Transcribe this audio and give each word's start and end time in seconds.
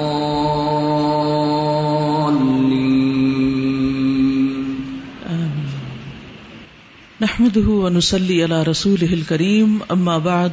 نحمده 7.20 7.69
ونصلي 7.69 8.42
على 8.42 8.62
رسوله 8.62 9.12
الكريم. 9.12 9.80
أما 9.91 10.19
بعد، 10.19 10.52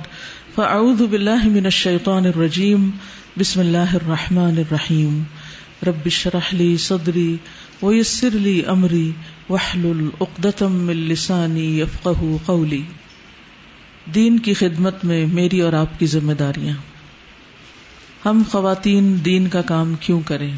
فأعوذ 0.57 1.07
بالله 1.07 1.49
من 1.49 1.65
الشيطان 1.65 2.25
الرجيم. 2.25 2.91
بسم 3.37 3.61
الله 3.61 3.95
الرحمن 3.95 4.65
الرحيم. 4.67 5.25
رب 5.87 6.07
اشرح 6.07 6.53
لي 6.53 6.77
صدري 6.77 7.37
ويسر 7.81 8.29
لي 8.33 8.61
أمري 8.67 9.11
واحلل 9.49 10.09
عقدة 10.21 10.67
من 10.67 10.93
لساني 10.93 11.79
يفقه 11.79 12.35
قولي۔ 12.45 12.81
دین 14.13 14.39
کی 14.39 14.53
خدمت 14.53 15.05
میں 15.05 15.25
میری 15.25 15.61
اور 15.61 15.73
آپ 15.73 15.99
کی 15.99 16.05
ذمہ 16.05 16.33
داریاں۔ 16.33 16.75
ہم 18.25 18.43
خواتین 18.51 19.25
دین 19.25 19.47
کا 19.47 19.61
کام 19.61 19.93
کیوں 19.99 20.21
کریں؟ 20.25 20.55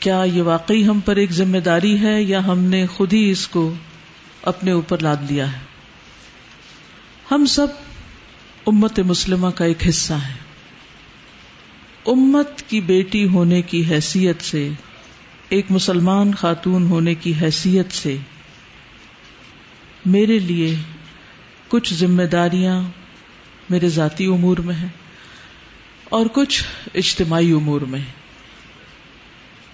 کیا 0.00 0.24
یہ 0.34 0.42
واقعی 0.42 0.86
ہم 0.86 1.00
پر 1.00 1.16
ایک 1.16 1.32
ذمہ 1.32 1.58
داری 1.58 2.00
ہے 2.00 2.22
یا 2.22 2.46
ہم 2.46 2.58
نے 2.58 2.86
خود 2.86 3.12
ہی 3.12 3.30
اس 3.30 3.48
کو 3.48 3.74
اپنے 4.42 4.70
اوپر 4.70 4.98
لاد 4.98 5.30
لیا 5.30 5.52
ہے؟ 5.52 5.58
ہم 7.30 7.46
سب 7.46 7.66
امت 8.66 8.98
مسلمہ 8.98 9.48
کا 9.48 9.64
ایک 9.64 9.88
حصہ 9.88 10.12
ہے 10.12 10.34
امت 12.06 12.62
کی 12.62 12.80
بیٹی 12.80 13.28
ہونے 13.28 13.62
کی 13.62 13.84
حیثیت 13.90 14.42
سے 14.42 14.70
ایک 15.48 15.66
مسلمان 15.70 16.34
خاتون 16.34 16.86
ہونے 16.86 17.14
کی 17.14 17.32
حیثیت 17.42 17.92
سے 17.92 18.16
میرے 20.06 20.38
لیے 20.38 20.74
کچھ 21.68 21.94
ذمہ 21.94 22.22
داریاں 22.22 22.82
میرے 23.70 23.88
ذاتی 23.88 24.26
امور 24.26 24.58
میں 24.58 24.74
ہیں 24.74 24.88
اور 26.04 26.26
کچھ 26.26 26.64
اجتماعی 26.94 27.52
امور 27.52 27.80
میں 27.80 28.00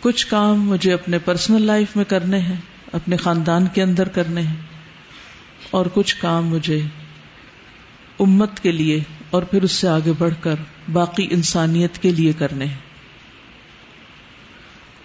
کچھ 0.00 0.26
کام 0.26 0.68
مجھے 0.68 0.92
اپنے 0.92 1.18
پرسنل 1.18 1.62
لائف 1.62 1.96
میں 1.96 2.04
کرنے 2.04 2.38
ہیں، 2.38 2.56
اپنے 2.92 3.16
خاندان 3.16 3.66
کے 3.66 3.82
اندر 3.82 4.08
کرنے 4.08 4.40
ہیں۔ 4.40 4.56
اور 5.70 5.86
کچھ 5.94 6.16
کام 6.16 6.48
مجھے 6.48 6.80
امت 8.20 8.60
کے 8.60 8.72
لیے 8.72 9.00
اور 9.30 9.42
پھر 9.42 9.62
اس 9.62 9.72
سے 9.72 9.88
آگے 9.88 10.12
بڑھ 10.18 10.34
کر 10.40 10.54
باقی 10.92 11.26
انسانیت 11.30 11.98
کے 11.98 12.10
لیے 12.10 12.32
کرنے 12.32 12.64
ہیں۔ 12.64 12.93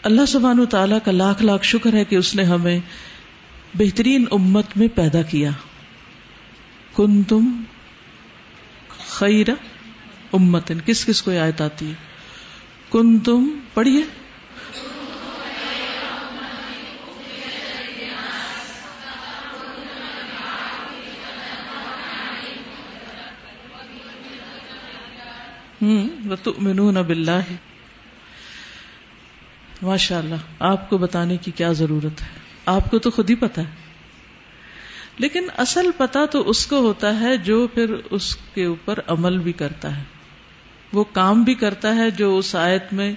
اللہ 0.03 0.25
سبحانہ 0.25 0.65
تعالیٰ 0.65 0.97
کا 1.05 1.11
لاکھ 1.11 1.43
لاکھ 1.43 1.63
شکر 1.63 1.93
ہے 1.93 2.05
کہ 2.05 2.15
اس 2.15 2.35
نے 2.35 2.43
ہمیں 2.43 2.79
بہترین 3.73 4.25
امت 4.31 4.65
میں 4.75 4.87
پیدا 4.95 5.21
کیا۔ 5.21 5.49
کن 6.95 7.23
تم 7.23 7.63
خیر 8.97 9.49
امتن۔ 10.33 10.77
کس 10.85 11.05
کس 11.05 11.21
کو 11.21 11.31
آیت 11.31 11.61
آتی 11.61 11.87
ہے؟ 11.87 11.93
کن 12.91 13.19
تم 13.19 13.59
پڑھیے۔ 13.73 14.03
ہوں 25.81 26.09
وتؤمنون 26.29 26.93
باللہ۔ 26.93 27.53
ماشاء 29.81 30.17
اللہ 30.17 30.35
آپ 30.59 30.89
کو 30.89 30.97
بتانے 30.97 31.37
کی 31.37 31.51
کیا 31.51 31.71
ضرورت 31.71 32.21
ہے؟ 32.21 32.27
آپ 32.65 32.91
کو 32.91 32.99
تو 32.99 33.11
خود 33.11 33.29
ہی 33.29 33.35
پتا 33.35 33.61
ہے۔ 33.61 33.67
لیکن 35.17 35.47
اصل 35.57 35.91
پتا 35.97 36.25
تو 36.25 36.49
اس 36.49 36.67
کو 36.67 36.79
ہوتا 36.79 37.19
ہے 37.19 37.37
جو 37.37 37.67
پھر 37.67 37.95
اس 38.11 38.35
کے 38.35 38.65
اوپر 38.65 38.99
عمل 39.07 39.37
بھی 39.37 39.51
کرتا 39.51 39.97
ہے۔ 39.97 40.03
وہ 40.93 41.03
کام 41.03 41.43
بھی 41.43 41.53
کرتا 41.53 41.95
ہے 41.95 42.11
جو 42.11 42.37
اس 42.37 42.55
آیت 42.55 42.93
میں 42.93 43.13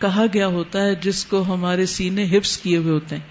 کہا 0.00 0.24
گیا 0.34 0.46
ہوتا 0.46 0.82
ہے، 0.82 0.94
جس 0.94 1.24
کو 1.24 1.54
ہمارے 1.54 1.86
سینے 1.86 2.28
حفظ 2.32 2.58
کیے 2.58 2.76
ہوئے 2.76 2.92
ہوتے 2.92 3.16
ہیں۔ 3.16 3.22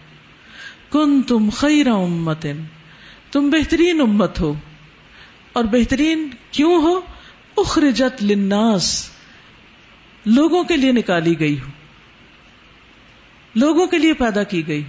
کن 0.92 1.22
تم 1.22 1.50
خیر 1.50 1.88
امت 1.88 2.46
تم 3.32 3.50
بہترین 3.50 4.02
امت 4.02 4.40
ہو۔ 4.40 4.54
اور 5.54 5.64
بہترین 5.64 6.30
کیوں 6.52 6.82
ہو؟ 6.82 7.02
اخرجت 7.58 8.24
للناس، 8.24 9.10
لوگوں 10.26 10.64
کے 10.64 10.78
لیے 10.78 10.92
نکالی 10.92 11.40
گئی 11.40 11.60
ہو۔ 11.60 11.83
لوگوں 13.56 13.88
کے 13.88 13.98
لیے 13.98 14.14
پیدا 14.14 14.44
کی 14.44 14.68
گئی۔ 14.68 14.84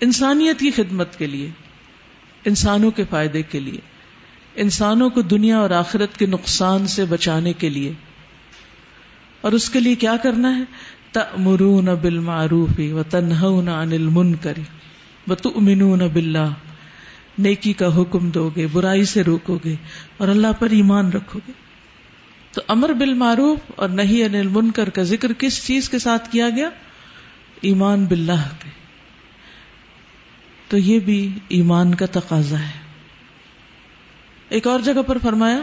انسانیت 0.00 0.60
کی 0.60 0.70
خدمت 0.70 1.18
کے 1.18 1.26
لیے، 1.26 1.50
انسانوں 2.44 2.90
کے 2.90 3.04
فائدے 3.10 3.42
کے 3.42 3.60
لیے، 3.60 3.80
انسانوں 4.54 5.10
کو 5.10 5.22
دنیا 5.22 5.58
اور 5.58 5.70
آخرت 5.70 6.16
کے 6.18 6.26
نقصان 6.26 6.86
سے 6.86 7.04
بچانے 7.04 7.52
کے 7.52 7.68
لیے۔ 7.68 7.92
اور 9.40 9.52
اس 9.52 9.70
کے 9.70 9.80
لیے 9.80 9.94
کیا 9.94 10.16
کرنا 10.16 10.58
ہے؟ 10.58 10.62
تأمرون 11.12 11.84
بالمعروف 11.84 12.80
و 12.92 13.02
تنہون 13.10 13.68
عن 13.68 13.92
المنکر، 13.92 14.52
و 15.28 15.34
تؤمنون 15.34 15.98
باللہ۔ 15.98 16.48
نیکی 17.38 17.72
کا 17.72 17.96
حکم 17.96 18.30
دو 18.30 18.50
گے 18.56 18.66
برائی 18.72 19.04
سے 19.04 19.22
روکو 19.22 19.58
گے 19.64 19.74
اور 20.16 20.28
اللہ 20.28 20.52
پر 20.58 20.70
ایمان 20.70 21.12
رکھو 21.12 21.40
گے 21.48 21.52
تو 22.52 22.60
امر 22.68 22.92
بالمعروف 22.92 23.58
اور 23.76 23.88
نہیں 23.88 24.26
عن 24.26 24.34
المنکر 24.34 24.88
کا 24.88 25.02
ذکر 25.02 25.32
کس 25.32 25.66
چیز 25.66 25.88
کے 25.88 25.98
ساتھ 25.98 26.32
کیا 26.32 26.50
گیا؟ 26.50 26.70
ایمان 27.60 28.04
باللہ 28.04 28.48
کے 28.58 28.70
تو 30.68 30.78
یہ 30.78 30.98
بھی 30.98 31.38
ایمان 31.48 31.94
کا 31.94 32.06
تقاضا 32.06 32.58
ہے۔ 32.58 32.78
ایک 34.48 34.66
اور 34.66 34.80
جگہ 34.80 35.02
پر 35.06 35.18
فرمایا 35.18 35.58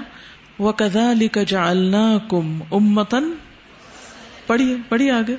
وہ 0.60 0.72
کدا 0.72 1.12
علی 1.12 1.28
کا 1.28 1.44
جالنا 1.44 2.18
کم 2.30 2.64
امتن 2.72 3.32
پڑھیے 4.48 4.76
پڑھیے 4.90 5.12
آگے۔ 5.12 5.36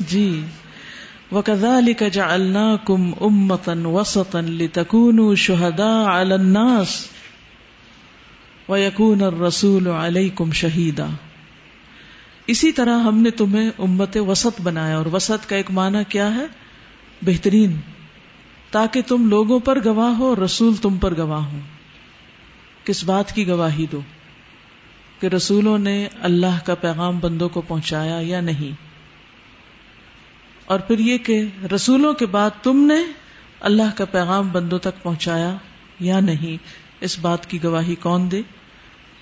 جی 0.00 0.44
وہ 1.30 1.42
کدا 1.42 1.78
علی 1.78 1.92
کا 1.92 2.08
جالنا 2.08 2.76
کم 2.84 3.10
امتن 3.20 3.86
وسطن 3.86 4.44
لتکون 4.44 5.36
شہدا 5.36 6.20
الناس۔ 6.20 7.11
و 8.68 8.76
یقون 8.76 9.20
رسول 9.20 9.86
علیہ 9.86 10.30
کم 10.34 10.52
شہیدا 10.52 11.06
اسی 12.46 12.72
طرح 12.72 12.98
ہم 12.98 13.18
نے 13.18 13.30
تمہیں 13.30 13.70
امت 13.78 14.16
وسط 14.16 14.60
بنایا، 14.60 14.96
اور 14.96 15.06
وسط 15.06 15.48
کا 15.48 15.56
ایک 15.56 15.70
معنی 15.70 15.98
کیا 16.08 16.34
ہے؟ 16.34 16.46
بہترین۔ 17.22 17.76
تاکہ 18.70 19.02
تم 19.06 19.28
لوگوں 19.28 19.60
پر 19.60 19.78
گواہ 19.84 20.14
ہو 20.18 20.26
اور 20.26 20.36
رسول 20.36 20.76
تم 20.76 20.96
پر 20.96 21.16
گواہ 21.16 21.44
ہو 21.44 21.58
کس 22.84 23.04
بات 23.04 23.32
کی 23.32 23.48
گواہی 23.48 23.86
دو؟ 23.92 24.00
کہ 25.20 25.26
رسولوں 25.26 25.78
نے 25.78 26.08
اللہ 26.20 26.66
کا 26.66 26.74
پیغام 26.74 27.18
بندوں 27.18 27.48
کو 27.48 27.60
پہنچایا 27.60 28.18
یا 28.22 28.40
نہیں؟ 28.40 28.74
اور 30.64 30.78
پھر 30.78 30.98
یہ 30.98 31.18
کہ 31.18 31.42
رسولوں 31.74 32.12
کے 32.12 32.26
بعد 32.26 32.50
تم 32.62 32.76
نے 32.76 33.12
اللہ 33.60 33.96
کا 33.96 34.04
پیغام 34.04 34.48
بندوں 34.48 34.78
تک 34.78 35.02
پہنچایا 35.02 35.56
یا 36.00 36.20
نہیں؟ 36.20 36.81
اس 37.02 37.18
بات 37.18 37.50
کی 37.50 37.62
گواہی 37.64 37.94
کون 37.94 38.30
دے؟ 38.30 38.42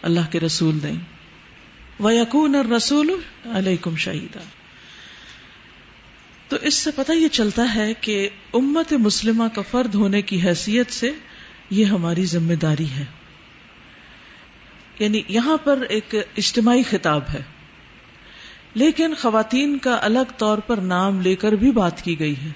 اللہ 0.02 0.20
کے 0.30 0.40
رسول 0.40 0.78
دیں۔ 0.82 0.96
وہ 1.98 2.14
یقون 2.14 2.54
اور 2.54 2.64
رسول 2.64 3.10
علیکم 3.44 3.96
شہیدا 3.96 4.40
تو 6.48 6.56
اس 6.62 6.74
سے 6.74 6.90
پتہ 6.90 7.12
یہ 7.12 7.28
چلتا 7.28 7.74
ہے 7.74 7.94
کہ 8.00 8.28
امت 8.54 8.92
مسلمہ 8.92 9.44
کا 9.54 9.62
فرد 9.70 9.94
ہونے 9.94 10.22
کی 10.22 10.42
حیثیت 10.42 10.90
سے 10.90 11.12
یہ 11.70 11.84
ہماری 11.84 12.24
ذمہ 12.24 12.54
داری 12.54 12.90
ہے۔ 12.90 13.04
یعنی 14.98 15.22
یہاں 15.28 15.56
پر 15.56 15.80
ایک 15.88 16.14
اجتماعی 16.36 16.82
خطاب 16.82 17.22
ہے۔ 17.34 17.42
لیکن 18.74 19.14
خواتین 19.18 19.78
کا 19.78 19.98
الگ 20.00 20.32
طور 20.36 20.58
پر 20.58 20.76
نام 20.76 21.20
لے 21.20 21.36
کر 21.36 21.52
بھی 21.52 21.72
بات 21.72 22.02
کی 22.02 22.20
گئی 22.20 22.34
ہے۔ 22.36 22.50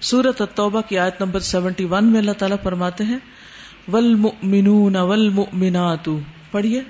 سورت 0.00 0.40
التوبہ 0.40 0.80
کی 0.80 0.98
آیت 0.98 1.22
نمبر 1.22 1.40
سیونٹی 1.40 1.84
ون 1.84 2.04
میں 2.04 2.20
اللہ 2.20 2.32
تعالیٰ 2.32 2.56
فرماتے 2.62 3.04
ہیں 3.04 3.18
والمؤمنون 3.92 4.96
والمؤمنات. 4.96 6.08
پڑھیے. 6.50 6.82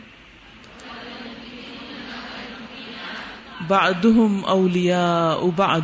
بعدهم 3.69 4.45
اولیاء 4.47 5.47
بعد 5.57 5.81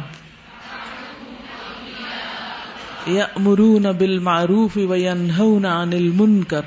یأمرون 3.06 3.82
بالمعروف 3.82 4.76
وینہون 4.76 5.64
عن 5.64 5.92
المنکر. 5.92 6.60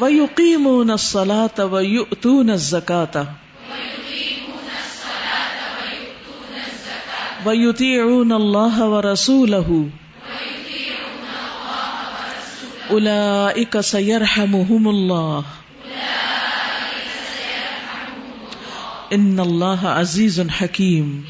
ویقیمون 0.00 0.90
الصلاة 0.90 1.72
ویؤتون 1.72 2.50
الزکاة. 2.50 3.22
ویطیعون 3.66 4.72
اللہ 4.72 5.08
ورسولہ 7.46 7.46
ویطیعون 7.46 8.32
اللہ 8.32 8.82
ورسولہ 8.82 10.01
أولئك 12.92 13.80
سيرحمهم 13.84 14.88
الله. 14.94 15.40
ان 19.10 19.40
اللہ 19.40 19.86
عزیز 19.86 20.40
حکیم 20.62 21.20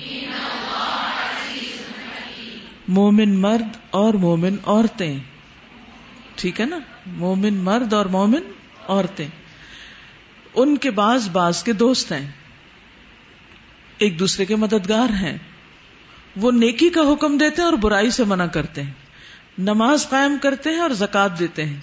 مومن 2.88 3.40
مرد 3.40 3.76
اور 3.90 4.14
مومن 4.14 4.56
عورتیں. 4.66 5.18
ٹھیک 6.34 6.60
ہے 6.60 6.66
نا؟ 6.66 6.78
مومن 7.06 7.54
مرد 7.54 7.92
اور 7.92 8.06
مومن 8.06 8.42
عورتیں. 8.88 9.28
ان 10.54 10.76
کے 10.76 10.90
بعض 10.90 11.28
بعض 11.28 11.62
کے 11.62 11.72
دوست 11.72 12.12
ہیں. 12.12 12.30
ایک 13.98 14.18
دوسرے 14.18 14.44
کے 14.44 14.56
مددگار 14.56 15.08
ہیں. 15.08 15.38
وہ 16.36 16.52
نیکی 16.52 16.88
کا 16.88 17.00
حکم 17.00 17.38
دیتے 17.38 17.62
ہیں 17.62 17.68
اور 17.68 17.78
برائی 17.78 18.10
سے 18.10 18.24
منع 18.24 18.46
کرتے 18.46 18.82
ہیں. 18.82 19.01
نماز 19.62 20.08
قائم 20.08 20.36
کرتے 20.42 20.70
ہیں 20.70 20.78
اور 20.78 20.90
زکات 20.90 21.38
دیتے 21.38 21.64
ہیں 21.64 21.80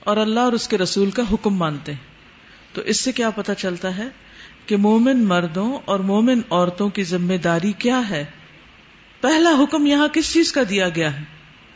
اور 0.00 0.16
اللہ 0.16 0.40
اور 0.40 0.52
اس 0.52 0.68
کے 0.68 0.78
رسول 0.78 1.10
کا 1.10 1.22
حکم 1.32 1.54
مانتے 1.54 1.92
ہیں۔ 1.92 2.08
تو 2.72 2.80
اس 2.80 3.00
سے 3.00 3.12
کیا 3.12 3.30
پتا 3.30 3.54
چلتا 3.54 3.96
ہے 3.96 4.08
کہ 4.66 4.76
مومن 4.76 5.24
مردوں 5.24 5.78
اور 5.84 6.00
مومن 6.00 6.40
عورتوں 6.50 6.88
کی 6.88 7.04
ذمہ 7.04 7.34
داری 7.34 7.72
کیا 7.72 8.08
ہے؟ 8.10 8.24
پہلا 9.20 9.50
حکم 9.62 9.86
یہاں 9.86 10.08
کس 10.08 10.32
چیز 10.32 10.52
کا 10.52 10.60
دیا 10.68 10.88
گیا 10.88 11.18
ہے؟ 11.18 11.24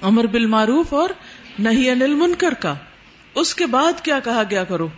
امر 0.00 0.26
بالمعروف 0.26 0.94
اور 0.94 1.08
نہیں 1.58 1.90
انل 1.90 2.14
منکر 2.14 2.54
کا۔ 2.54 2.75
اس 3.34 3.54
کے 3.54 3.66
بعد 3.66 4.04
کیا 4.04 4.20
کہا 4.20 4.43
گیا 4.50 4.64
کرو؟ 4.64 4.88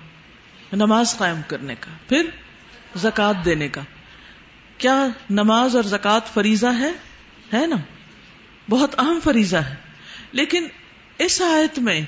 نماز 0.72 1.16
قائم 1.16 1.40
کرنے 1.46 1.74
کا، 1.80 1.90
پھر 2.08 2.26
زکات 2.96 3.44
دینے 3.44 3.68
کا۔ 3.68 3.80
کیا 4.78 5.06
نماز 5.30 5.76
اور 5.76 5.84
زکات 5.84 6.34
فریضہ 6.34 6.66
ہے؟ 6.66 6.90
ہے 7.52 7.66
نا؟ 7.66 7.76
بہت 8.70 8.98
اہم 8.98 9.18
فریضہ 9.24 9.56
ہے۔ 9.56 9.93
لیکن 10.34 10.66
اس 11.18 11.42
آیت 11.42 11.78
میں 11.78 12.00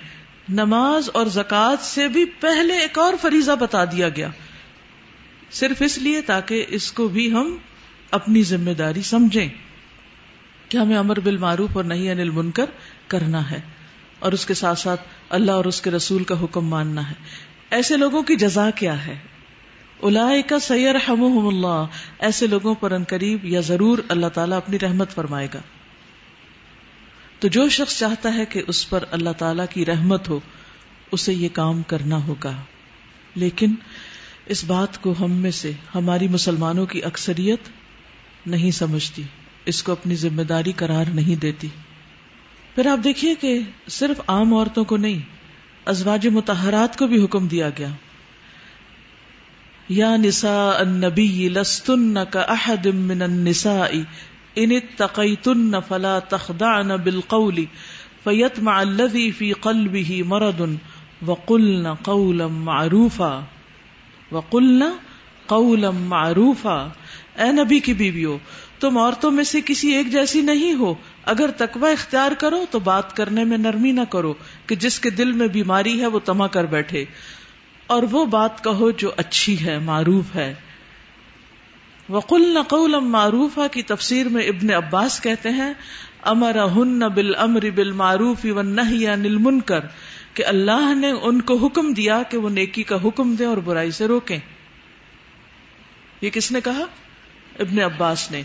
نماز 0.49 1.11
اور 1.15 1.27
زکات 1.27 1.85
سے 1.85 2.09
بھی 2.09 2.25
پہلے 2.25 2.79
ایک 2.79 2.99
اور 2.99 3.15
فریضہ 3.23 3.53
بتا 3.53 3.85
دیا 3.85 4.09
گیا۔ 4.09 4.29
صرف 5.51 5.83
اس 5.85 5.99
لیے 5.99 6.21
تاکہ 6.21 6.65
اس 6.69 6.93
کو 6.93 7.09
بھی 7.09 7.33
ہم 7.33 7.57
اپنی 8.11 8.43
ذمہ 8.43 8.71
داری 8.71 9.03
سمجھیں 9.03 9.49
کہ 10.69 10.79
ہمیں 10.79 10.97
امر 10.97 11.21
بالمعروف 11.21 11.77
اور 11.77 11.85
نہیں 11.85 12.11
انل 12.11 12.31
منکر 12.31 12.65
کرنا 13.09 13.51
ہے 13.51 13.61
اور 14.19 14.33
اس 14.33 14.47
کے 14.47 14.55
ساتھ 14.55 14.79
ساتھ 14.79 15.01
اللہ 15.31 15.53
اور 15.53 15.65
اس 15.65 15.81
کے 15.81 15.91
رسول 15.91 16.25
کا 16.25 16.43
حکم 16.43 16.69
ماننا 16.69 17.09
ہے۔ 17.09 17.15
ایسے 17.71 17.97
لوگوں 17.97 18.23
کی 18.23 18.37
جزا 18.37 18.71
کیا 18.71 19.07
ہے؟ 19.07 19.19
الا 20.03 20.29
کا 20.49 20.59
سید 20.59 20.97
اللہ۔ 21.09 21.85
ایسے 22.19 22.47
لوگوں 22.47 22.75
پر 22.75 22.91
ان 22.91 23.05
قریب 23.05 23.45
یا 23.45 23.61
ضرور 23.61 23.99
اللہ 24.09 24.27
تعالیٰ 24.27 24.57
اپنی 24.57 24.79
رحمت 24.79 25.11
فرمائے 25.11 25.49
گا۔ 25.55 25.61
تو 27.39 27.49
جو 27.49 27.69
شخص 27.69 27.99
چاہتا 27.99 28.35
ہے 28.35 28.47
کہ 28.47 28.63
اس 28.67 28.91
پر 28.91 29.05
اللہ 29.11 29.31
تعالی 29.39 29.63
کی 29.71 29.87
رحمت 29.87 30.29
ہو، 30.29 30.41
اسے 31.13 31.35
یہ 31.35 31.49
کام 31.53 31.83
کرنا 31.83 32.27
ہوگا۔ 32.27 32.53
لیکن 33.35 33.75
اس 34.47 34.65
بات 34.65 35.03
کو 35.03 35.15
ہم 35.21 35.33
میں 35.33 35.51
سے، 35.51 35.73
ہماری 35.95 36.29
مسلمانوں 36.29 36.87
کی 36.87 37.05
اکثریت 37.05 37.61
نہیں 38.47 38.71
سمجھتی۔ 38.71 39.23
اس 39.65 39.83
کو 39.83 39.93
اپنی 39.93 40.17
ذمہ 40.17 40.43
داری 40.43 40.73
قرار 40.73 41.05
نہیں 41.15 41.41
دیتی۔ 41.41 41.69
پھر 42.75 42.87
آپ 42.87 43.05
دیکھیے 43.05 43.35
کہ 43.35 43.61
صرف 43.89 44.21
عام 44.27 44.55
عورتوں 44.55 44.85
کو 44.85 44.97
نہیں، 44.97 45.19
ازواج 45.87 46.27
متحرات 46.27 46.99
کو 46.99 47.07
بھی 47.07 47.25
حکم 47.25 47.47
دیا 47.47 47.71
گیا۔ 47.79 47.89
یا 49.89 50.17
نساء 50.17 50.79
النبی 50.79 51.49
لستن 51.49 52.15
کا 52.31 52.41
احد 52.41 52.87
من 52.87 53.23
النساء 53.23 53.89
ان 54.57 54.73
اتقیتن 54.73 55.81
فلا 55.89 56.19
تخضعن 56.19 56.89
بالقول 56.89 57.65
فیتمع 58.25 58.73
الذی 58.73 59.31
فی 59.31 59.53
قلبه 59.53 60.23
مرض 60.27 60.63
وقلن 61.27 61.95
قولا 61.95 62.47
معروفا 62.47 63.41
وقلنا 64.33 64.97
قولا 65.47 65.91
معروفا۔ 65.91 66.89
اے 67.35 67.53
نبی 67.53 67.79
کی 67.79 67.95
بیویوں 67.95 68.39
تم 68.81 68.99
عورتوں 68.99 69.31
میں 69.31 69.45
سے 69.45 69.61
کسی 69.67 69.89
ایک 69.89 70.13
جیسی 70.13 70.41
نہیں 70.41 70.75
ہو۔ 70.75 70.95
اگر 71.25 71.51
تقوی 71.57 71.93
اختیار 71.93 72.33
کرو 72.39 72.65
تو 72.71 72.79
بات 72.79 73.17
کرنے 73.17 73.45
میں 73.45 73.59
نرمی 73.59 73.93
نہ 73.93 74.01
کرو 74.11 74.35
کہ 74.67 74.75
جس 74.75 75.01
کے 75.01 75.11
دل 75.11 75.33
میں 75.33 75.49
بیماری 75.49 76.01
ہے 76.01 76.07
وہ 76.07 76.19
تما 76.19 76.47
کر 76.47 76.65
بیٹھے۔ 76.65 77.05
اور 77.87 78.03
وہ 78.11 78.25
بات 78.25 78.65
کہو 78.65 78.91
جو 78.91 79.11
اچھی 79.17 79.67
ہے، 79.67 79.79
معروف 79.79 80.35
ہے۔ 80.35 80.55
وقل 82.09 82.55
نقول 82.55 83.01
معروف 83.01 83.59
کی 83.73 83.83
تفسیر 83.83 84.29
میں 84.29 84.45
ابن 84.45 84.71
عباس 84.71 85.21
کہتے 85.21 85.49
ہیں 85.49 85.73
امر 86.23 86.65
ہن 86.65 86.99
بل 86.99 87.35
امر 87.37 87.71
بل 87.71 87.93
معروف 87.93 88.45
نل 88.45 89.61
کہ 90.35 90.45
اللہ 90.45 90.95
نے 90.95 91.11
ان 91.11 91.43
کو 91.43 91.57
حکم 91.57 91.93
دیا 91.93 92.23
کہ 92.31 92.39
وہ 92.39 92.51
نیکی 92.51 92.83
کا 92.83 92.97
حکم 93.05 93.35
دیں 93.35 93.47
اور 93.47 93.57
برائی 93.57 93.91
سے 93.91 94.07
روکیں۔ 94.07 94.39
یہ 96.21 96.31
کس 96.31 96.53
نے 96.53 96.61
کہا؟ 96.61 96.85
ابن 97.59 97.81
عباس 97.81 98.31
نے، 98.31 98.43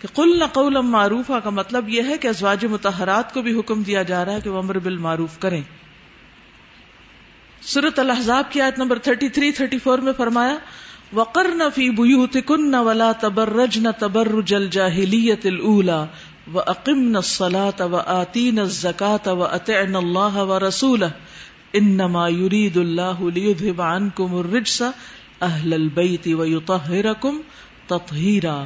کہ 0.00 0.08
قل 0.12 0.38
نقول 0.38 0.80
معروف 0.80 1.30
کا 1.44 1.50
مطلب 1.50 1.88
یہ 1.88 2.02
ہے 2.02 2.18
کہ 2.18 2.28
ازواج 2.28 2.64
متحرات 2.64 3.34
کو 3.34 3.42
بھی 3.42 3.58
حکم 3.58 3.82
دیا 3.82 4.02
جا 4.02 4.24
رہا 4.24 4.32
ہے 4.32 4.40
کہ 4.40 4.50
وہ 4.50 4.58
امر 4.58 4.78
بال 4.78 4.96
معروف 4.96 5.38
کریں۔ 5.38 5.62
سورت 7.62 7.98
الحضاب 7.98 8.52
کی 8.52 8.60
آیت 8.60 8.78
نمبر 8.78 8.98
33 8.98 9.52
34 9.52 9.98
میں 9.98 10.12
فرمایا 10.16 10.56
وقر 11.12 11.46
وقرن 11.46 11.62
فی 11.74 11.88
بیوتکن 11.92 12.74
ولا 12.76 13.10
تبرج 13.20 13.74
تبرجن 13.74 13.90
تبرج 14.00 14.52
الجاہلیت 14.54 15.46
الاولى 15.46 16.04
واقمن 16.52 17.16
الصلاة 17.16 17.86
وآتین 17.86 18.58
الزکاة 18.58 19.34
واتعن 19.34 19.96
اللہ 19.96 20.36
و 20.38 20.58
رسول 20.58 21.02
ورسولہ 21.02 21.10
انما 21.74 22.28
يريد 22.30 22.78
الله 22.78 23.30
ليذهب 23.30 23.82
عنكم 23.88 24.38
الرجس 24.38 24.78
اهل 25.42 25.74
البيت 25.74 26.28
ويطهركم 26.34 27.42
تطہیرا 27.88 28.56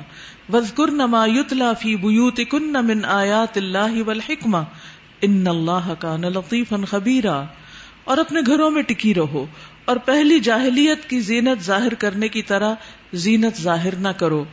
وذکرن 0.50 1.04
ما 1.10 1.26
یتلا 1.30 1.72
فی 1.80 1.96
بیوتکن 1.98 2.84
من 2.86 3.04
آیات 3.14 3.56
اللہ 3.58 4.00
والحکمہ 4.06 4.64
ان 5.22 5.46
اللہ 5.48 5.92
کان 6.00 6.32
لطیفا 6.32 6.84
خبیرا 6.88 7.42
اور 8.04 8.18
اپنے 8.18 8.40
گھروں 8.46 8.70
میں 8.70 8.82
ٹکی 8.88 9.14
رہو 9.14 9.44
اور 9.84 9.96
پہلی 9.96 10.40
جاہلیت 10.40 11.08
کی 11.08 11.20
زینت 11.20 11.62
ظاہر 11.62 11.94
کرنے 11.94 12.28
کی 12.28 12.42
طرح 12.42 12.74
زینت 13.12 13.60
ظاہر 13.60 13.94
نہ 13.94 14.08
کرو۔ 14.08 14.44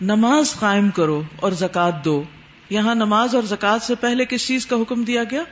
نماز 0.00 0.54
قائم 0.54 0.90
کرو 0.90 1.22
اور 1.36 1.52
زکات 1.52 2.04
دو۔ 2.04 2.22
یہاں 2.70 2.94
نماز 2.94 3.34
اور 3.34 3.42
زکات 3.42 3.82
سے 3.82 3.94
پہلے 3.94 4.24
کس 4.24 4.46
چیز 4.46 4.66
کا 4.66 4.76
حکم 4.76 5.02
دیا 5.02 5.24
گیا؟ 5.24 5.42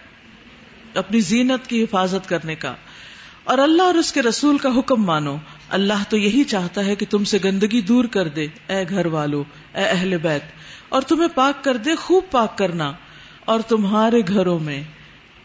اپنی 0.95 1.21
زینت 1.21 1.66
کی 1.66 1.83
حفاظت 1.83 2.28
کرنے 2.28 2.54
کا۔ 2.54 2.75
اور 3.45 3.59
اللہ 3.59 3.83
اور 3.83 3.95
اس 3.95 4.12
کے 4.12 4.23
رسول 4.23 4.59
کا 4.59 4.68
حکم 4.78 5.02
مانو۔ 5.02 5.37
اللہ 5.68 6.02
تو 6.09 6.16
یہی 6.16 6.45
چاہتا 6.45 6.85
ہے 6.85 6.95
کہ 6.95 7.07
تم 7.11 7.25
سے 7.25 7.38
گندگی 7.45 7.80
دور 7.80 8.04
کر 8.04 8.28
دے۔ 8.28 8.47
اے 8.68 8.85
گھر 8.88 9.07
والو، 9.07 9.45
اے 9.75 9.85
اہل 9.85 10.16
بیت، 10.16 10.42
اور 10.88 11.02
تمہیں 11.02 11.28
پاک 11.35 11.64
کر 11.64 11.76
دے، 11.76 11.95
خوب 11.95 12.25
پاک 12.30 12.59
کرنا۔ 12.59 12.92
اور 13.45 13.61
تمہارے 13.61 14.21
گھروں 14.28 14.59
میں 14.59 14.85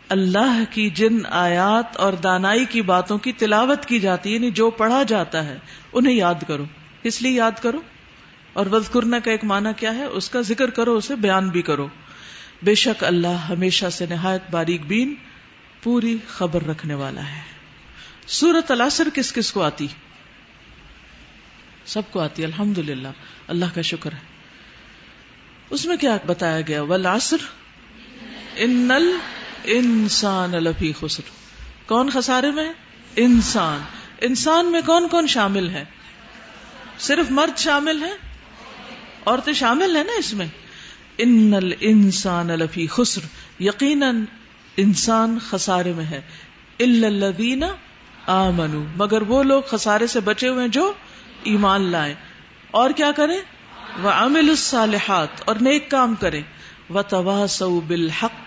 اللہ 0.09 0.63
کی 0.69 0.89
جن 0.89 1.25
آیات 1.29 1.97
اور 1.97 2.13
دانائی 2.13 2.65
کی 2.65 2.81
باتوں 2.81 3.17
کی 3.17 3.31
تلاوت 3.31 3.85
کی 3.85 3.99
جاتی 3.99 4.29
ہے 4.29 4.35
یعنی 4.35 4.51
جو 4.51 4.69
پڑھا 4.69 5.03
جاتا 5.03 5.45
ہے، 5.45 5.57
انہیں 5.93 6.13
یاد 6.13 6.35
کرو۔ 6.47 6.65
اس 7.03 7.21
لیے 7.21 7.31
یاد 7.31 7.51
کرو؟ 7.61 7.81
اور 8.53 8.65
وزکرنا 8.65 9.19
کا 9.19 9.31
ایک 9.31 9.43
معنی 9.43 9.69
کیا 9.77 9.95
ہے؟ 9.95 10.03
اس 10.03 10.29
کا 10.29 10.41
ذکر 10.41 10.69
کرو، 10.69 10.95
اسے 10.95 11.15
بیان 11.15 11.49
بھی 11.49 11.61
کرو۔ 11.61 11.87
بے 12.63 12.75
شک 12.75 13.03
اللہ 13.03 13.27
ہمیشہ 13.27 13.89
سے 13.91 14.05
نہایت 14.09 14.41
باریک 14.51 14.85
بین، 14.85 15.15
پوری 15.83 16.17
خبر 16.27 16.63
رکھنے 16.63 16.93
والا 16.93 17.23
ہے۔ 17.23 17.41
سورت 18.27 18.71
الاسر 18.71 19.07
کس 19.13 19.33
کس 19.33 19.53
کو 19.53 19.61
آتی؟ 19.61 19.87
سب 21.85 22.01
کو 22.11 22.19
آتی 22.19 22.43
الحمد 22.45 22.77
للہ 22.77 23.07
اللہ 23.47 23.65
کا 23.73 23.81
شکر 23.81 24.11
ہے۔ 24.11 24.33
اس 25.69 25.85
میں 25.85 25.97
کیا 25.97 26.17
بتایا 26.25 26.61
گیا؟ 26.61 26.81
ولاسر 26.81 27.37
ان 28.55 28.89
انسان 29.63 30.51
لفی 30.51 30.93
خسر۔ 30.99 31.23
کون 31.85 32.09
خسارے 32.13 32.51
میں 32.51 32.73
انسان۔ 33.15 33.79
انسان 34.21 34.71
میں 34.71 34.81
کون 34.85 35.07
کون 35.07 35.27
شامل 35.27 35.69
ہے؟ 35.69 35.85
صرف 36.99 37.31
مرد 37.31 37.57
شامل 37.57 38.03
ہے 38.03 38.11
عورتیں 39.25 39.53
شامل 39.53 39.95
ہیں 39.95 40.03
نا 40.03 40.11
اس 40.17 40.33
میں؟ 40.33 40.47
ان 41.17 41.53
انسان 41.79 42.47
لفی 42.47 42.87
خسر۔ 42.87 43.21
یقیناً 43.61 44.25
انسان 44.77 45.37
خسارے 45.49 45.93
میں 45.93 46.05
ہے۔ 46.05 46.21
الدین 46.79 47.63
آمنو۔ 48.27 48.83
مگر 48.95 49.21
وہ 49.21 49.43
لوگ 49.43 49.61
خسارے 49.61 50.07
سے 50.07 50.19
بچے 50.19 50.47
ہوئے 50.47 50.67
جو 50.67 50.93
ایمان 51.43 51.81
لائے 51.81 52.15
اور 52.71 52.89
کیا 52.89 53.11
کریں؟ 53.11 53.37
وہ 54.03 54.09
عامل 54.09 54.49
الصالحات 54.49 55.27
اور 55.45 55.55
نیک 55.55 55.91
کام 55.91 56.15
کریں۔ 56.15 56.41
و 56.89 57.01
تباسو 57.01 57.79
بالحق 57.79 58.42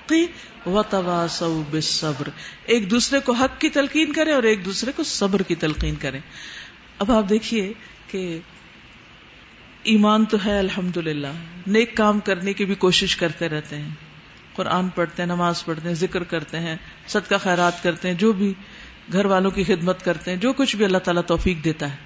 و 0.67 0.83
تباسو 0.83 1.63
بالصبر۔ 1.71 2.29
ایک 2.65 2.91
دوسرے 2.91 3.21
کو 3.21 3.33
حق 3.33 3.61
کی 3.61 3.69
تلقین 3.69 4.13
کرے 4.13 4.33
اور 4.33 4.43
ایک 4.43 4.65
دوسرے 4.65 4.93
کو 4.97 5.03
صبر 5.03 5.43
کی 5.43 5.55
تلقین 5.55 5.95
کرے 5.95 6.19
اب 6.99 7.13
آپ 7.13 7.29
دیکھیے 7.29 7.73
کہ 8.11 8.39
ایمان 9.83 10.25
تو 10.25 10.37
ہے 10.45 10.59
الحمد 10.59 10.97
للہ 10.97 11.27
نیک 11.67 11.97
کام 11.97 12.21
کرنے 12.21 12.53
کی 12.53 12.65
بھی 12.65 12.75
کوشش 12.75 13.17
کرتے 13.17 13.49
رہتے 13.49 13.77
ہیں۔ 13.77 13.89
قرآن 14.55 14.89
پڑھتے 14.89 15.23
ہیں، 15.23 15.27
نماز 15.27 15.65
پڑھتے 15.65 15.89
ہیں، 15.89 15.95
ذکر 15.95 16.23
کرتے 16.23 16.59
ہیں، 16.59 16.77
صدقہ 17.07 17.35
خیرات 17.43 17.83
کرتے 17.83 18.09
ہیں، 18.09 18.15
جو 18.15 18.33
بھی 18.33 18.55
گھر 19.13 19.25
والوں 19.25 19.51
کی 19.51 19.65
خدمت 19.65 20.05
کرتے 20.05 20.31
ہیں، 20.31 20.39
جو 20.39 20.53
کچھ 20.53 20.77
بھی 20.77 20.85
اللہ 20.85 20.99
تعالیٰ 20.99 21.23
توفیق 21.27 21.65
دیتا 21.65 21.91
ہے۔ 21.91 21.97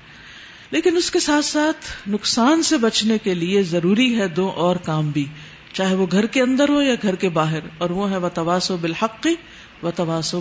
لیکن 0.70 0.96
اس 0.96 1.10
کے 1.10 1.20
ساتھ 1.20 1.44
ساتھ 1.44 2.08
نقصان 2.08 2.62
سے 2.62 2.78
بچنے 2.78 3.18
کے 3.18 3.34
لیے 3.34 3.62
ضروری 3.62 4.18
ہے 4.18 4.28
دو 4.28 4.48
اور 4.48 4.76
کام 4.76 5.10
بھی۔ 5.10 5.24
چاہے 5.72 5.94
وہ 5.94 6.06
گھر 6.12 6.26
کے 6.26 6.42
اندر 6.42 6.68
ہو 6.68 6.82
یا 6.82 6.94
گھر 7.02 7.14
کے 7.14 7.28
باہر، 7.28 7.68
اور 7.78 7.90
وہ 7.90 8.10
ہے 8.10 8.16
و 8.16 8.28
تواس 8.28 8.70
و 8.70 8.76
بالحقی 8.76 9.34
و 9.82 9.90
تواس 9.90 10.34
و 10.34 10.40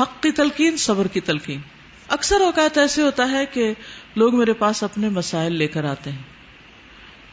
حق 0.00 0.22
کی 0.22 0.30
تلقین، 0.30 0.76
صبر 0.76 1.06
کی 1.06 1.20
تلقین۔ 1.20 1.60
اکثر 2.08 2.40
اوقات 2.40 2.78
ایسے 2.78 3.02
ہوتا 3.02 3.30
ہے 3.30 3.44
کہ 3.46 3.72
لوگ 4.16 4.36
میرے 4.38 4.52
پاس 4.52 4.82
اپنے 4.82 5.08
مسائل 5.08 5.52
لے 5.52 5.66
کر 5.66 5.84
آتے 5.84 6.10
ہیں۔ 6.10 6.22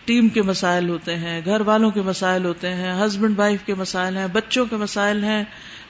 ٹیم 0.06 0.28
کے 0.30 0.42
مسائل 0.42 0.90
ہوتے 0.90 1.16
ہیں، 1.18 1.42
گھر 1.46 1.62
والوں 1.62 1.92
کے 1.92 2.02
مسائل 2.02 2.46
ہوتے 2.46 2.74
ہیں، 2.74 2.94
ہسبینڈ 2.94 3.40
وائف 3.40 3.66
کے 3.66 3.74
مسائل 3.74 4.18
ہیں، 4.18 4.28
بچوں 4.28 4.66
کے 4.66 4.76
مسائل 4.76 5.24
ہیں، 5.24 5.44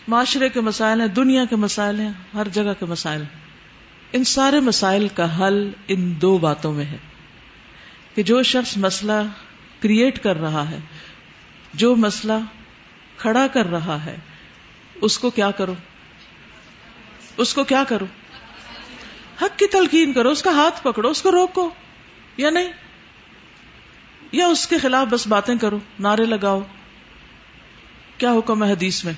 معاشرے 0.08 0.50
کے 0.50 0.62
مسائل 0.62 1.02
ہیں، 1.02 1.08
دنیا 1.08 1.46
کے 1.46 1.56
مسائل 1.56 2.00
ہیں، 2.00 2.12
ہر 2.34 2.48
جگہ 2.48 2.74
کے 2.80 2.86
مسائل 2.86 3.22
ہیں۔ 3.22 3.42
ان 4.14 4.24
سارے 4.24 4.60
مسائل 4.60 5.08
کا 5.08 5.28
حل 5.40 5.70
ان 5.88 6.14
دو 6.22 6.38
باتوں 6.38 6.74
میں 6.74 6.86
ہے 6.86 6.98
کہ 8.16 8.24
جو 8.24 8.44
شخص 8.44 8.78
مسئلہ 8.78 9.22
کریٹ 9.84 10.24
کر 10.24 10.38
رہا 10.38 10.70
ہے، 10.70 10.80
جو 11.74 11.96
مسئلہ 11.96 12.34
کھڑا 13.18 13.48
کر 13.48 13.66
رہا 13.66 14.06
ہے، 14.06 14.16
اس 14.96 15.20
کو 15.20 15.30
کیا 15.30 15.52
کرو؟ 15.52 15.74
اس 17.38 17.54
کو 17.54 17.64
کیا 17.64 17.84
کرو؟ 17.84 18.06
حق 19.42 19.60
کی 19.60 19.68
تلقین 19.68 20.14
کرو، 20.14 20.30
اس 20.30 20.44
کا 20.44 20.52
ہاتھ 20.52 20.84
پکڑو، 20.84 21.10
اس 21.10 21.22
کو 21.22 21.32
روکو، 21.32 21.70
یا 22.38 22.50
نہیں؟ 22.50 22.68
یا 24.32 24.48
اس 24.48 24.68
کے 24.68 24.78
خلاف 24.78 25.08
بس 25.08 25.28
باتیں 25.28 25.56
کرو، 25.56 25.80
نعرے 26.00 26.26
لگاؤ۔ 26.26 26.62
کیا 28.18 28.32
حکم 28.32 28.64
ہے 28.64 28.72
حدیث 28.72 29.06
میں؟ 29.06 29.14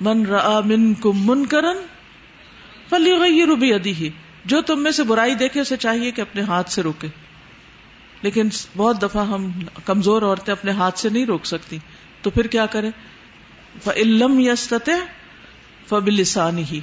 من 0.00 0.26
را 0.26 0.60
من 0.60 0.94
کم 0.94 1.26
من 1.26 1.46
کرن 1.46 1.76
فلی 2.88 3.46
روبی 3.46 3.74
ادی 3.74 3.92
ہی 3.92 4.10
جو 4.44 4.62
تم 4.62 4.82
میں 4.82 4.90
سے 4.90 5.02
برائی 5.02 5.34
دیکھے، 5.34 5.60
اسے 5.60 5.76
چاہیے 5.76 6.10
کہ 6.10 6.20
اپنے 6.20 6.42
ہاتھ 6.42 6.70
سے 6.70 6.82
روکے۔ 6.82 7.08
لیکن 8.22 8.48
بہت 8.76 9.02
دفعہ 9.02 9.26
ہم 9.26 9.50
کمزور 9.84 10.22
عورتیں 10.22 10.52
اپنے 10.52 10.70
ہاتھ 10.70 10.98
سے 10.98 11.08
نہیں 11.08 11.26
روک 11.26 11.46
سکتی۔ 11.46 11.78
تو 12.22 12.30
پھر 12.30 12.46
کیا 12.46 12.66
کریں؟ 12.66 12.90
فلم 13.84 14.40
یستتے 14.40 14.92
فبلسانی 15.88 16.64
ہی 16.72 16.80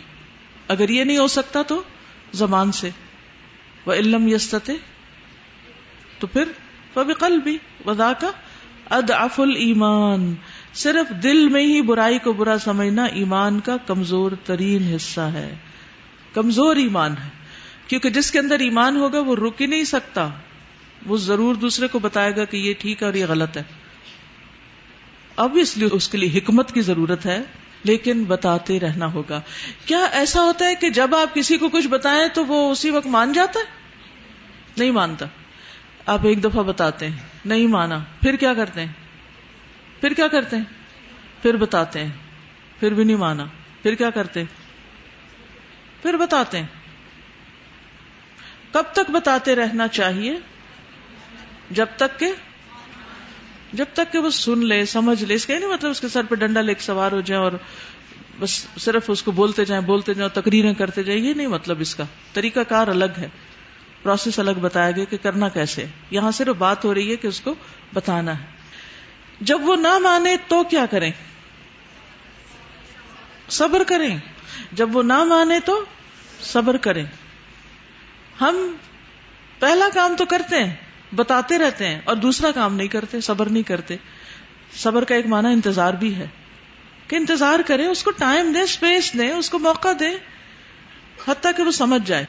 اگر 0.68 0.89
یہ 0.89 1.04
نہیں 1.04 1.18
ہو 1.18 1.27
سکتا 1.27 1.62
تو 1.62 1.84
زبان 2.34 2.72
سے۔ 2.72 2.89
وہ 3.86 3.94
علم 3.94 4.27
یستتے 4.27 4.74
تو 6.20 6.27
پھر 6.27 6.44
فب 6.94 7.12
قل 7.20 7.39
بھی 7.39 7.58
ودا 7.86 8.13
کا 8.13 8.32
اد 8.89 9.10
افل 9.10 9.56
ایمان 9.56 10.36
صرف 10.74 11.24
دل 11.24 11.50
میں 11.50 11.63
ہی 11.63 11.82
برائی 11.82 12.20
کو 12.20 12.34
برا 12.34 12.58
سمجھنا 12.58 13.06
ایمان 13.06 13.60
کا 13.60 13.77
کمزور 13.77 14.32
ترین 14.44 14.94
حصہ 14.96 15.22
ہے۔ 15.22 15.56
کمزور 16.34 16.75
ایمان 16.75 17.12
ہے۔ 17.12 17.30
کیونکہ 17.88 18.10
جس 18.10 18.32
کے 18.32 18.39
اندر 18.39 18.60
ایمان 18.60 18.98
ہوگا 18.98 19.20
وہ 19.20 19.36
رک 19.36 19.62
ہی 19.62 19.65
نہیں 19.65 19.84
سکتا۔ 19.84 20.30
وہ 21.06 21.18
ضرور 21.18 21.56
دوسرے 21.56 21.88
کو 21.88 22.00
بتائے 22.00 22.36
گا 22.36 22.46
کہ 22.46 22.58
یہ 22.58 22.74
ٹھیک 22.80 23.02
ہے 23.02 23.06
اور 23.06 23.14
یہ 23.14 23.26
غلط 23.26 23.58
ہے۔ 23.58 23.64
اب 25.36 25.58
اس 25.92 26.10
کے 26.10 26.18
لیے 26.18 26.40
حکمت 26.40 26.74
کی 26.74 26.82
ضرورت 26.82 27.26
ہے، 27.26 27.42
لیکن 27.84 28.24
بتاتے 28.24 28.80
رہنا 28.80 29.06
ہوگا۔ 29.14 29.42
کیا 29.86 30.04
ایسا 30.12 30.42
ہوتا 30.42 30.66
ہے 30.66 30.76
کہ 30.76 30.90
جب 30.90 31.16
آپ 31.16 31.36
کسی 31.36 31.58
کو 31.58 31.70
کچھ 31.70 31.88
بتائیں 31.88 32.28
تو 32.34 32.46
وہ 32.46 32.72
اسی 32.72 32.90
وقت 32.90 33.08
مان 33.08 33.32
جاتا 33.32 33.60
ہے؟ 33.60 33.66
نہیں 34.78 34.92
مانتا۔ 34.92 35.26
آپ 36.06 36.20
ایک 36.24 36.44
دفعہ 36.44 36.64
بتاتے 36.64 37.08
ہیں، 37.08 37.18
نہیں 37.46 37.68
مانا، 37.68 38.00
پھر 38.22 38.36
کیا 38.36 38.54
کرتے 38.54 38.82
ہیں؟ 38.82 38.94
پھر 40.02 40.14
کیا 40.14 40.28
کرتے 40.28 40.58
ہیں؟ 40.58 40.64
پھر 41.42 41.56
بتاتے 41.56 42.04
ہیں، 42.04 42.12
پھر 42.80 42.94
بھی 42.94 43.04
نہیں 43.04 43.18
مانا، 43.18 43.46
پھر 43.84 43.96
کیا 43.96 44.10
کرتے 44.10 44.44
پھر 46.02 46.18
بتاتے 46.18 46.58
ہیں۔ 46.58 46.68
کب 48.72 48.84
تک 48.94 49.12
بتاتے 49.12 49.56
رہنا 49.56 49.88
چاہیے؟ 49.88 50.38
جب 51.72 51.86
تک 51.95 52.19
کہ 52.19 52.31
جب 53.74 53.86
تک 53.93 54.12
کہ 54.12 54.19
وہ 54.19 54.29
سن 54.29 54.65
لے، 54.65 54.86
سمجھ 54.86 55.24
لے، 55.24 55.34
اس 55.34 55.45
کا 55.45 55.60
نہیں 55.60 55.69
مطلب 55.69 55.91
اس 55.91 56.01
کے 56.01 56.07
سر 56.07 56.24
پہ 56.24 56.36
ڈنڈا 56.36 56.62
لے 56.62 56.74
کے 56.74 56.81
سوار 56.81 57.12
ہو 57.12 57.22
جائے 57.22 57.41
اور 57.41 57.51
بس 58.39 58.67
صرف 58.77 59.03
اس 59.07 59.24
کو 59.24 59.31
بولتے 59.31 59.65
جائیں 59.65 59.84
بولتے 59.84 60.13
جائیں 60.13 60.41
تقریریں 60.41 60.74
کرتے 60.74 61.03
جائیں، 61.03 61.22
یہ 61.22 61.34
نہیں 61.34 61.48
مطلب 61.48 61.79
اس 61.79 61.95
کا۔ 61.95 62.03
طریقہ 62.34 62.60
کار 62.60 62.88
الگ 62.88 63.05
ہے۔ 63.17 63.27
پروسیس 64.03 64.39
الگ 64.39 64.51
بتایا 64.62 64.91
گیا 64.91 65.03
کہ 65.03 65.17
کرنا 65.17 65.50
کیسے 65.50 65.86
یہاں 66.12 66.31
صرف 66.31 66.55
بات 66.55 66.86
ہو 66.86 66.93
رہی 66.93 67.12
ہے 67.12 67.15
کہ 67.15 67.27
اس 67.27 67.41
کو 67.41 67.55
بتانا 67.93 68.39
ہے۔ 68.39 68.45
جب 69.41 69.60
وہ 69.62 69.75
نہ 69.75 69.98
مانے 69.98 70.36
تو 70.48 70.63
کیا 70.63 70.86
کریں؟ 70.86 71.12
صبر 73.50 73.84
کریں۔ 73.88 74.17
جب 74.72 74.95
وہ 74.95 75.03
نہ 75.03 75.24
مانے 75.24 75.60
تو 75.60 75.86
صبر 76.41 76.77
کریں۔ 76.77 77.05
ہم 78.41 78.75
پہلا 79.60 79.86
کام 79.93 80.15
تو 80.17 80.25
کرتے 80.25 80.63
ہیں۔ 80.63 80.75
بتاتے 81.15 81.57
رہتے 81.57 81.88
ہیں 81.88 82.01
اور 82.03 82.15
دوسرا 82.15 82.51
کام 82.51 82.75
نہیں 82.75 82.88
کرتے، 82.88 83.22
صبر 83.22 83.50
نہیں 83.50 83.63
کرتے۔ 83.63 83.95
صبر 84.75 85.03
کا 85.03 85.15
ایک 85.15 85.25
معنی 85.25 85.48
انتظار 85.48 85.93
بھی 85.93 86.15
ہے 86.15 86.27
کہ 87.07 87.15
انتظار 87.15 87.60
کریں، 87.65 87.88
اس 87.88 88.03
کو 88.03 88.12
ٹائم 88.12 88.51
دیں 88.51 88.62
اسپیس 88.62 89.13
دیں، 89.13 89.31
اس 89.31 89.50
کو 89.50 89.60
موقع 89.60 89.88
دیں، 90.00 90.15
حتیٰ 91.27 91.51
کہ 91.57 91.63
وہ 91.63 91.72
سمجھ 91.72 92.07
جائے۔ 92.07 92.25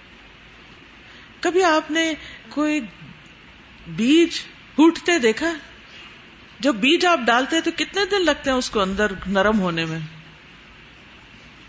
کبھی 1.41 1.65
آپ 1.65 1.91
نے 1.91 2.15
کوئی 2.49 2.81
بیج 3.87 4.41
پھوٹتے 4.75 5.19
دیکھا؟ 5.19 5.55
جب 6.61 6.75
بیج 6.75 7.07
آپ 7.07 7.21
ڈالتے 7.27 7.61
تو 7.61 7.71
کتنے 7.77 8.01
دن 8.11 8.25
لگتے 8.25 8.51
ہیں 8.51 8.57
اس 8.57 8.71
کو 8.71 8.81
اندر 8.81 9.13
نرم 9.27 9.61
ہونے 9.61 9.85
میں؟ 9.85 9.99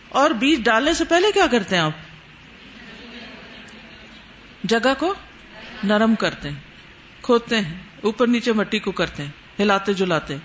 اور 0.10 0.32
بیج 0.32 0.64
ڈالنے 0.64 0.94
سے 0.94 1.04
پہلے 1.04 1.32
کیا 1.32 1.48
کرتے 1.48 1.76
ہیں 1.76 1.84
آپ؟ 1.84 1.92
جگہ 4.64 4.94
کو 4.98 5.14
نرم 5.84 6.16
کرتے 6.16 6.50
ہیں۔ 6.50 6.67
کھودتے 7.28 7.58
ہیں، 7.62 7.84
اوپر 8.02 8.28
نیچے 8.28 8.54
مٹی 8.54 8.80
کو 8.80 8.92
کرتے 8.92 9.24
ہیں، 9.24 9.30
ہلاتے 9.60 9.94
جلاتے 9.94 10.34
ہیں، 10.34 10.42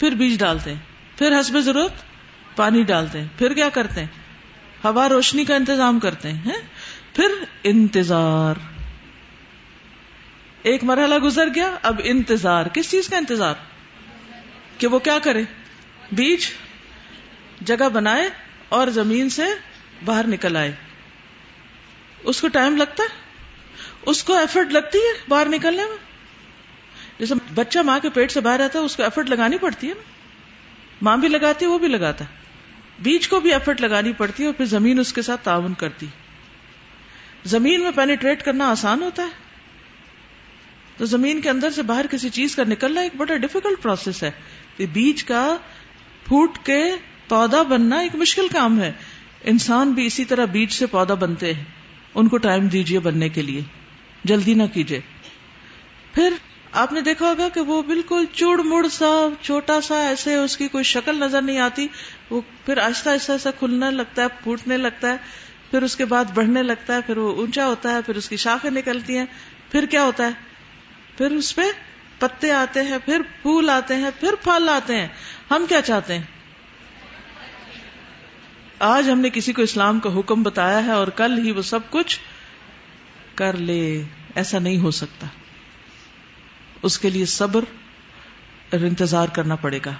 پھر 0.00 0.10
بیج 0.10 0.38
ڈالتے 0.38 0.72
ہیں، 0.74 0.80
پھر 1.18 1.40
حسب 1.40 1.60
ضرورت 1.60 1.92
پانی 2.56 2.82
ڈالتے 2.82 3.20
ہیں، 3.20 3.28
پھر 3.38 3.54
کیا 3.54 3.68
کرتے 3.68 4.00
ہیں؟ 4.00 4.08
ہوا 4.84 5.08
روشنی 5.08 5.44
کا 5.44 5.54
انتظام 5.54 6.00
کرتے 6.00 6.32
ہیں 6.32 6.52
پھر 7.12 7.44
انتظار۔ 7.62 8.54
ایک 10.62 10.84
مرحلہ 10.84 11.14
گزر 11.14 11.48
گیا، 11.54 11.76
اب 11.82 12.00
انتظار۔ 12.04 12.66
کس 12.66 12.90
چیز 12.90 13.08
کا 13.08 13.16
انتظار؟ 13.16 13.54
کہ 14.78 14.86
وہ 14.86 14.98
کیا 14.98 15.18
کرے؟ 15.18 15.42
بیج 16.12 16.46
جگہ 17.60 17.88
بنائے 17.88 18.28
اور 18.68 18.88
زمین 18.88 19.28
سے 19.28 19.42
باہر 20.04 20.26
نکل 20.26 20.56
آئے۔ 20.56 20.72
اس 22.22 22.40
کو 22.40 22.48
ٹائم 22.48 22.76
لگتا 22.76 23.02
ہے؟ 23.02 23.08
اس 24.02 24.24
کو 24.24 24.34
ایفرٹ 24.34 24.68
لگتی 24.70 24.98
ہے 24.98 25.22
باہر 25.28 25.48
نکلنے 25.48 25.82
میں؟ 25.84 26.09
جیسے 27.20 27.34
بچہ 27.54 27.78
ماں 27.78 28.00
کے 28.00 28.10
پیٹ 28.10 28.32
سے 28.32 28.40
باہر 28.40 28.60
آتا 28.60 28.78
ہے، 28.78 28.84
اس 28.84 28.96
کو 28.96 29.02
ایفرٹ 29.02 29.30
لگانی 29.30 29.58
پڑتی 29.58 29.88
ہے 29.88 29.92
نا۔ 29.94 30.02
ماں 31.02 31.16
بھی 31.16 31.28
لگاتی 31.28 31.64
ہے، 31.64 31.70
وہ 31.70 31.78
بھی 31.78 31.88
لگاتا 31.88 32.24
ہے۔ 32.24 32.40
بیج 32.98 33.28
کو 33.28 33.40
بھی 33.40 33.52
ایفرٹ 33.52 33.80
لگانی 33.80 34.12
پڑتی 34.12 34.42
ہے 34.42 34.46
اور 34.46 34.54
پھر 34.54 34.64
زمین 34.64 34.98
اس 34.98 35.12
کے 35.12 35.22
ساتھ 35.22 35.44
تعاون 35.44 35.74
کرتی 35.74 36.06
زمین 37.44 37.80
میں 37.80 37.90
پینیٹریٹ 37.90 38.44
کرنا 38.44 38.70
آسان 38.70 39.02
ہوتا 39.02 39.22
ہے۔ 39.22 39.28
تو 40.96 41.04
زمین 41.04 41.40
کے 41.40 41.50
اندر 41.50 41.70
سے 41.70 41.82
باہر 41.82 42.06
کسی 42.06 42.28
چیز 42.28 42.56
کا 42.56 42.62
نکلنا 42.68 43.00
ایک 43.00 43.16
بڑا 43.16 43.36
ڈیفیکلٹ 43.36 43.82
پروسیس 43.82 44.22
ہے۔ 44.22 44.30
بیج 44.92 45.24
کا 45.24 45.56
پھوٹ 46.26 46.58
کے 46.64 46.84
پودا 47.28 47.62
بننا 47.62 47.98
ایک 47.98 48.14
مشکل 48.14 48.48
کام 48.48 48.80
ہے۔ 48.80 48.92
انسان 49.44 49.92
بھی 49.92 50.06
اسی 50.06 50.24
طرح 50.24 50.44
بیج 50.44 50.70
سے 50.72 50.86
پودا 50.86 51.14
بنتے 51.14 51.54
ہیں۔ 51.54 51.64
ان 52.14 52.28
کو 52.28 52.36
ٹائم 52.36 52.66
دیجیے 52.66 52.98
بننے 52.98 53.28
کے 53.28 53.42
لیے۔ 53.42 53.60
جلدی 54.24 54.54
نہ 54.54 54.62
کیجیے 54.74 55.00
پھر 56.14 56.32
آپ 56.72 56.92
نے 56.92 57.00
دیکھا 57.00 57.26
ہوگا 57.26 57.48
کہ 57.48 57.60
وہ 57.60 57.82
بالکل 57.82 58.24
چوڑ 58.32 58.62
مڑ 58.62 58.88
سا، 58.88 59.28
چھوٹا 59.42 59.80
سا، 59.80 60.02
ایسے 60.02 60.34
اس 60.34 60.56
کی 60.56 60.68
کوئی 60.68 60.84
شکل 60.84 61.16
نظر 61.16 61.42
نہیں 61.42 61.58
آتی۔ 61.58 61.88
وہ 62.30 62.40
پھر 62.66 62.78
آہستہ 62.78 63.08
آہستہ 63.08 63.32
ایسا 63.32 63.50
کھلنے 63.50 63.90
لگتا 63.90 64.22
ہے، 64.22 64.26
پھوٹنے 64.42 64.76
لگتا 64.76 65.08
ہے، 65.08 65.16
پھر 65.70 65.82
اس 65.82 65.96
کے 65.96 66.04
بعد 66.04 66.24
بڑھنے 66.34 66.62
لگتا 66.62 66.94
ہے، 66.94 67.00
پھر 67.06 67.16
وہ 67.16 67.36
اونچا 67.36 67.66
ہوتا 67.66 67.92
ہے، 67.92 68.02
پھر 68.06 68.16
اس 68.16 68.28
کی 68.28 68.36
شاخیں 68.36 68.70
نکلتی 68.70 69.18
ہیں، 69.18 69.26
پھر 69.72 69.86
کیا 69.86 70.02
ہوتا 70.02 70.24
ہے؟ 70.24 70.30
پھر 71.18 71.30
اس 71.30 71.56
پہ 71.56 71.62
پتے 72.18 72.52
آتے 72.52 72.82
ہیں، 72.82 72.98
پھر 73.04 73.20
پھول 73.42 73.70
آتے 73.70 73.94
ہیں، 73.94 74.10
پھر 74.20 74.34
پھل 74.42 74.68
آتے 74.68 74.96
ہیں۔ 74.96 75.08
ہم 75.50 75.64
کیا 75.68 75.80
چاہتے 75.80 76.18
ہیں؟ 76.18 76.24
آج 78.78 79.10
ہم 79.10 79.20
نے 79.20 79.30
کسی 79.30 79.52
کو 79.52 79.62
اسلام 79.62 80.00
کا 80.00 80.18
حکم 80.18 80.42
بتایا 80.42 80.86
ہے 80.86 80.92
اور 80.92 81.08
کل 81.08 81.38
ہی 81.38 81.50
وہ 81.50 81.62
سب 81.62 81.80
کچھ 81.90 82.20
کر 83.34 83.56
لے۔ 83.56 84.02
ایسا 84.34 84.58
نہیں 84.58 84.78
ہو 84.78 84.90
سکتا۔ 84.90 85.26
اس 86.82 86.98
کے 86.98 87.10
لیے 87.10 87.26
صبر 87.26 87.64
اور 88.72 88.80
انتظار 88.80 89.28
کرنا 89.28 89.56
پڑے 89.56 89.78
گا۔ 89.86 89.92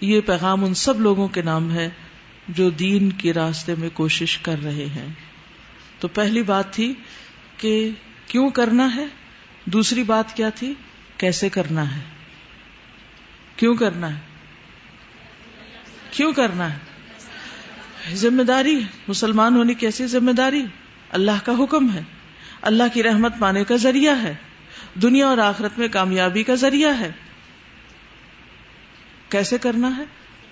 یہ 0.00 0.20
پیغام 0.20 0.64
ان 0.64 0.74
سب 0.74 1.00
لوگوں 1.00 1.28
کے 1.28 1.42
نام 1.42 1.72
ہے 1.72 1.90
جو 2.48 2.70
دین 2.70 3.10
کے 3.10 3.32
راستے 3.32 3.74
میں 3.78 3.88
کوشش 3.92 4.38
کر 4.38 4.62
رہے 4.62 4.86
ہیں۔ 4.86 5.08
تو 5.98 6.08
پہلی 6.08 6.42
بات 6.42 6.72
تھی 6.72 6.94
کہ 7.56 7.90
کیوں 8.26 8.50
کرنا 8.50 8.96
ہے؟ 8.96 9.06
دوسری 9.64 10.02
بات 10.02 10.36
کیا 10.36 10.48
تھی؟ 10.48 10.74
کیسے 11.16 11.48
کرنا 11.48 11.96
ہے؟ 11.96 12.00
کیوں 13.56 13.74
کرنا 13.74 14.14
ہے؟ 14.14 14.20
کیوں 16.10 16.32
کرنا 16.32 16.72
ہے؟ 16.72 16.78
ذمہ 18.14 18.42
داری، 18.42 18.80
مسلمان 19.08 19.56
ہونے 19.56 19.74
کی 19.74 19.86
ایسی 19.86 20.06
ذمہ 20.06 20.32
داری، 20.32 20.64
اللہ 21.10 21.44
کا 21.44 21.52
حکم 21.64 21.94
ہے۔ 21.94 22.02
اللہ 22.62 22.82
کی 22.94 23.02
رحمت 23.02 23.32
پانے 23.38 23.64
کا 23.64 23.76
ذریعہ 23.76 24.22
ہے۔ 24.22 24.34
دنیا 24.94 25.26
اور 25.26 25.38
آخرت 25.38 25.78
میں 25.78 25.88
کامیابی 25.88 26.42
کا 26.42 26.54
ذریعہ 26.54 27.00
ہے۔ 27.00 27.12
کیسے 29.28 29.58
کرنا 29.58 29.96
ہے؟ 29.96 30.02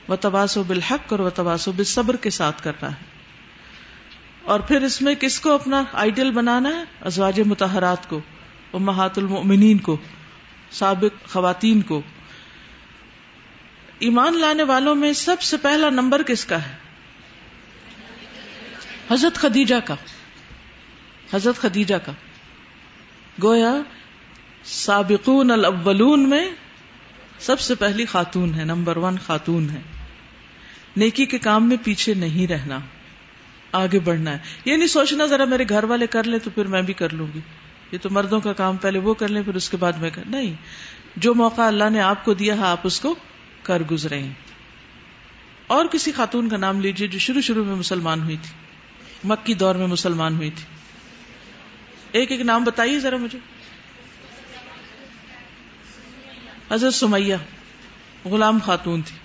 وہ 0.08 0.16
تباسو 0.16 0.62
بالحق 0.62 1.12
اور 1.12 1.18
وہ 1.18 1.30
تباسو 1.30 1.72
بالصبر 1.72 2.16
کے 2.16 2.30
ساتھ 2.30 2.62
کرنا 2.62 2.90
ہے۔ 2.90 3.04
اور 4.42 4.60
پھر 4.60 4.82
اس 4.82 5.02
میں 5.02 5.14
کس 5.14 5.40
کو 5.40 5.52
اپنا 5.52 5.82
آئیڈیل 5.92 6.30
بنانا 6.30 6.68
ہے؟ 6.68 6.84
ازواج 7.00 7.40
متحرات 7.40 8.08
کو، 8.08 8.20
امہات 8.72 9.18
المؤمنین 9.18 9.78
کو، 9.78 9.96
سابق 10.70 11.28
خواتین 11.28 11.80
کو۔ 11.80 12.02
ایمان 13.98 14.40
لانے 14.40 14.62
والوں 14.62 14.94
میں 14.94 15.12
سب 15.12 15.42
سے 15.42 15.56
پہلا 15.56 15.90
نمبر 15.90 16.22
کس 16.22 16.44
کا 16.44 16.68
ہے؟ 16.68 16.76
حضرت 19.10 19.34
خدیجہ 19.34 19.74
کا۔ 19.84 19.94
حضرت 21.32 21.56
خدیجہ 21.56 21.94
کا۔ 21.94 22.12
گویا 23.42 23.72
سابقون 24.64 25.50
الاولون 25.50 26.28
میں 26.28 26.50
سب 27.38 27.60
سے 27.60 27.74
پہلی 27.74 28.04
خاتون 28.04 28.54
ہے، 28.54 28.64
نمبر 28.64 28.96
ون 28.96 29.16
خاتون 29.26 29.70
ہے۔ 29.70 29.80
نیکی 30.96 31.26
کے 31.26 31.38
کام 31.38 31.68
میں 31.68 31.76
پیچھے 31.84 32.14
نہیں 32.14 32.46
رہنا، 32.46 32.78
آگے 33.72 33.98
بڑھنا 33.98 34.30
ہے۔ 34.30 34.38
یہ 34.64 34.76
نہیں 34.76 34.88
سوچنا 34.88 35.26
ذرا 35.26 35.44
میرے 35.44 35.64
گھر 35.68 35.84
والے 35.84 36.06
کر 36.06 36.24
لیں 36.24 36.38
تو 36.38 36.50
پھر 36.50 36.64
میں 36.64 36.82
بھی 36.82 36.94
کر 36.94 37.12
لوں 37.12 37.26
گی۔ 37.34 37.40
یہ 37.92 37.98
تو 38.02 38.10
مردوں 38.10 38.40
کا 38.40 38.52
کام، 38.52 38.76
پہلے 38.76 38.98
وہ 38.98 39.14
کر 39.14 39.28
لیں، 39.28 39.42
پھر 39.42 39.54
اس 39.54 39.70
کے 39.70 39.76
بعد 39.76 39.92
میں 39.92 40.10
کر۔ 40.10 40.22
نہیں، 40.26 40.52
جو 41.16 41.34
موقع 41.34 41.62
اللہ 41.62 41.90
نے 41.90 42.00
آپ 42.00 42.24
کو 42.24 42.34
دیا 42.34 42.56
ہے، 42.56 42.62
آپ 42.62 42.80
اس 42.84 43.00
کو 43.00 43.14
کر 43.62 43.82
گزرے 43.90 44.22
اور 45.66 45.86
کسی 45.86 46.12
خاتون 46.12 46.48
کا 46.48 46.56
نام 46.56 46.80
لیجیے 46.80 47.08
جو 47.08 47.18
شروع 47.18 47.40
شروع 47.40 47.64
میں 47.64 47.76
مسلمان 47.76 48.22
ہوئی 48.22 48.36
تھی، 48.42 48.54
مکی 49.24 49.54
دور 49.54 49.74
میں 49.74 49.86
مسلمان 49.86 50.36
ہوئی 50.36 50.50
تھی۔ 50.50 50.64
ایک 52.12 52.30
ایک 52.32 52.40
نام 52.40 52.64
بتائیے 52.64 52.98
ذرا 53.00 53.16
مجھے۔ 53.16 53.38
حضرت 56.70 56.94
سمیہ 56.94 57.34
غلام 58.24 58.58
خاتون 58.64 59.02
تھی، 59.02 59.16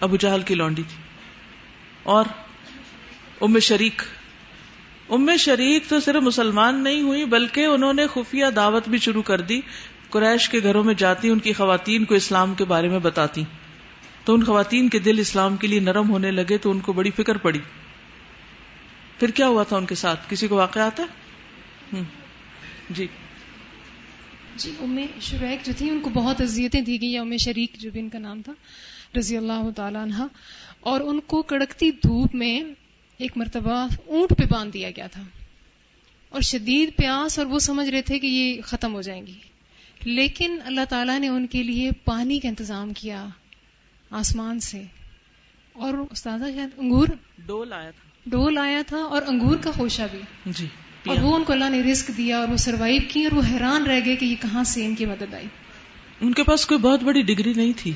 ابو 0.00 0.16
جہل 0.16 0.42
کی 0.42 0.54
لونڈی 0.54 0.82
تھی۔ 0.88 1.02
اور 2.02 2.24
ام 3.40 3.58
شریک 3.58 4.02
ام 5.08 5.30
شریک 5.38 5.88
تو 5.88 6.00
صرف 6.00 6.22
مسلمان 6.22 6.84
نہیں 6.84 7.00
ہوئی، 7.00 7.24
بلکہ 7.24 7.64
انہوں 7.64 7.92
نے 7.92 8.06
خفیہ 8.06 8.46
دعوت 8.56 8.88
بھی 8.88 8.98
شروع 8.98 9.22
کر 9.22 9.40
دی۔ 9.40 9.60
قریش 10.10 10.48
کے 10.48 10.58
گھروں 10.62 10.84
میں 10.84 10.94
جاتی، 10.94 11.28
ان 11.28 11.38
کی 11.38 11.52
خواتین 11.52 12.04
کو 12.04 12.14
اسلام 12.14 12.54
کے 12.54 12.64
بارے 12.64 12.88
میں 12.88 12.98
بتاتی۔ 12.98 13.44
تو 14.24 14.34
ان 14.34 14.44
خواتین 14.44 14.88
کے 14.88 14.98
دل 14.98 15.18
اسلام 15.18 15.56
کے 15.56 15.66
لیے 15.66 15.80
نرم 15.80 16.10
ہونے 16.10 16.30
لگے، 16.30 16.58
تو 16.58 16.70
ان 16.70 16.80
کو 16.80 16.92
بڑی 16.92 17.10
فکر 17.10 17.36
پڑی۔ 17.36 17.60
پھر 19.20 19.30
کیا 19.30 19.46
ہوا 19.46 19.62
تھا 19.62 19.76
ان 19.76 19.86
کے 19.86 19.94
ساتھ؟ 19.94 20.20
کسی 20.30 20.48
کو 20.48 20.56
واقع 20.56 20.78
آتا 20.78 21.02
جی۔ 22.90 23.06
جی 24.56 24.72
ام 24.80 24.98
شریک 25.20 25.66
جو 25.66 25.72
تھی 25.76 25.90
ان 25.90 26.00
کو 26.00 26.10
بہت 26.10 26.40
اذیتیں 26.40 26.80
دی 26.80 27.00
گئی 27.00 27.18
ام 27.18 27.36
شریک 27.36 27.72
جو 27.74 27.90
بھی 27.90 28.00
ان 28.00 28.08
کا 28.08 28.18
نام 28.18 28.42
تھا 28.42 28.52
رضی 29.18 29.36
اللہ 29.36 29.70
تعالیٰ 29.76 30.02
عنہ 30.02 30.26
اور 30.80 31.00
ان 31.00 31.20
کو 31.20 31.42
کڑکتی 31.42 31.90
دھوپ 31.90 32.34
میں 32.34 32.64
ایک 33.18 33.32
مرتبہ 33.36 33.86
اونٹ 34.06 34.38
پہ 34.38 34.44
باندھ 34.50 34.72
دیا 34.72 34.90
گیا 34.90 35.06
تھا۔ 35.06 35.22
اور 36.28 36.40
شدید 36.40 36.96
پیاس 36.96 37.38
اور 37.38 37.46
وہ 37.46 37.58
سمجھ 37.58 37.88
رہے 37.88 38.02
تھے 38.02 38.18
کہ 38.18 38.26
یہ 38.26 38.60
ختم 38.62 38.94
ہو 38.94 39.02
جائیں 39.02 39.26
گی۔ 39.26 39.34
لیکن 40.04 40.58
اللہ 40.64 40.84
تعالیٰ 40.88 41.18
نے 41.18 41.28
ان 41.28 41.46
کے 41.46 41.62
لیے 41.62 41.90
پانی 42.04 42.40
کا 42.40 42.48
انتظام 42.48 42.92
کیا 42.92 43.26
آسمان 44.10 44.60
سے۔ 44.60 44.82
اور 45.72 45.94
استاذہ 46.10 46.44
شاید 46.44 46.68
انگور 46.76 47.08
ڈول 47.38 47.72
آیا 47.72 47.90
تھا۔ 47.90 48.30
ڈول 48.30 48.58
آیا 48.58 48.82
تھا 48.86 48.96
اور 48.96 49.22
انگور 49.26 49.56
کا 49.56 49.70
خوشہ 49.70 50.02
بھی۔ 50.10 50.20
جی۔ 50.46 50.66
اور 51.06 51.16
وہ 51.18 51.36
ان 51.36 51.44
کو 51.44 51.52
اللہ 51.52 51.68
نے 51.70 51.82
رسک 51.82 52.10
دیا 52.16 52.38
اور 52.38 52.48
وہ 52.48 52.56
سروائو 52.56 52.98
کی 53.08 53.24
اور 53.24 53.36
وہ 53.36 53.42
حیران 53.50 53.86
رہ 53.86 54.00
گئے 54.04 54.16
کہ 54.16 54.24
یہ 54.24 54.36
کہاں 54.42 54.64
سے 54.64 54.86
ان 54.86 54.94
کی 54.94 55.06
مدد 55.06 55.34
آئی۔ 55.34 55.46
ان 56.20 56.32
کے 56.32 56.42
پاس 56.42 56.66
کوئی 56.66 56.80
بہت 56.80 57.02
بڑی 57.02 57.22
ڈگری 57.22 57.52
نہیں 57.52 57.72
تھی 57.76 57.92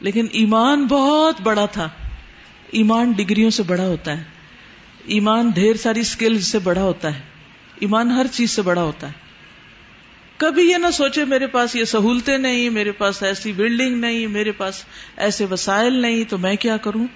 لیکن 0.00 0.26
ایمان 0.32 0.86
بہت 0.86 1.40
بڑا 1.40 1.66
تھا۔ 1.66 1.88
ایمان 2.70 3.12
ڈگریوں 3.12 3.50
سے 3.50 3.62
بڑا 3.62 3.86
ہوتا 3.86 4.18
ہے۔ 4.18 4.24
ایمان 5.04 5.48
ڈھیر 5.48 5.76
ساری 5.76 6.00
اسکل 6.00 6.40
سے 6.40 6.58
بڑا 6.58 6.82
ہوتا 6.82 7.14
ہے۔ 7.14 7.20
ایمان 7.80 8.10
ہر 8.10 8.26
چیز 8.32 8.50
سے 8.50 8.62
بڑا 8.62 8.82
ہوتا 8.82 9.06
ہے۔ 9.06 9.12
کبھی 10.36 10.70
یہ 10.70 10.76
نہ 10.76 10.90
سوچے 10.90 11.24
میرے 11.24 11.46
پاس 11.46 11.76
یہ 11.76 11.84
سہولتیں 11.84 12.38
نہیں 12.38 12.70
میرے 12.70 12.92
پاس 12.92 13.22
ایسی 13.22 13.52
بلڈنگ 13.52 14.00
نہیں 14.00 14.26
میرے 14.26 14.52
پاس 14.52 14.84
ایسے 15.16 15.44
وسائل 15.44 15.92
نہیں 15.92 16.24
تو 16.24 16.38
میں 16.38 16.56
کیا 16.56 16.76
کروں؟ 16.76 17.06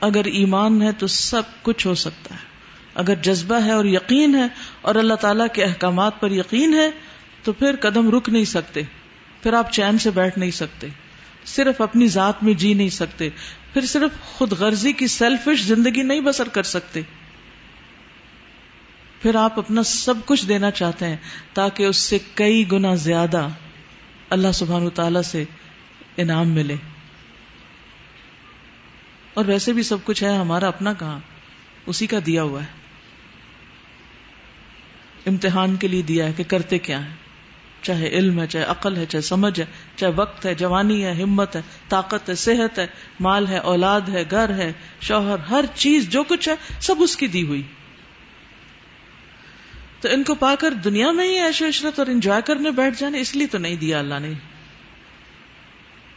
اگر 0.00 0.24
ایمان 0.24 0.82
ہے 0.82 0.92
تو 0.92 1.06
سب 1.06 1.42
کچھ 1.62 1.86
ہو 1.86 1.94
سکتا 1.94 2.34
ہے۔ 2.34 2.51
اگر 2.94 3.14
جذبہ 3.14 3.64
ہے 3.64 3.70
اور 3.70 3.84
یقین 3.84 4.34
ہے 4.34 4.46
اور 4.80 4.94
اللہ 4.94 5.14
تعالی 5.14 5.44
کے 5.52 5.64
احکامات 5.64 6.20
پر 6.20 6.30
یقین 6.30 6.74
ہے، 6.74 6.90
تو 7.42 7.52
پھر 7.52 7.76
قدم 7.80 8.10
رک 8.10 8.28
نہیں 8.28 8.44
سکتے۔ 8.44 8.82
پھر 9.42 9.52
آپ 9.52 9.72
چین 9.72 9.98
سے 9.98 10.10
بیٹھ 10.10 10.38
نہیں 10.38 10.50
سکتے۔ 10.50 10.88
صرف 11.44 11.80
اپنی 11.80 12.06
ذات 12.06 12.42
میں 12.42 12.54
جی 12.54 12.74
نہیں 12.74 12.88
سکتے۔ 12.88 13.28
پھر 13.72 13.86
صرف 13.86 14.20
خود 14.20 14.52
غرضی 14.52 14.92
کی 14.92 15.06
سیلفش 15.06 15.62
زندگی 15.62 16.02
نہیں 16.02 16.20
بسر 16.20 16.48
کر 16.48 16.62
سکتے۔ 16.62 17.00
پھر 19.22 19.34
آپ 19.34 19.58
اپنا 19.58 19.82
سب 19.82 20.14
کچھ 20.24 20.46
دینا 20.46 20.70
چاہتے 20.70 21.08
ہیں 21.08 21.16
تاکہ 21.52 21.82
اس 21.82 21.96
سے 21.96 22.18
کئی 22.34 22.72
گنا 22.72 22.94
زیادہ 22.94 23.48
اللہ 24.30 24.52
سبحان 24.54 24.90
تعالی 24.90 25.22
سے 25.22 25.44
انعام 26.16 26.48
ملے۔ 26.48 26.76
اور 29.34 29.44
ویسے 29.44 29.72
بھی 29.72 29.82
سب 29.82 29.96
کچھ 30.04 30.24
ہے، 30.24 30.36
ہمارا 30.36 30.68
اپنا 30.68 30.92
کہاں؟ 30.92 31.20
اسی 31.86 32.06
کا 32.06 32.18
دیا 32.26 32.42
ہوا 32.42 32.62
ہے۔ 32.62 32.81
امتحان 35.26 35.76
کے 35.76 35.88
لیے 35.88 36.02
دیا 36.02 36.26
ہے 36.26 36.32
کہ 36.36 36.44
کرتے 36.44 36.78
کیا 36.78 37.04
ہے 37.04 37.10
چاہے 37.82 38.08
علم 38.08 38.40
ہے، 38.40 38.46
چاہے 38.46 38.64
عقل 38.64 38.96
ہے، 38.96 39.06
چاہے 39.06 39.22
سمجھ 39.22 39.60
ہے، 39.60 39.64
چاہے 39.96 40.12
وقت 40.12 40.46
ہے، 40.46 40.54
جوانی 40.54 41.04
ہے، 41.04 41.22
ہمت 41.22 41.56
ہے، 41.56 41.60
طاقت 41.88 42.28
ہے، 42.28 42.34
صحت 42.34 42.78
ہے، 42.78 42.86
مال 43.20 43.46
ہے، 43.46 43.58
اولاد 43.58 44.00
ہے، 44.00 44.24
گھر 44.30 44.54
ہے، 44.54 44.72
شوہر، 45.00 45.38
ہر 45.38 45.64
چیز 45.74 46.08
جو 46.08 46.22
کچھ 46.22 46.48
ہے، 46.48 46.54
سب 46.80 46.94
اس 46.98 47.16
کی 47.16 47.26
دی 47.26 47.42
ہوئی۔ 47.42 47.62
تو 50.00 50.08
ان 50.08 50.22
کو 50.22 50.34
پا 50.34 50.54
کر 50.54 50.70
دنیا 50.70 51.10
میں 51.10 51.24
ہی 51.24 51.40
ایش 51.40 51.62
عشرت 51.62 51.98
اور 51.98 52.06
انجوائے 52.06 52.42
کرنے 52.42 52.70
بیٹھ 52.70 53.00
جانے، 53.00 53.20
اس 53.20 53.36
لیے 53.36 53.46
تو 53.46 53.58
نہیں 53.58 53.76
دیا 53.76 53.98
اللہ 53.98 54.18
نے۔ 54.22 54.32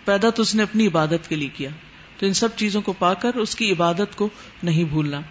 پیدا 0.05 0.29
تو 0.29 0.41
اس 0.41 0.55
نے 0.55 0.63
اپنی 0.63 0.87
عبادت 0.87 1.29
کے 1.29 1.35
لیے 1.35 1.49
کیا۔ 1.53 1.69
تو 2.17 2.25
ان 2.25 2.33
سب 2.33 2.49
چیزوں 2.55 2.81
کو 2.81 2.93
پا 2.93 3.13
کر 3.13 3.35
اس 3.35 3.55
کی 3.55 3.71
عبادت 3.71 4.15
کو 4.15 4.29
نہیں 4.63 4.83
بھولنا۔ 4.83 5.21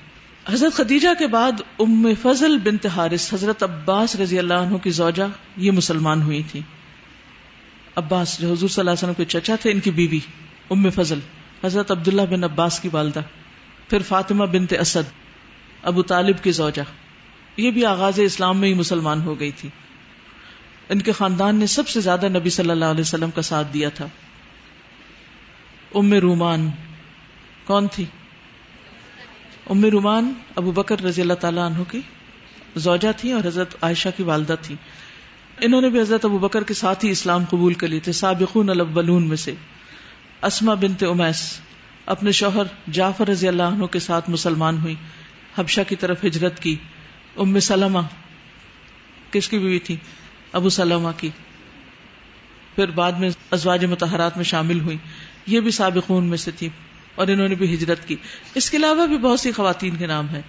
حضرت 0.52 0.74
خدیجہ 0.74 1.08
کے 1.18 1.26
بعد 1.26 1.52
ام 1.78 2.08
فضل 2.22 2.58
بنت 2.58 2.86
حارث، 2.86 3.34
حضرت 3.34 3.62
عباس 3.62 4.16
رضی 4.16 4.38
اللہ 4.38 4.54
عنہ 4.54 4.76
کی 4.76 4.90
زوجہ 4.90 5.22
یہ 5.56 5.70
مسلمان 5.70 6.22
ہوئی 6.22 6.42
تھی۔ 6.42 6.60
عباس 7.96 8.40
جو 8.40 8.52
حضور 8.52 8.68
صلی 8.68 8.80
اللہ 8.80 8.90
علیہ 8.90 9.02
وسلم 9.02 9.14
کے 9.14 9.24
چچا 9.24 9.56
تھے، 9.60 9.70
ان 9.70 9.80
کی 9.80 9.90
بیوی، 9.90 10.20
ام 10.70 10.90
فضل، 10.90 11.18
حضرت 11.64 11.90
عبداللہ 11.90 12.22
بن 12.22 12.44
عباس 12.44 12.80
کی 12.80 12.88
والدہ، 12.92 13.20
پھر 13.90 14.02
فاطمہ 14.02 14.44
بنت 14.44 14.72
اسد، 14.80 15.10
ابو 15.82 16.02
طالب 16.02 16.42
کی 16.42 16.52
زوجہ۔ 16.52 16.82
یہ 17.56 17.70
بھی 17.70 17.84
آغاز 17.84 18.20
اسلام 18.20 18.58
میں 18.58 18.68
ہی 18.68 18.74
مسلمان 18.74 19.22
ہو 19.22 19.40
گئی 19.40 19.50
تھی۔ 19.50 19.68
ان 20.88 21.02
کے 21.02 21.12
خاندان 21.12 21.56
نے 21.56 21.66
سب 21.66 21.88
سے 21.88 22.00
زیادہ 22.00 22.28
نبی 22.28 22.50
صلی 22.50 22.70
اللہ 22.70 22.84
علیہ 22.84 23.00
وسلم 23.00 23.30
کا 23.30 23.42
ساتھ 23.42 23.68
دیا 23.74 23.88
تھا۔ 23.88 24.06
ام 25.94 26.14
رومان، 26.14 26.70
کون 27.64 27.88
تھی؟ 27.88 28.04
ام 29.70 29.84
رومان 29.84 30.32
ابو 30.56 30.70
بکر 30.72 31.00
رضی 31.00 31.22
اللہ 31.22 31.34
تعالیٰ 31.34 31.66
عنہ 31.66 31.82
کی 31.90 32.00
زوجہ 32.76 33.12
تھی 33.16 33.32
اور 33.32 33.46
حضرت 33.46 33.74
عائشہ 33.82 34.08
کی 34.16 34.22
والدہ 34.22 34.54
تھی۔ 34.62 34.74
انہوں 35.60 35.80
نے 35.80 35.88
بھی 35.88 36.00
حضرت 36.00 36.24
ابو 36.24 36.38
بکر 36.38 36.62
کے 36.62 36.74
ساتھ 36.74 37.04
ہی 37.04 37.10
اسلام 37.10 37.44
قبول 37.50 37.74
کر 37.74 37.88
لیے 37.88 38.00
تھے 38.00 38.12
سابقون 38.12 38.70
الاولون 38.70 39.28
میں 39.28 39.36
سے۔ 39.36 39.54
اسما 40.42 40.74
بنت 40.74 41.02
امیس 41.02 41.60
اپنے 42.06 42.32
شوہر 42.32 42.62
جعفر 42.92 43.28
رضی 43.28 43.48
اللہ 43.48 43.62
عنہ 43.62 43.84
کے 43.84 43.98
ساتھ 43.98 44.30
مسلمان 44.30 44.78
ہوئی۔ 44.78 44.94
حبشہ 45.58 45.80
کی 45.88 45.96
طرف 45.96 46.24
ہجرت 46.24 46.62
کی۔ 46.62 46.76
ام 47.36 47.60
سلمہ 47.60 47.98
کس 49.30 49.48
کی 49.48 49.58
بیوی 49.58 49.78
تھی؟ 49.78 49.96
ابو 50.52 50.68
سلمہ 50.68 51.08
کی۔ 51.16 51.30
پھر 52.74 52.90
بعد 52.90 53.12
میں 53.12 53.30
ازواج 53.50 53.84
متحرات 53.84 54.36
میں 54.36 54.44
شامل 54.44 54.80
ہوئی۔ 54.80 54.96
یہ 55.46 55.60
بھی 55.60 55.70
سابقون 55.70 56.24
میں 56.24 56.38
سے 56.38 56.50
تھی۔ 56.50 56.68
اور 57.14 57.28
انہوں 57.28 57.48
نے 57.48 57.54
بھی 57.54 57.74
ہجرت 57.74 58.08
کی۔ 58.08 58.16
اس 58.54 58.70
کے 58.70 58.76
علاوہ 58.76 59.06
بھی 59.06 59.18
بہت 59.18 59.40
سی 59.40 59.52
خواتین 59.52 59.96
کے 59.96 60.06
نام 60.06 60.28
ہیں۔ 60.28 60.42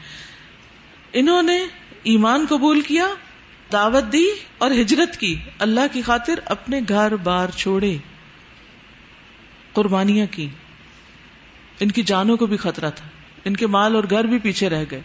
انہوں 1.13 1.41
نے 1.41 1.65
ایمان 2.03 2.45
قبول 2.49 2.81
کیا، 2.81 3.07
دعوت 3.71 4.13
دی 4.13 4.25
اور 4.57 4.71
ہجرت 4.71 5.17
کی۔ 5.17 5.35
اللہ 5.59 5.79
کی 5.91 6.01
خاطر 6.01 6.33
اپنے 6.45 6.79
گھر 6.89 7.15
بار 7.15 7.47
چھوڑے، 7.49 7.97
قربانیاں 9.73 10.25
کی۔ 10.31 10.47
ان 11.79 11.91
کی 11.91 12.03
جانوں 12.03 12.37
کو 12.37 12.45
بھی 12.45 12.57
خطرہ 12.57 12.89
تھا۔ 12.89 13.07
ان 13.45 13.55
کے 13.55 13.67
مال 13.67 13.95
اور 13.95 14.03
گھر 14.09 14.23
بھی 14.23 14.39
پیچھے 14.39 14.69
رہ 14.69 14.83
گئے۔ 14.91 15.01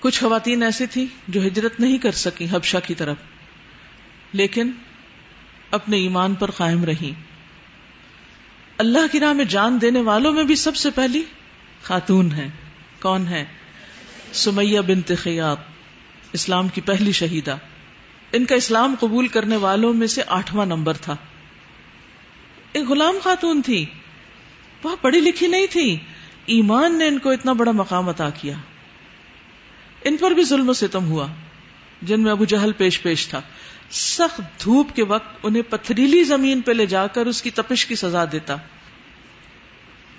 کچھ 0.00 0.20
خواتین 0.20 0.62
ایسی 0.62 0.86
تھی 0.86 1.06
جو 1.28 1.46
ہجرت 1.46 1.80
نہیں 1.80 1.98
کر 1.98 2.12
سکی 2.12 2.46
حبشہ 2.50 2.76
کی 2.86 2.94
طرف، 2.94 3.16
لیکن 4.32 4.70
اپنے 5.70 5.96
ایمان 5.96 6.34
پر 6.34 6.50
قائم 6.50 6.84
رہی 6.84 7.12
اللہ 8.78 9.12
کی 9.12 9.20
راہ 9.20 9.32
میں 9.32 9.44
جان 9.44 9.78
دینے 9.80 10.00
والوں 10.00 10.32
میں 10.32 10.44
بھی 10.44 10.56
سب 10.56 10.76
سے 10.76 10.90
پہلی 10.90 11.22
خاتون 11.82 12.32
ہے۔ 12.32 12.48
کون 13.00 13.26
ہے؟ 13.28 13.44
سمیہ 14.32 14.80
بنت 14.80 15.12
خیاب 15.18 15.56
اسلام 16.32 16.68
کی 16.68 16.80
پہلی 16.80 17.12
شہیدہ۔ 17.12 17.56
ان 18.32 18.44
کا 18.44 18.54
اسلام 18.54 18.94
قبول 19.00 19.28
کرنے 19.28 19.56
والوں 19.56 19.94
میں 19.94 20.06
سے 20.06 20.22
آٹھواں 20.26 20.66
نمبر 20.66 20.96
تھا۔ 20.96 21.16
ایک 22.72 22.88
غلام 22.88 23.14
خاتون 23.22 23.62
تھی۔ 23.62 23.84
وہ 24.82 24.96
پڑھی 25.00 25.20
لکھی 25.20 25.46
نہیں 25.46 25.66
تھی۔ 25.70 25.98
ایمان 26.46 26.98
نے 26.98 27.06
ان 27.06 27.18
کو 27.18 27.30
اتنا 27.30 27.52
بڑا 27.52 27.72
مقام 27.72 28.08
عطا 28.08 28.30
کیا۔ 28.30 28.54
ان 30.04 30.16
پر 30.16 30.30
بھی 30.30 30.44
ظلم 30.44 30.68
و 30.68 30.72
ستم 30.72 31.08
ہوا۔ 31.08 31.26
جن 32.02 32.22
میں 32.22 32.30
ابو 32.30 32.44
جہل 32.44 32.72
پیش 32.72 33.02
پیش 33.02 33.28
تھا۔ 33.28 33.40
سخت 33.90 34.64
دھوپ 34.64 34.96
کے 34.96 35.04
وقت 35.04 35.36
انہیں 35.42 35.62
پتھریلی 35.62 36.22
زمین 36.22 36.60
پہ 36.60 36.72
لے 36.72 36.86
جا 36.86 37.06
کر 37.06 37.26
اس 37.26 37.42
کی 37.42 37.50
تپش 37.50 37.86
کی 37.86 37.94
سزا 37.94 38.24
دیتا۔ 38.32 38.56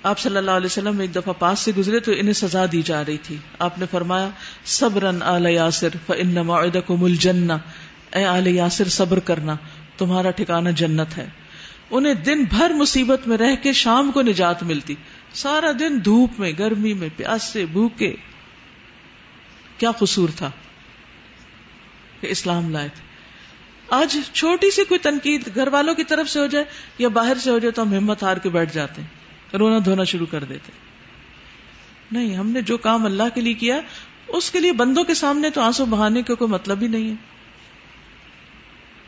آپ 0.04 0.20
صلی 0.20 0.38
اللہ 0.38 0.52
علیہ 0.52 0.66
وسلم 0.66 1.00
ایک 1.00 1.16
دفعہ 1.16 1.34
پاس 1.40 1.60
سے 1.60 1.72
گزرے 1.78 2.00
تو 2.00 2.12
انہیں 2.12 2.34
سزا 2.34 2.66
دی 2.72 2.82
جا 2.82 3.06
رہی 3.06 3.18
تھی۔ 3.18 3.38
آپ 3.60 3.80
نے 3.80 3.86
فرمایا، 3.92 4.30
صبرن 4.66 5.22
آل 5.22 5.46
یاسر 5.46 5.90
فانما 6.06 6.64
عدکم 6.64 7.04
الجنہ۔ 7.04 7.54
اے 8.16 8.26
آل 8.26 8.48
یاسر، 8.48 8.88
صبر 8.88 9.20
کرنا، 9.20 9.56
تمہارا 9.98 10.32
ٹھکانہ 10.32 10.70
جنت 10.70 11.18
ہے۔ 11.18 11.30
انہیں 11.92 12.14
دن 12.14 12.44
بھر 12.44 12.70
مصیبت 12.70 13.28
میں 13.28 13.38
رہ 13.38 13.56
کے 13.56 13.74
شام 13.74 14.12
کو 14.12 14.22
نجات 14.22 14.64
ملتی۔ 14.64 14.96
سارا 15.34 15.72
دن 15.80 16.06
دھوپ 16.06 16.40
میں، 16.40 16.52
گرمی 16.60 16.94
میں 16.94 17.10
پیاس 17.16 17.44
سے 17.44 17.66
بھوکے۔ 17.66 18.16
کیا 19.78 19.92
قصور 19.92 20.30
تھا 20.36 20.52
کہ 22.22 22.28
اسلام 22.28 22.70
لائے 22.70 22.90
تھے 22.96 23.07
آج 23.90 24.18
چھوٹی 24.34 24.72
سی 24.72 24.84
کوئی 24.84 25.00
تنقید 25.00 25.56
گھر 25.56 25.68
والوں 25.68 25.96
کی 25.96 26.04
طرف 26.04 26.30
سے 26.30 26.40
ہو 26.40 26.46
جائے 26.46 26.66
یا 26.98 27.08
باہر 27.08 27.38
سے 27.38 27.50
ہو 27.50 27.60
جائے 27.60 27.72
تو 27.72 27.82
ہم 27.82 27.94
ہمت 27.94 28.24
ہار 28.24 28.38
کے 28.38 28.50
بیٹھ 28.50 28.74
جاتے 28.74 29.02
ہیں، 29.02 29.08
رونا 29.58 29.78
دھونا 29.86 30.04
شروع 30.04 30.26
کر 30.32 30.44
دیتے 30.44 30.72
نہیں، 32.12 32.36
ہم 32.36 32.50
نے 32.50 32.62
جو 32.62 32.78
کام 32.78 33.06
اللہ 33.06 33.24
کے 33.36 33.42
لیے 33.42 33.54
کیا، 33.54 33.80
اس 34.28 34.52
کے 34.52 34.60
لیے 34.60 34.72
بندوں 34.72 35.04
کے 35.04 35.14
سامنے 35.14 35.50
تو 35.50 35.62
آنسو 35.62 35.86
بہانے 35.86 36.22
کا 36.22 36.34
کوئی 36.34 36.52
مطلب 36.52 36.82
ہی 36.82 36.88
نہیں 36.88 37.10
ہے۔ 37.10 37.16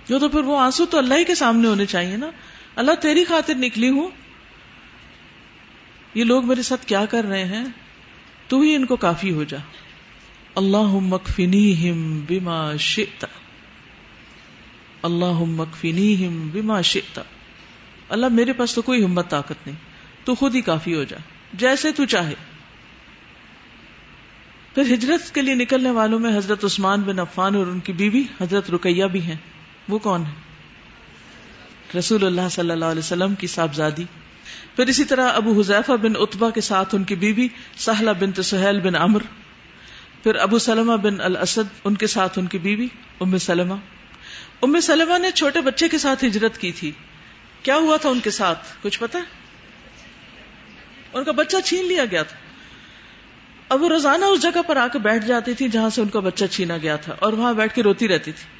جو 0.10 0.20
تو 0.20 0.30
پھر 0.30 0.40
وہ 0.40 0.60
آنسو 0.60 0.86
تو 0.86 0.98
اللہ 0.98 1.14
ہی 1.14 1.24
کے 1.24 1.36
سامنے 1.36 1.68
ہونے 1.68 1.86
چاہیے 1.86 2.18
نا۔ 2.18 2.32
اللہ 2.76 2.92
تیری 2.92 3.24
خاطر 3.24 3.56
نکلی 3.56 3.90
ہوں۔ 3.90 4.10
یہ 6.14 6.24
لوگ 6.24 6.46
میرے 6.46 6.62
ساتھ 6.62 6.86
کیا 6.86 7.06
کر 7.06 7.26
رہے 7.26 7.46
ہیں؟ 7.46 7.66
تو 8.48 8.62
ہی 8.62 8.76
ان 8.76 8.86
کو 8.86 8.96
کافی 8.96 9.34
ہو 9.34 9.44
جا۔ 9.44 9.58
اللہ 10.56 10.84
مکفنی 10.84 11.92
ہم 11.92 12.20
بیما 12.20 12.78
اللہ 15.02 15.40
مکفنی 15.40 16.28
ہم 16.28 16.50
بیما 16.50 16.82
اللہ 18.10 18.26
میرے 18.28 18.54
پاس 18.54 18.76
تو 18.76 18.82
کوئی 18.82 19.04
ہمت 19.04 19.30
طاقت 19.30 19.68
نہیں، 19.68 19.76
تو 20.24 20.36
خود 20.36 20.56
ہی 20.56 20.62
کافی 20.62 20.96
ہو 20.96 21.04
جا، 21.04 21.18
جیسے 21.54 21.92
تو 21.92 22.06
چاہے۔ 22.06 22.34
پھر 24.74 24.94
ہجرت 24.94 25.36
کے 25.36 25.42
لیے 25.42 25.56
نکلنے 25.56 25.90
والوں 25.90 26.20
میں 26.20 26.38
حضرت 26.38 26.66
عثمان 26.66 27.02
بن 27.02 27.20
عفان 27.20 27.56
اور 27.56 27.68
ان 27.68 27.80
کی 27.80 27.94
بیوی 27.94 28.24
حضرت 28.42 28.72
رکیہ 28.72 29.06
بھی 29.06 29.22
ہیں۔ 29.22 29.36
وہ 29.90 30.00
کون 30.00 30.26
ہے 30.26 31.98
رسول 31.98 32.26
اللہ 32.26 32.50
صلی 32.52 32.72
اللہ 32.72 32.86
علیہ 32.86 33.00
وسلم 33.00 33.36
کی 33.36 33.48
صاحبزادی۔ 33.48 34.04
پھر 34.76 34.88
اسی 34.88 35.04
طرح 35.04 35.32
ابو 35.34 35.60
حذیفہ 35.60 35.92
بن 35.92 36.14
اتبا 36.16 36.50
کے 36.50 36.62
ساتھ 36.62 36.96
ان 36.96 37.04
کی 37.04 37.16
بیوی 37.16 37.48
سہلا 37.78 38.12
بن 38.12 38.42
سہیل 38.42 38.80
بن 38.80 38.96
امر 38.96 39.22
پھر 40.24 40.36
ابو 40.36 40.60
سلمہ 40.60 40.98
بن 40.98 41.22
الاسد 41.22 41.80
ان 41.84 41.96
کے 41.96 42.08
ساتھ 42.08 42.40
ان 42.40 42.46
کی 42.46 42.58
بیوی 42.58 42.88
ام 43.22 43.38
سلمہ۔ 43.38 43.74
ام 44.62 44.80
سلمہ 44.80 45.18
نے 45.18 45.32
چھوٹے 45.32 45.62
بچے 45.62 45.90
کے 45.90 45.98
ساتھ 45.98 46.26
ہجرت 46.26 46.58
کی 46.58 46.72
تھی۔ 46.72 46.92
کیا 47.64 47.76
ہوا 47.76 47.98
تھا 47.98 48.10
ان 48.10 48.20
کے 48.20 48.32
ساتھ؟ 48.32 48.60
کچھ 48.82 49.00
پتا 49.00 49.20
ان 51.14 51.24
کا 51.24 51.32
بچہ 51.32 51.58
چھین 51.66 51.88
لیا 51.88 52.06
گیا 52.12 52.24
تھا۔ 52.24 52.38
اب 53.70 53.82
وہ 53.82 53.90
روزانہ 53.90 54.26
اس 54.26 54.42
جگہ 54.42 54.62
پر 54.68 54.78
آ 54.78 54.88
کے 54.88 55.00
بیٹھ 55.00 55.26
جاتی 55.26 55.54
تھی 55.54 55.70
جہاں 55.70 55.90
سے 55.90 56.02
ان 56.02 56.08
کا 56.08 56.20
بچہ 56.20 56.46
چھینا 56.46 56.78
گیا 56.78 56.96
تھا 56.96 57.16
اور 57.20 57.34
وہاں 57.34 57.54
بیٹھ 57.54 57.76
کے 57.76 57.84
روتی 57.84 58.08
رہتی 58.08 58.32
تھی۔ 58.32 58.60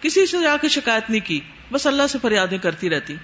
کسی 0.00 0.26
سے 0.26 0.46
آ 0.46 0.56
کے 0.60 0.68
شکایت 0.68 1.10
نہیں 1.10 1.26
کی، 1.26 1.40
بس 1.72 1.86
اللہ 1.86 2.02
سے 2.06 2.18
فریادیں 2.22 2.58
کرتی 2.58 2.90
رہتی۔ 2.90 3.16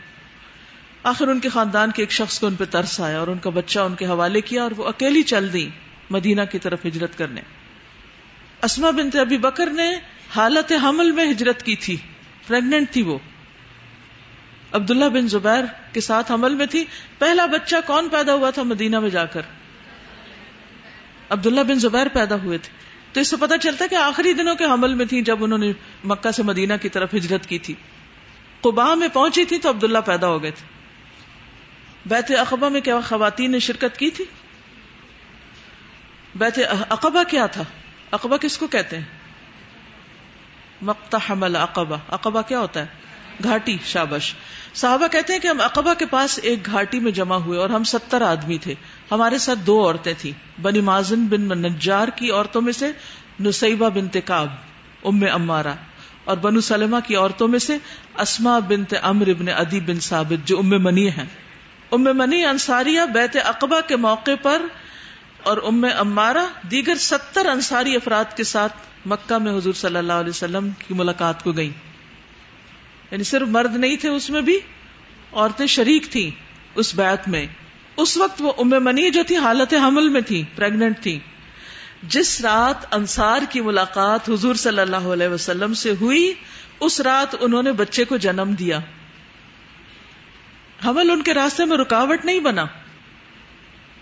آخر 1.02 1.28
ان 1.28 1.40
کے 1.40 1.48
خاندان 1.48 1.90
کے 1.90 2.02
ایک 2.02 2.12
شخص 2.12 2.40
کو 2.40 2.46
ان 2.46 2.54
پہ 2.54 2.64
ترس 2.64 3.00
آیا 3.00 3.18
اور 3.18 3.28
ان 3.28 3.38
کا 3.38 3.50
بچہ 3.50 3.78
ان 3.78 3.94
کے 3.94 4.06
حوالے 4.06 4.40
کیا 4.40 4.62
اور 4.62 4.70
وہ 4.76 4.88
اکیلی 4.88 5.22
چل 5.22 5.52
دی 5.52 5.68
مدینہ 6.10 6.40
کی 6.50 6.58
طرف 6.58 6.86
ہجرت 6.86 7.18
کرنے۔ 7.18 7.40
اسما 8.62 8.90
بنت 8.90 9.16
ابی 9.16 9.38
بکر 9.38 9.66
نے 9.66 9.88
حالت 10.34 10.72
حمل 10.82 11.10
میں 11.10 11.30
ہجرت 11.30 11.62
کی 11.62 11.76
تھی 11.76 11.96
پریگنٹ 12.46 12.90
تھی 12.90 13.02
وہ۔ 13.02 13.18
عبداللہ 14.72 15.04
بن 15.04 15.28
زبیر 15.28 15.64
کے 15.92 16.00
ساتھ 16.00 16.32
حمل 16.32 16.54
میں 16.54 16.66
تھی۔ 16.66 16.84
پہلا 17.18 17.46
بچہ 17.46 17.76
کون 17.86 18.08
پیدا 18.08 18.34
ہوا 18.34 18.50
تھا 18.50 18.62
مدینہ 18.62 19.00
میں 19.00 19.10
جا 19.10 19.24
کر؟ 19.24 19.40
عبداللہ 21.30 21.60
بن 21.60 21.78
زبیر 21.78 22.06
پیدا 22.08 22.34
ہوئے 22.34 22.58
تھے۔ 22.58 22.72
تو 23.12 23.20
اس 23.20 23.28
سے 23.28 23.36
پتا 23.40 23.58
چلتا 23.58 23.86
کہ 23.90 23.94
آخری 23.94 24.32
دنوں 24.32 24.54
کے 24.54 24.64
حمل 24.64 24.94
میں 24.94 25.06
تھی 25.06 25.22
جب 25.22 25.44
انہوں 25.44 25.58
نے 25.58 25.72
مکہ 26.04 26.30
سے 26.30 26.42
مدینہ 26.42 26.74
کی 26.82 26.88
طرف 26.88 27.14
ہجرت 27.14 27.46
کی 27.46 27.58
تھی۔ 27.58 27.74
قبا 28.60 28.94
میں 28.94 29.08
پہنچی 29.08 29.44
تھی 29.44 29.58
تو 29.58 29.70
عبداللہ 29.70 29.98
پیدا 29.98 30.28
ہو 30.28 30.42
گئے 30.42 30.50
تھے۔ 30.50 30.66
بیت 32.06 32.30
اقبا 32.38 32.68
میں 32.68 32.80
کیا 32.80 33.00
خواتین 33.00 33.50
نے 33.50 33.58
شرکت 33.58 33.98
کی 33.98 34.10
تھی؟ 34.10 34.24
بیت 36.34 36.60
اقبا 36.88 37.22
کیا 37.22 37.46
تھا؟ 37.46 37.62
اقبا 38.10 38.36
کس 38.36 38.58
کو 38.58 38.66
کہتے 38.66 38.98
ہیں؟ 38.98 39.15
مکتا 40.82 41.18
حمل 41.30 41.56
اقبا 41.56 41.96
اقبا 42.08 42.42
کیا 42.42 42.60
ہوتا 42.60 42.80
ہے؟ 42.80 42.86
گھاٹی، 43.42 43.76
شابش. 43.84 44.34
صحابہ 44.74 45.06
کہتے 45.12 45.32
ہیں 45.32 45.40
کہ 45.40 45.48
ہم 45.48 45.60
اقبا 45.60 45.94
کے 45.94 46.06
پاس 46.06 46.40
ایک 46.42 46.66
گھاٹی 46.66 47.00
میں 47.00 47.12
جمع 47.12 47.36
ہوئے 47.36 47.58
اور 47.58 47.70
ہم 47.70 47.84
ستر 47.84 48.22
آدمی 48.22 48.58
تھے۔ 48.58 48.74
ہمارے 49.12 49.38
ساتھ 49.38 49.58
دو 49.58 49.86
عورتیں 49.86 50.14
تھیں، 50.18 50.60
بنی 50.62 50.80
مازن 50.80 51.26
بن 51.26 51.62
نجار 51.62 52.08
کی 52.08 52.30
عورتوں 52.30 52.62
میں 52.62 52.72
سے 52.72 52.92
نسیبہ 53.40 53.88
بن 53.88 54.08
تکاب 54.08 54.48
ام 55.04 55.24
امارا 55.32 55.74
اور 56.24 56.36
بنو 56.36 56.60
سلمہ 56.60 56.96
کی 57.06 57.16
عورتوں 57.16 57.48
میں 57.48 57.58
سے 57.58 57.76
اسما 58.18 58.58
بنت 58.58 58.94
امر 59.02 59.26
ابن 59.26 59.48
ادی 59.48 59.80
بن 59.80 60.00
ثابت 60.00 60.48
جو 60.48 60.58
ام 60.58 60.68
منی 60.68 61.08
ہیں۔ 61.08 61.24
ام 61.92 62.02
منی 62.02 62.44
انصاریہ 62.44 63.00
بیت 63.12 63.36
اقبا 63.44 63.80
کے 63.80 63.96
موقع 63.96 64.30
پر 64.42 64.62
اور 65.46 65.56
ام 65.56 65.86
امارا 65.98 66.46
دیگر 66.70 66.94
ستر 66.94 67.46
انصاری 67.46 67.96
افراد 67.96 68.36
کے 68.36 68.44
ساتھ 68.44 68.72
مکہ 69.06 69.38
میں 69.38 69.56
حضور 69.56 69.72
صلی 69.72 69.96
اللہ 69.96 70.12
علیہ 70.12 70.30
وسلم 70.30 70.68
کی 70.70 70.94
ملاقات 70.94 71.44
کو 71.44 71.52
گئی 71.52 71.70
یعنی 73.10 73.24
صرف 73.24 73.48
مرد 73.48 73.76
نہیں 73.76 73.96
تھے 73.96 74.08
اس 74.08 74.30
میں 74.30 74.40
بھی، 74.40 74.58
عورتیں 75.32 75.66
شریک 75.66 76.06
تھیں 76.10 76.30
اس 76.74 76.94
بیت 76.94 77.28
میں۔ 77.28 77.46
اس 77.96 78.16
وقت 78.16 78.42
وہ 78.42 78.52
ام 78.58 78.68
منی 78.68 79.10
جو 79.10 79.22
تھی، 79.26 79.36
حالت 79.36 79.74
حمل 79.74 80.08
میں 80.08 80.20
تھی 80.20 80.44
پریگنٹ 80.56 81.00
تھی۔ 81.02 81.18
جس 82.02 82.40
رات 82.40 82.94
انصار 82.94 83.42
کی 83.50 83.60
ملاقات 83.60 84.30
حضور 84.30 84.54
صلی 84.54 84.80
اللہ 84.80 84.96
علیہ 84.96 85.28
وسلم 85.28 85.74
سے 85.74 85.92
ہوئی، 86.00 86.32
اس 86.80 87.00
رات 87.00 87.36
انہوں 87.40 87.62
نے 87.62 87.72
بچے 87.72 88.04
کو 88.04 88.16
جنم 88.16 88.54
دیا۔ 88.58 88.78
حمل 90.84 91.10
ان 91.10 91.22
کے 91.22 91.34
راستے 91.34 91.64
میں 91.64 91.76
رکاوٹ 91.76 92.24
نہیں 92.24 92.40
بنا۔ 92.40 92.64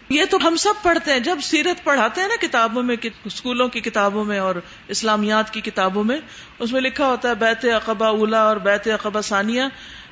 یہ 0.09 0.25
تو 0.31 0.39
ہم 0.43 0.57
سب 0.57 0.83
پڑھتے 0.83 1.13
ہیں۔ 1.13 1.21
جب 1.21 1.39
سیرت 1.43 1.85
پڑھاتے 1.85 2.21
ہیں 2.21 2.29
نا 2.29 2.35
کتابوں 2.41 2.83
میں 2.83 2.97
اسکولوں 3.25 3.69
کی 3.69 3.81
کتابوں 3.81 4.25
میں 4.25 4.39
اور 4.39 4.55
اسلامیات 4.89 5.53
کی 5.53 5.61
کتابوں 5.61 6.05
میں، 6.05 6.19
اس 6.59 6.73
میں 6.73 6.81
لکھا 6.81 7.07
ہوتا 7.07 7.29
ہے 7.29 7.35
بیت 7.35 7.65
اقبا 7.65 8.09
اولا 8.09 8.43
اور 8.43 8.57
بیت 8.57 8.89
اقبا 8.89 9.21
ثانیہ۔ 9.21 9.63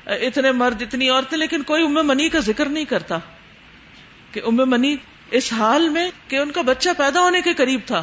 اتنے 0.05 0.51
مرد، 0.51 0.81
اتنی 0.81 1.09
عورتیں، 1.09 1.37
لیکن 1.37 1.63
کوئی 1.63 1.83
ام 1.83 1.93
منی 2.07 2.29
کا 2.29 2.39
ذکر 2.39 2.65
نہیں 2.65 2.85
کرتا 2.85 3.17
کہ 4.31 4.41
ام 4.45 4.55
منی 4.55 4.95
اس 5.31 5.53
حال 5.53 5.89
میں 5.89 6.09
کہ 6.27 6.35
ان 6.35 6.51
کا 6.51 6.61
بچہ 6.61 6.89
پیدا 6.97 7.21
ہونے 7.21 7.41
کے 7.41 7.53
قریب 7.53 7.79
تھا۔ 7.85 8.01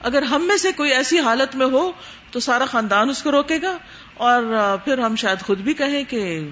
اگر 0.00 0.22
ہم 0.22 0.42
میں 0.42 0.56
سے 0.56 0.72
کوئی 0.72 0.92
ایسی 0.92 1.18
حالت 1.20 1.56
میں 1.56 1.66
ہو 1.66 1.90
تو 2.30 2.40
سارا 2.40 2.64
خاندان 2.64 3.10
اس 3.10 3.22
کو 3.22 3.30
روکے 3.30 3.58
گا 3.62 3.76
اور 4.14 4.42
پھر 4.84 4.98
ہم 4.98 5.16
شاید 5.16 5.40
خود 5.40 5.58
بھی 5.58 5.74
کہیں 5.74 6.02
کہ 6.04 6.48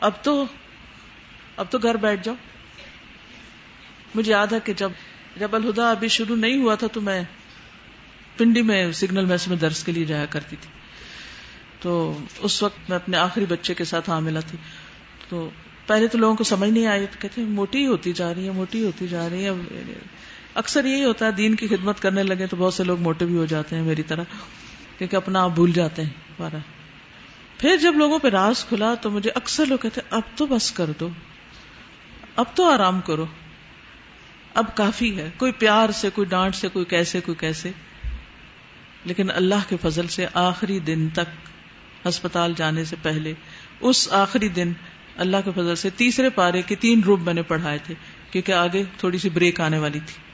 اب 0.00 0.12
تو 0.22 0.44
اب 1.56 1.66
تو 1.70 1.78
گھر 1.78 1.96
بیٹھ 1.96 2.24
جاؤ۔ 2.24 2.34
مجھے 4.14 4.32
یاد 4.32 4.46
ہے 4.46 4.58
کہ 4.64 4.72
جب 4.72 4.90
جب 5.36 5.54
الہدا 5.54 5.90
ابھی 5.90 6.08
شروع 6.08 6.36
نہیں 6.36 6.62
ہوا 6.62 6.74
تھا 6.74 6.86
تو 6.86 7.00
میں 7.00 7.22
پنڈی 8.36 8.62
میں 8.62 8.92
سگنل 8.92 9.24
میس 9.24 9.48
میں 9.48 9.56
درس 9.56 9.84
کے 9.84 9.92
لیے 9.92 10.04
جایا 10.04 10.24
کرتی 10.24 10.56
تھی۔ 10.60 10.70
تو 11.80 12.18
اس 12.38 12.62
وقت 12.62 12.88
میں 12.88 12.96
اپنے 12.96 13.16
آخری 13.16 13.44
بچے 13.48 13.74
کے 13.74 13.84
ساتھ 13.84 14.10
حاملہ 14.10 14.38
تھی۔ 14.46 14.58
تو 15.28 15.50
پہلے 15.86 16.08
تو 16.08 16.18
لوگوں 16.18 16.36
کو 16.36 16.44
سمجھ 16.44 16.70
نہیں 16.70 16.86
آئی، 16.86 17.06
تو 17.06 17.16
کہتے 17.18 17.40
ہیں، 17.40 17.48
موٹی 17.48 17.86
ہوتی 17.86 18.12
جا 18.12 18.34
رہی 18.34 18.46
ہے، 18.46 18.50
موٹی 18.50 18.84
ہوتی 18.84 19.08
جا 19.08 19.28
رہی 19.28 19.44
ہے۔ 19.44 19.50
اکثر 20.54 20.84
یہی 20.84 21.04
ہوتا 21.04 21.26
ہے، 21.26 21.30
دین 21.30 21.54
کی 21.54 21.68
خدمت 21.68 22.00
کرنے 22.00 22.22
لگے 22.22 22.46
تو 22.46 22.56
بہت 22.56 22.74
سے 22.74 22.84
لوگ 22.84 23.00
موٹے 23.00 23.24
بھی 23.24 23.36
ہو 23.36 23.44
جاتے 23.44 23.76
ہیں 23.76 23.82
میری 23.82 24.02
طرح، 24.02 24.22
کیونکہ 24.98 25.16
اپنا 25.16 25.42
آپ 25.42 25.50
بھول 25.50 25.72
جاتے 25.72 26.02
ہیں 26.02 26.10
بارہ 26.38 26.56
پھر 27.58 27.76
جب 27.76 27.94
لوگوں 27.96 28.18
پہ 28.18 28.28
راز 28.28 28.64
کھلا 28.64 28.94
تو 28.94 29.10
مجھے 29.10 29.30
اکثر 29.34 29.66
لوگ 29.66 29.78
کہتے 29.78 30.00
اب 30.10 30.22
تو 30.36 30.46
بس 30.46 30.72
کر 30.72 30.90
دو، 31.00 31.08
اب 32.36 32.44
تو 32.54 32.64
آرام 32.64 33.00
کرو۔ 33.00 33.26
اب 34.54 34.76
کافی 34.76 35.18
ہے۔ 35.18 35.30
کوئی 35.36 35.52
پیار 35.52 35.90
سے، 35.90 36.10
کوئی 36.10 36.26
ڈانٹ 36.26 36.54
سے، 36.54 36.68
کوئی 36.68 36.84
کیسے 36.84 37.20
کوئی 37.20 37.36
کیسے۔ 37.36 37.70
لیکن 39.04 39.30
اللہ 39.30 39.54
کے 39.68 39.76
فضل 39.82 40.06
سے 40.06 40.26
آخری 40.34 40.78
دن 40.78 41.08
تک 41.08 41.48
ہسپتال 42.08 42.52
جانے 42.56 42.84
سے 42.84 42.96
پہلے، 43.02 43.34
اس 43.80 44.12
آخری 44.12 44.48
دن 44.48 44.72
اللہ 45.16 45.36
کے 45.44 45.50
فضل 45.50 45.76
سے 45.76 45.90
تیسرے 45.90 46.30
پارے 46.30 46.62
کے 46.62 46.74
تین 46.74 47.00
روپ 47.00 47.20
میں 47.20 47.34
نے 47.34 47.42
پڑھائے 47.42 47.78
تھے، 47.84 47.94
کیونکہ 48.30 48.52
آگے 48.52 48.84
تھوڑی 48.98 49.18
سی 49.18 49.28
بریک 49.28 49.60
آنے 49.60 49.78
والی 49.78 49.98
تھی۔ 50.06 50.28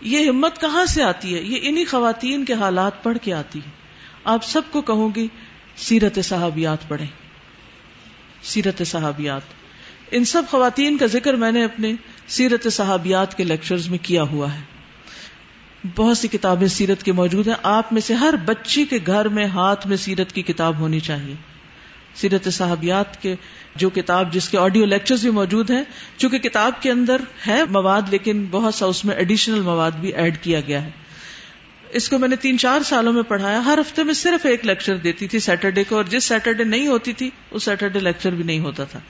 یہ 0.00 0.28
ہمت 0.28 0.60
کہاں 0.60 0.84
سے 0.84 1.02
آتی 1.02 1.34
ہے؟ 1.34 1.42
یہ 1.42 1.58
انہی 1.62 1.84
خواتین 1.84 2.44
کے 2.44 2.52
حالات 2.52 3.02
پڑھ 3.02 3.18
کے 3.22 3.34
آتی 3.34 3.58
ہے۔ 3.58 3.70
آپ 4.24 4.44
سب 4.44 4.62
کو 4.70 4.82
کہوں 4.82 5.10
گی، 5.16 5.28
سیرت 5.76 6.18
صحابیات 6.24 6.88
پڑھیں۔ 6.88 7.06
سیرت 8.42 8.82
صحابیات۔ 8.86 9.42
ان 10.10 10.24
سب 10.24 10.42
خواتین 10.50 10.98
کا 10.98 11.06
ذکر 11.06 11.34
میں 11.34 11.52
نے 11.52 11.64
اپنے 11.64 11.92
سیرت 12.30 12.72
صحابیات 12.72 13.36
کے 13.36 13.44
لیکچرز 13.44 13.88
میں 13.88 13.98
کیا 14.02 14.22
ہوا 14.22 14.54
ہے۔ 14.54 14.60
بہت 15.96 16.18
سی 16.18 16.28
کتابیں 16.28 16.68
سیرت 16.68 17.02
کی 17.02 17.12
موجود 17.12 17.48
ہیں۔ 17.48 17.54
آپ 17.62 17.92
میں 17.92 18.00
سے 18.00 18.14
ہر 18.14 18.34
بچی 18.44 18.84
کے 18.84 18.98
گھر 19.06 19.28
میں 19.28 19.46
ہاتھ 19.46 19.86
میں 19.86 19.96
سیرت 19.96 20.32
کی 20.32 20.42
کتاب 20.42 20.78
ہونی 20.78 21.00
چاہیے۔ 21.00 21.34
سیرت 22.14 22.48
صحابیات 22.52 23.22
کے 23.22 23.34
جو 23.76 23.90
کتاب 23.90 24.32
جس 24.32 24.48
کے 24.48 24.58
آڈیو 24.58 24.84
لیکچرز 24.84 25.22
بھی 25.22 25.30
موجود 25.30 25.70
ہیں، 25.70 25.82
چونکہ 26.16 26.38
کتاب 26.38 26.82
کے 26.82 26.90
اندر 26.90 27.20
ہے 27.46 27.64
مواد، 27.70 28.02
لیکن 28.10 28.46
بہت 28.50 28.74
سا 28.74 28.86
اس 28.86 29.04
میں 29.04 29.16
ایڈیشنل 29.16 29.60
مواد 29.60 29.90
بھی 29.90 30.08
ایڈ 30.08 30.38
کیا 30.38 30.60
گیا 30.60 30.84
ہے۔ 30.84 30.90
اس 31.90 32.08
کو 32.08 32.18
میں 32.18 32.28
نے 32.28 32.36
تین 32.36 32.58
چار 32.58 32.80
سالوں 32.80 33.12
میں 33.12 33.22
پڑھایا۔ 33.22 33.64
ہر 33.64 33.78
ہفتے 33.78 34.02
میں 34.02 34.14
صرف 34.14 34.46
ایک 34.46 34.66
لیکچر 34.66 34.96
دیتی 34.96 35.28
تھی 35.28 35.38
سیٹرڈے 35.38 35.84
کو، 35.84 35.96
اور 35.96 36.04
جس 36.04 36.24
سیٹرڈے 36.24 36.64
نہیں 36.64 36.86
ہوتی 36.86 37.12
تھی، 37.12 37.30
اس 37.50 37.64
سیٹرڈے 37.64 38.00
لیکچر 38.00 38.30
بھی 38.30 38.44
نہیں 38.44 38.58
ہوتا 38.58 38.84
تھا۔ 38.84 39.00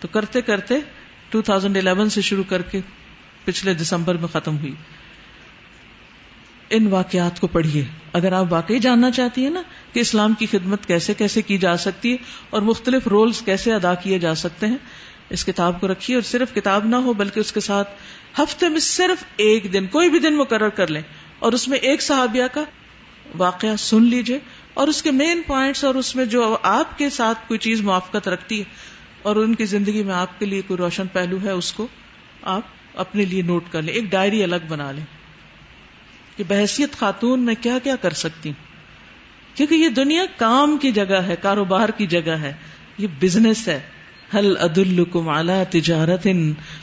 تو 0.00 0.08
کرتے 0.08 0.40
کرتے 0.40 0.74
2011 1.32 2.08
سے 2.08 2.20
شروع 2.20 2.44
کر 2.48 2.62
کے 2.62 2.80
پچھلے 3.44 3.74
دسمبر 3.74 4.14
میں 4.14 4.28
ختم 4.28 4.58
ہوئی۔ 4.58 4.74
ان 6.70 6.86
واقعات 6.86 7.40
کو 7.40 7.46
پڑھیے۔ 7.46 7.84
اگر 8.12 8.32
آپ 8.32 8.52
واقعی 8.52 8.78
جاننا 8.78 9.10
چاہتی 9.10 9.42
ہیں 9.42 9.50
نا 9.50 9.62
کہ 9.92 10.00
اسلام 10.00 10.34
کی 10.34 10.46
خدمت 10.46 10.86
کیسے 10.86 11.14
کیسے 11.14 11.42
کی 11.42 11.58
جا 11.58 11.76
سکتی 11.76 12.12
ہے 12.12 12.16
اور 12.50 12.62
مختلف 12.62 13.06
رولز 13.06 13.42
کیسے 13.42 13.72
ادا 13.72 13.94
کیے 13.94 14.18
جا 14.18 14.34
سکتے 14.34 14.66
ہیں، 14.66 14.76
اس 15.30 15.44
کتاب 15.44 15.80
کو 15.80 15.88
رکھیے۔ 15.88 16.16
اور 16.16 16.22
صرف 16.22 16.54
کتاب 16.54 16.84
نہ 16.84 16.96
ہو 16.96 17.12
بلکہ 17.12 17.40
اس 17.40 17.52
کے 17.52 17.60
ساتھ 17.60 17.88
ہفتے 18.38 18.68
میں 18.68 18.80
صرف 18.80 19.24
ایک 19.36 19.72
دن، 19.72 19.86
کوئی 19.86 20.10
بھی 20.10 20.18
دن 20.18 20.36
مقرر 20.36 20.68
کر 20.68 20.86
لیں 20.86 21.02
اور 21.38 21.52
اس 21.52 21.68
میں 21.68 21.78
ایک 21.78 22.02
صحابیہ 22.02 22.44
کا 22.52 22.64
واقعہ 23.38 23.76
سن 23.78 24.02
لیجیے۔ 24.02 24.38
اور 24.74 24.88
اس 24.88 25.02
کے 25.02 25.10
مین 25.10 25.42
پوائنٹس 25.46 25.84
اور 25.84 25.94
اس 25.94 26.16
میں 26.16 26.24
جو 26.24 26.56
آپ 26.62 26.98
کے 26.98 27.10
ساتھ 27.10 27.48
کوئی 27.48 27.58
چیز 27.58 27.80
موافقت 27.80 28.28
رکھتی 28.28 28.58
ہے 28.58 28.64
اور 29.26 29.36
ان 29.36 29.54
کی 29.54 29.64
زندگی 29.64 30.02
میں 30.02 30.14
آپ 30.14 30.38
کے 30.38 30.46
لیے 30.46 30.62
کوئی 30.66 30.78
روشن 30.78 31.06
پہلو 31.06 31.36
ہے 31.44 31.50
اس 31.50 31.72
کو 31.72 31.88
آپ 32.42 32.62
اپنے 32.94 33.24
لیے 33.24 33.42
نوٹ 33.42 33.64
کر 33.70 33.82
لیں، 33.82 33.94
ایک 33.94 34.04
ڈائری 34.10 34.42
الگ 34.42 34.66
بنا 34.68 34.92
لیں 34.92 35.04
کہ 36.36 36.44
بحثیت 36.48 36.92
خاتون 36.92 37.40
میں 37.40 37.54
کیا 37.60 37.78
کیا 37.82 37.96
کر 37.96 38.10
سکتی 38.10 38.48
ہوں؟ 38.48 38.64
کیونکہ 39.56 39.74
یہ 39.74 39.88
دنیا 39.88 40.22
کام 40.36 40.78
کی 40.78 40.92
جگہ 40.92 41.22
ہے، 41.26 41.36
کاروبار 41.42 41.88
کی 41.88 42.06
جگہ 42.06 42.30
ہے، 42.30 42.52
یہ 42.98 43.06
بزنس 43.20 43.68
ہے۔ 43.68 43.80
حل 44.34 44.56
عد 44.56 44.78
اعلی 44.78 45.80
تجارت 45.80 46.26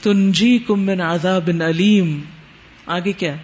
تنجی 0.01 0.57
کم 0.57 0.85
بن 0.85 1.01
عذاب 1.01 1.49
علیم 1.61 2.21
آگے 2.85 3.11
کیا؟ 3.11 3.35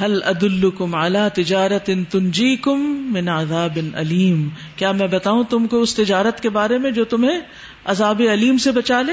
حل 0.00 0.22
عد 0.22 0.44
اعلی 0.80 1.42
تجارت 1.42 1.90
تنجی 2.10 2.56
کم 2.56 2.80
من 3.12 3.28
عذاب 3.28 3.78
علیم 3.94 4.48
کیا 4.76 4.92
میں 4.92 5.06
بتاؤں 5.06 5.44
تم 5.44 5.66
کو 5.66 5.82
اس 5.82 5.94
تجارت 5.94 6.40
کے 6.40 6.50
بارے 6.50 6.78
میں 6.78 6.90
جو 6.90 7.04
تمہیں 7.04 7.40
عذاب 7.84 8.22
علیم 8.32 8.58
سے 8.58 8.72
بچا 8.72 9.02
لے؟ 9.02 9.12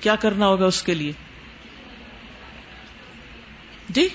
کیا 0.00 0.16
کرنا 0.16 0.46
ہوگا 0.46 0.66
اس 0.66 0.82
کے 0.82 0.94
لیے؟ 0.94 1.12
جی؟ 3.88 4.08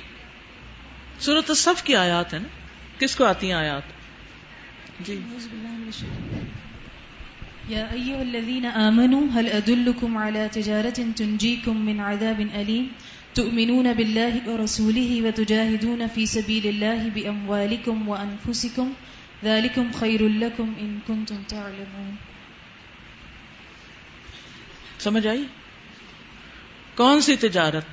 صورت 1.19 1.49
الصف 1.49 1.83
کی 1.83 1.95
آیات 1.95 2.33
ہے 2.33 2.39
نا؟ 2.39 2.47
کس 2.99 3.15
کو 3.15 3.25
آتی 3.25 3.47
ہیں 3.47 3.53
آیات؟ 3.53 3.81
جی۔ 4.99 5.19
يا 7.69 7.87
أيها 7.91 8.21
الذين 8.21 8.65
آمنوا، 8.65 9.21
هل 9.35 9.47
أدلكم 9.51 10.17
على 10.17 10.47
تجارة 10.51 11.01
تنجيكم 11.15 11.85
من 11.85 11.99
عذاب 11.99 12.41
أليم 12.55 12.87
تؤمنون 13.37 13.93
بالله 13.93 14.39
ورسوله 14.45 15.21
وتجاهدون 15.21 16.07
في 16.13 16.25
سبيل 16.25 16.67
الله 16.67 17.09
بأموالكم 17.13 18.07
وأنفسكم 18.07 18.93
ذلكم 19.43 19.91
خير 19.99 20.27
لكم 20.27 20.73
إن 20.81 20.97
كنتم 21.07 21.35
تعلمون. 21.47 22.15
سمجھ 24.99 25.27
آئی؟ 25.27 25.43
کون 26.95 27.21
سی 27.21 27.35
تجارت 27.35 27.85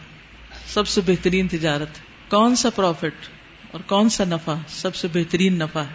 سب 0.66 0.88
سے 0.88 1.00
بہترین 1.00 1.48
تجارت؟ 1.48 1.88
کون 2.30 2.56
سا 2.56 2.70
پروفٹ 2.70 3.26
اور 3.70 3.80
کون 3.80 4.08
سا 4.08 4.24
نفع 4.24 4.54
سب 4.68 4.94
سے 4.94 5.08
بہترین 5.08 5.58
نفع 5.58 5.80
ہے؟ 5.80 5.94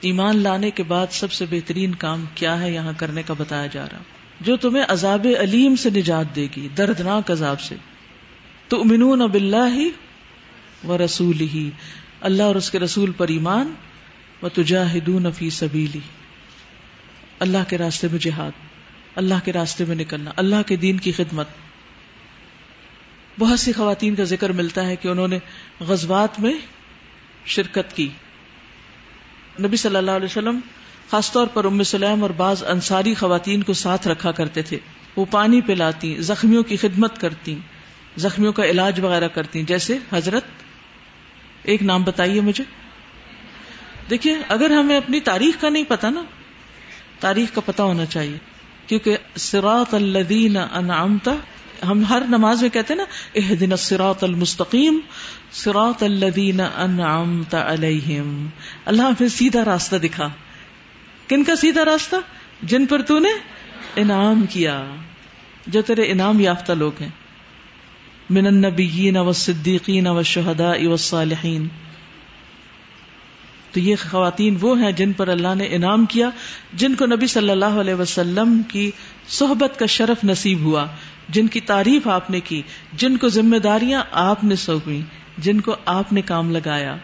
ایمان 0.00 0.36
لانے 0.36 0.70
کے 0.70 0.82
بعد 0.82 1.06
سب 1.10 1.32
سے 1.32 1.44
بہترین 1.50 1.94
کام 1.94 2.24
کیا 2.34 2.60
ہے 2.60 2.72
یہاں 2.72 2.92
کرنے 2.96 3.22
کا 3.22 3.34
بتایا 3.38 3.66
جا 3.66 3.86
رہا 3.92 3.98
جو 4.40 4.56
تمہیں 4.56 4.84
عذاب 4.88 5.26
علیم 5.40 5.76
سے 5.76 5.90
نجات 5.90 6.36
دے 6.36 6.46
گی، 6.56 6.68
دردناک 6.68 7.30
عذاب 7.30 7.60
سے۔ 7.60 7.74
تو 8.68 8.80
امنون 8.80 9.22
اب 9.22 9.34
اللہ 9.34 9.74
ہی 9.74 9.90
و 10.84 10.98
رسول 11.04 11.40
ہی 11.40 11.70
اللہ 12.20 12.42
اور 12.42 12.54
اس 12.54 12.70
کے 12.70 12.78
رسول 12.78 13.12
پر 13.12 13.28
ایمان۔ 13.28 13.74
و 14.42 14.48
تجاہدون 14.48 15.32
فی 15.32 15.50
سبیلی 15.50 15.98
اللہ 17.38 17.58
کے 17.68 17.78
راستے 17.78 18.08
میں 18.10 18.18
جہاد۔ 18.18 18.50
اللہ 19.14 19.34
کے 19.44 19.52
راستے 19.52 19.84
میں 19.84 19.96
نکلنا۔ 19.96 20.30
اللہ 20.36 20.62
کے 20.66 20.76
دین 20.76 20.96
کی 20.96 21.12
خدمت۔ 21.12 21.46
بہت 23.38 23.60
سی 23.60 23.72
خواتین 23.72 24.14
کا 24.14 24.24
ذکر 24.24 24.50
ملتا 24.50 24.86
ہے 24.86 24.96
کہ 24.96 25.08
انہوں 25.08 25.28
نے 25.28 25.38
غزوات 25.80 26.40
میں 26.40 26.52
شرکت 27.46 27.96
کی۔ 27.96 28.08
نبی 29.60 29.76
صلی 29.76 29.96
اللہ 29.96 30.10
علیہ 30.10 30.24
وسلم 30.24 30.58
خاص 31.10 31.32
طور 31.32 31.46
پر 31.46 31.64
ام 31.64 31.82
سلیم 31.82 32.22
اور 32.22 32.30
بعض 32.30 32.64
انصاری 32.64 33.14
خواتین 33.14 33.62
کو 33.62 33.72
ساتھ 33.72 34.08
رکھا 34.08 34.32
کرتے 34.32 34.62
تھے۔ 34.62 34.78
وہ 35.16 35.24
پانی 35.30 35.60
پلاتی، 35.60 36.16
زخمیوں 36.18 36.62
کی 36.62 36.76
خدمت 36.76 37.20
کرتی، 37.20 37.58
زخمیوں 38.16 38.52
کا 38.52 38.64
علاج 38.64 39.00
وغیرہ 39.00 39.28
کرتی۔ 39.28 39.62
جیسے 39.62 39.98
حضرت، 40.12 40.44
ایک 41.62 41.82
نام 41.82 42.02
بتائیے 42.02 42.40
مجھے۔ 42.40 42.64
دیکھیے، 44.10 44.36
اگر 44.48 44.70
ہمیں 44.70 44.96
اپنی 44.96 45.20
تاریخ 45.20 45.60
کا 45.60 45.68
نہیں 45.68 45.84
پتا 45.88 46.10
نا، 46.10 46.22
تاریخ 47.20 47.54
کا 47.54 47.60
پتا 47.60 47.82
ہونا 47.82 48.04
چاہیے۔ 48.06 48.38
کیونکہ 48.86 49.16
سراط 49.36 49.94
الدین 49.94 50.56
انعامتا 50.56 51.34
ہم 51.86 52.04
ہر 52.04 52.22
نماز 52.28 52.62
میں 52.62 52.70
کہتے 52.70 52.94
نا 52.94 53.04
اح 53.34 53.52
دن 53.60 53.76
سراط 53.76 54.24
المستقیم 54.24 55.00
سراط 55.50 56.02
الدین 56.02 56.60
انعامت 56.60 57.54
علیہم۔ 57.54 58.46
اللہ 58.84 59.02
ہمیں 59.02 59.28
سیدھا 59.28 59.64
راستہ 59.64 59.96
دکھا۔ 59.96 60.28
کن 61.28 61.44
کا 61.44 61.56
سیدھا 61.56 61.84
راستہ؟ 61.84 62.16
جن 62.62 62.86
پر 62.86 63.02
تو 63.02 63.18
نے 63.18 63.28
انعام 63.96 64.46
کیا۔ 64.50 64.84
جو 65.66 65.82
تیرے 65.82 66.02
انعام 66.02 66.40
یافتہ 66.40 66.72
لوگ 66.72 66.92
ہیں۔ 67.00 67.08
من 68.30 68.46
النبیین 68.46 69.16
والصدیقین 69.16 70.06
والشہداء 70.06 70.86
والصالحین۔ 70.86 71.68
تو 73.72 73.80
یہ 73.80 73.96
خواتین 74.10 74.56
وہ 74.60 74.82
ہیں 74.82 74.92
جن 74.92 75.12
پر 75.12 75.28
اللہ 75.28 75.54
نے 75.54 75.64
انعام 75.64 76.06
کیا، 76.06 76.30
جن 76.72 76.94
کو 76.94 77.06
نبی 77.06 77.26
صلی 77.26 77.50
اللہ 77.50 77.64
علیہ 77.64 77.94
وسلم 77.94 78.62
کی 78.68 78.90
صحبت 79.28 79.78
کا 79.78 79.86
شرف 79.86 80.24
نصیب 80.24 80.60
ہوا، 80.60 80.86
جن 81.28 81.46
کی 81.46 81.60
تعریف 81.60 82.08
آپ 82.08 82.30
نے 82.30 82.40
کی، 82.40 82.62
جن 82.92 83.16
کو 83.16 83.28
ذمہ 83.28 83.56
داریاں 83.56 84.02
آپ 84.12 84.44
نے 84.44 84.56
سونپی 84.56 85.00
جن 85.38 85.60
کو 85.60 85.76
آپ 85.84 86.12
نے 86.12 86.22
کام 86.22 86.50
لگایا۔ 86.50 86.96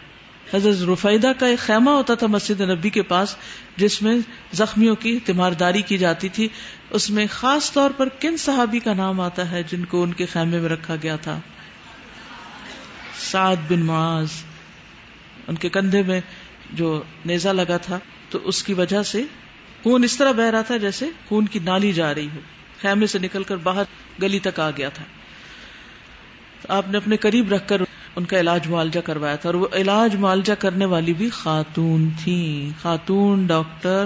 حضرت 0.53 0.89
رفیدہ 0.89 1.31
کا 1.39 1.47
ایک 1.47 1.59
خیمہ 1.59 1.89
ہوتا 1.89 2.15
تھا 2.15 2.27
مسجد 2.27 2.61
نبی 2.61 2.89
کے 2.89 3.01
پاس، 3.01 3.35
جس 3.77 4.01
میں 4.01 4.17
زخمیوں 4.53 4.95
کی 4.95 5.19
تیمارداری 5.19 5.81
کی 5.81 5.97
جاتی 5.97 6.29
تھی۔ 6.29 6.47
اس 6.89 7.09
میں 7.09 7.27
خاص 7.29 7.71
طور 7.71 7.91
پر 7.97 8.09
کن 8.09 8.37
صحابی 8.37 8.79
کا 8.79 8.93
نام 8.93 9.21
آتا 9.21 9.51
ہے 9.51 9.63
جن 9.63 9.85
کو 9.85 10.03
ان 10.03 10.13
کے 10.13 10.25
خیمے 10.25 10.59
میں 10.59 10.69
رکھا 10.69 10.95
گیا 11.03 11.15
تھا؟ 11.15 11.39
سعد 13.19 13.55
بن 13.69 13.79
معاذ۔ 13.79 14.27
ان 15.47 15.55
کے 15.55 15.69
کندھے 15.69 16.03
میں 16.03 16.21
جو 16.73 17.03
نیزا 17.25 17.51
لگا 17.51 17.77
تھا، 17.77 17.99
تو 18.29 18.39
اس 18.43 18.63
کی 18.63 18.73
وجہ 18.73 19.03
سے 19.03 19.23
خون 19.83 20.03
اس 20.03 20.17
طرح 20.17 20.31
بہ 20.31 20.49
رہا 20.49 20.61
تھا 20.61 20.77
جیسے 20.77 21.09
خون 21.27 21.45
کی 21.45 21.59
نالی 21.59 21.93
جا 21.93 22.13
رہی 22.13 22.27
ہو۔ 22.35 22.39
خیمے 22.81 23.07
سے 23.07 23.19
نکل 23.19 23.43
کر 23.43 23.55
باہر 23.55 23.83
گلی 24.21 24.39
تک 24.39 24.59
آ 24.59 24.69
گیا 24.69 24.89
تھا۔ 24.89 25.03
آپ 26.67 26.89
نے 26.89 26.97
اپنے 26.97 27.17
قریب 27.17 27.53
رکھ 27.53 27.67
کر 27.67 27.81
ان 28.15 28.25
کا 28.25 28.39
علاج 28.39 28.67
معالجہ 28.67 28.99
کروایا 28.99 29.35
تھا 29.35 29.49
اور 29.49 29.53
وہ 29.53 29.67
علاج 29.73 30.15
معالجہ 30.15 30.53
کرنے 30.53 30.85
والی 30.85 31.13
بھی 31.13 31.29
خاتون 31.29 32.09
تھی۔ 32.23 32.69
خاتون 32.81 33.45
ڈاکٹر 33.45 34.05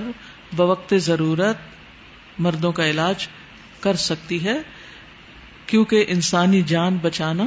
بوقت 0.54 0.94
ضرورت 0.98 1.58
مردوں 2.40 2.72
کا 2.72 2.90
علاج 2.90 3.28
کر 3.80 3.96
سکتی 3.96 4.44
ہے 4.46 4.58
کیونکہ 5.66 6.06
انسانی 6.08 6.62
جان 6.62 6.98
بچانا 6.98 7.46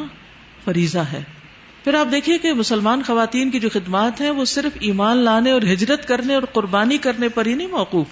فریضہ 0.65 0.99
ہے۔ 0.99 1.23
پھر 1.85 1.95
آپ 1.95 2.07
دیکھیے 2.13 2.39
کہ 2.39 2.53
مسلمان 2.53 3.03
خواتین 3.07 3.51
کی 3.51 3.61
جو 3.61 3.69
خدمات 3.69 4.21
ہیں 4.21 4.31
وہ 4.31 4.45
صرف 4.45 4.77
ایمان 4.81 5.17
لانے 5.17 5.51
اور 5.51 5.63
ہجرت 5.63 6.09
کرنے 6.09 6.35
اور 6.35 6.43
قربانی 6.53 6.99
کرنے 6.99 7.29
پر 7.29 7.47
ہی 7.47 7.55
نہیں 7.55 7.67
موقوف، 7.67 8.07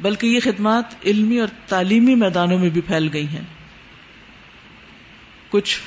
بلکہ 0.00 0.26
یہ 0.26 0.40
خدمات 0.40 0.84
علمی 1.04 1.38
اور 1.38 1.48
تعلیمی 1.68 2.14
میدانوں 2.14 2.58
میں 2.58 2.70
بھی 2.70 2.80
پھیل 2.80 3.08
گئی 3.12 3.28
ہیں۔ 3.28 3.44
کچھ 5.50 5.78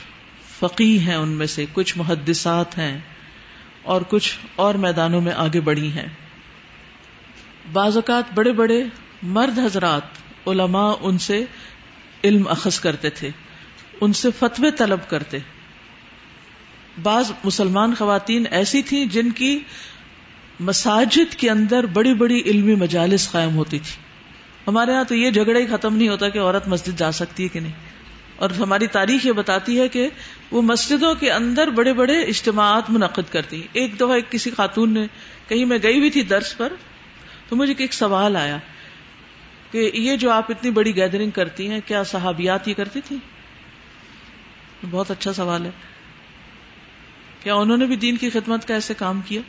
فقی 0.59 0.99
ہیں 0.99 1.15
ان 1.15 1.29
میں 1.29 1.47
سے، 1.47 1.65
کچھ 1.73 1.97
محدثات 1.97 2.77
ہیں 2.77 2.99
اور 3.83 4.01
کچھ 4.09 4.37
اور 4.55 4.75
میدانوں 4.75 5.21
میں 5.21 5.33
آگے 5.33 5.61
بڑھی 5.61 5.91
ہیں۔ 5.91 6.07
بعض 7.73 7.95
اوقات 7.95 8.23
بڑے 8.33 8.51
بڑے 8.51 8.83
مرد 9.23 9.59
حضرات 9.59 10.01
علماء 10.47 10.93
ان 11.01 11.17
سے 11.17 11.45
علم 12.23 12.47
اخذ 12.47 12.79
کرتے 12.79 13.09
تھے، 13.09 13.29
ان 14.01 14.13
سے 14.13 14.29
فتوے 14.39 14.71
طلب 14.71 14.99
کرتے۔ 15.07 15.37
بعض 17.03 17.31
مسلمان 17.43 17.93
خواتین 17.95 18.43
ایسی 18.51 18.81
تھیں 18.81 19.05
جن 19.05 19.31
کی 19.31 19.59
مساجد 20.59 21.35
کے 21.35 21.49
اندر 21.49 21.85
بڑی 21.85 22.13
بڑی 22.13 22.41
علمی 22.41 22.75
مجالس 22.75 23.31
قائم 23.31 23.55
ہوتی 23.55 23.79
تھی۔ 23.79 23.95
ہمارے 24.67 24.91
یہاں 24.91 25.03
تو 25.03 25.15
یہ 25.15 25.31
جھگڑا 25.31 25.59
ہی 25.59 25.65
ختم 25.65 25.95
نہیں 25.95 26.09
ہوتا 26.09 26.29
کہ 26.29 26.39
عورت 26.39 26.67
مسجد 26.67 26.99
جا 26.99 27.11
سکتی 27.11 27.43
ہے 27.43 27.47
کہ 27.47 27.59
نہیں۔ 27.59 27.88
اور 28.39 28.49
ہماری 28.49 28.87
تاریخ 28.87 29.25
یہ 29.25 29.31
بتاتی 29.31 29.79
ہے 29.79 29.87
کہ 29.87 30.09
وہ 30.51 30.61
مسجدوں 30.61 31.15
کے 31.15 31.31
اندر 31.31 31.67
بڑے 31.67 31.93
بڑے 31.93 32.21
اجتماعات 32.21 32.89
منعقد 32.89 33.33
کرتی 33.33 33.67
ایک 33.73 33.95
دفعہ 33.95 34.11
ایک 34.11 34.31
کسی 34.31 34.51
خاتون 34.57 34.93
نے 34.93 35.07
کہیں 35.47 35.65
میں 35.65 35.77
گئی 35.83 35.97
ہوئی 35.97 36.09
تھی 36.09 36.21
درس 36.21 36.57
پر 36.57 36.73
تو 37.49 37.55
مجھے 37.55 37.73
ایک 37.77 37.93
سوال 37.93 38.35
آیا 38.35 38.57
کہ 39.71 39.91
یہ 39.93 40.15
جو 40.15 40.31
آپ 40.31 40.51
اتنی 40.51 40.71
بڑی 40.71 40.95
گیدرنگ 40.95 41.29
کرتی 41.29 41.69
ہیں، 41.69 41.79
کیا 41.85 42.03
صحابیات 42.03 42.67
یہ 42.67 42.73
کرتی 42.73 43.01
تھی 43.01 43.17
بہت 44.91 45.11
اچھا 45.11 45.33
سوال 45.33 45.65
ہے۔ 45.65 45.71
کیا 47.43 47.55
انہوں 47.55 47.77
نے 47.77 47.85
بھی 47.85 47.95
دین 47.95 48.17
کی 48.17 48.29
خدمت 48.29 48.67
کا 48.67 48.73
ایسے 48.73 48.93
کام 48.93 49.21
کیا؟ 49.25 49.41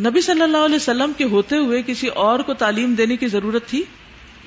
نبی 0.00 0.20
صلی 0.20 0.42
اللہ 0.42 0.56
علیہ 0.56 0.76
وسلم 0.76 1.12
کے 1.16 1.24
ہوتے 1.24 1.56
ہوئے 1.56 1.82
کسی 1.86 2.08
اور 2.08 2.40
کو 2.40 2.54
تعلیم 2.54 2.94
دینے 2.94 3.16
کی 3.16 3.26
ضرورت 3.26 3.66
تھی؟ 3.66 3.82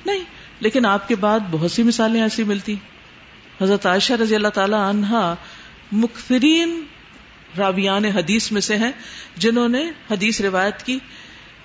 نہیں۔ 0.06 0.24
لیکن 0.60 0.86
آپ 0.86 1.08
کے 1.08 1.16
بعد 1.16 1.40
بہت 1.50 1.70
سی 1.70 1.82
مثالیں 1.82 2.22
ایسی 2.22 2.44
ملتی۔ 2.44 2.76
حضرت 3.60 3.86
عائشہ 3.86 4.12
رضی 4.12 4.34
اللہ 4.34 4.48
تعالی 4.48 4.74
عنہا 4.74 5.34
مکثرین 5.92 6.82
راویان 7.58 8.04
حدیث 8.04 8.52
میں 8.52 8.60
سے 8.60 8.76
ہیں 8.76 8.92
جنہوں 9.36 9.68
نے 9.68 9.90
حدیث 10.10 10.40
روایت 10.40 10.82
کی۔ 10.82 10.98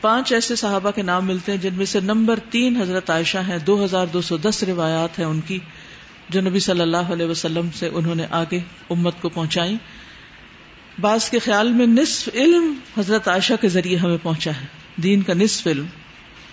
پانچ 0.02 0.34
ایسے 0.34 0.56
صحابہ 0.56 0.92
کے 0.92 1.02
نام 1.02 1.26
ملتے 1.26 1.52
ہیں 1.52 1.60
جن 1.60 1.74
میں 1.74 1.86
سے 1.86 2.00
نمبر 2.00 2.40
تین 2.50 2.82
حضرت 2.82 3.10
عائشہ 3.10 3.38
ہیں، 3.38 3.58
دو 3.58 3.86
ہزار 3.86 4.08
دو 4.08 4.22
سو 4.22 4.38
دس 4.38 4.64
روایات 4.64 5.20
ہیں 5.20 5.26
ان 5.26 5.42
کی، 5.42 5.60
جو 6.30 6.42
نبی 6.42 6.60
صلی 6.60 6.82
اللہ 6.82 6.98
علیہ 6.98 7.26
وسلم 7.26 7.70
سے 7.72 7.90
انہوں 7.94 8.16
نے 8.16 8.26
آگے 8.32 8.60
امت 8.90 9.22
کو 9.22 9.30
پہنچائی 9.30 9.76
بعض 11.02 11.30
کے 11.30 11.40
خیال 11.40 11.72
میں 11.72 11.88
نصف 11.88 12.30
علم 12.34 12.74
حضرت 12.98 13.28
عائشہ 13.28 13.54
کے 13.62 13.70
ذریعے 13.70 13.98
ہمیں 13.98 14.18
پہنچا 14.24 14.52
ہے۔ 14.52 14.66
دین 14.96 15.22
کا 15.22 15.34
نصف 15.34 15.68
علم۔ 15.68 15.86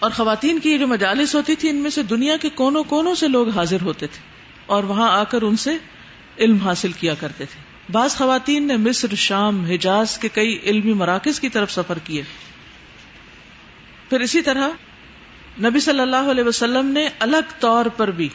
اور 0.02 0.10
خواتین 0.10 0.58
کی 0.58 0.78
جو 0.78 0.86
مجالس 0.86 1.34
ہوتی 1.34 1.54
تھی، 1.54 1.68
ان 1.68 1.76
میں 1.76 1.90
سے 1.90 2.02
دنیا 2.02 2.36
کے 2.36 2.48
کونوں 2.48 2.84
کونوں 2.84 3.14
سے 3.14 3.28
لوگ 3.28 3.48
حاضر 3.48 3.82
ہوتے 3.82 4.06
تھے 4.06 4.20
اور 4.66 4.84
وہاں 4.84 5.10
آ 5.10 5.24
کر 5.24 5.42
ان 5.42 5.56
سے 5.56 5.76
علم 6.38 6.56
حاصل 6.56 6.92
کیا 6.92 7.14
کرتے 7.14 7.44
تھے۔ 7.44 7.92
بعض 7.92 8.16
خواتین 8.16 8.66
نے 8.66 8.76
مصر، 8.76 9.14
شام، 9.14 9.64
حجاز 9.64 10.18
کے 10.18 10.28
کئی 10.28 10.58
علمی 10.62 10.92
مراکز 10.92 11.40
کی 11.40 11.48
طرف 11.48 11.72
سفر 11.72 11.98
کیے۔ 11.98 12.22
پھر 14.08 14.20
اسی 14.20 14.42
طرح 14.42 14.68
نبی 15.60 15.80
صلی 15.80 16.00
اللہ 16.00 16.30
علیہ 16.30 16.44
وسلم 16.44 16.86
نے 16.86 17.08
الگ 17.18 17.52
طور 17.60 17.86
پر 17.86 18.10
بھی 18.10 18.28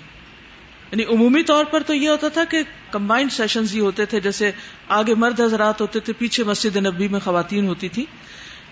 یعنی 0.92 1.04
عمومی 1.04 1.44
طور 1.44 1.66
پر 1.66 1.84
تو 1.84 1.94
یہ 1.94 2.10
ہوتا 2.10 2.28
تھا 2.28 2.44
کہ 2.44 2.62
کمبائنڈ 2.92 3.32
سیشنز 3.32 3.76
ہی 3.76 3.80
ہوتے 3.80 4.06
تھے، 4.06 4.20
جیسے 4.20 4.52
آگے 4.88 5.16
مرد 5.16 5.40
حضرات 5.40 5.82
ہوتے 5.82 6.00
تھے، 6.00 6.14
پیچھے 6.14 6.44
مسجد 6.44 6.76
نبی 6.76 7.08
میں 7.08 7.20
خواتین 7.20 7.68
ہوتی 7.68 7.90
تھی 7.90 8.06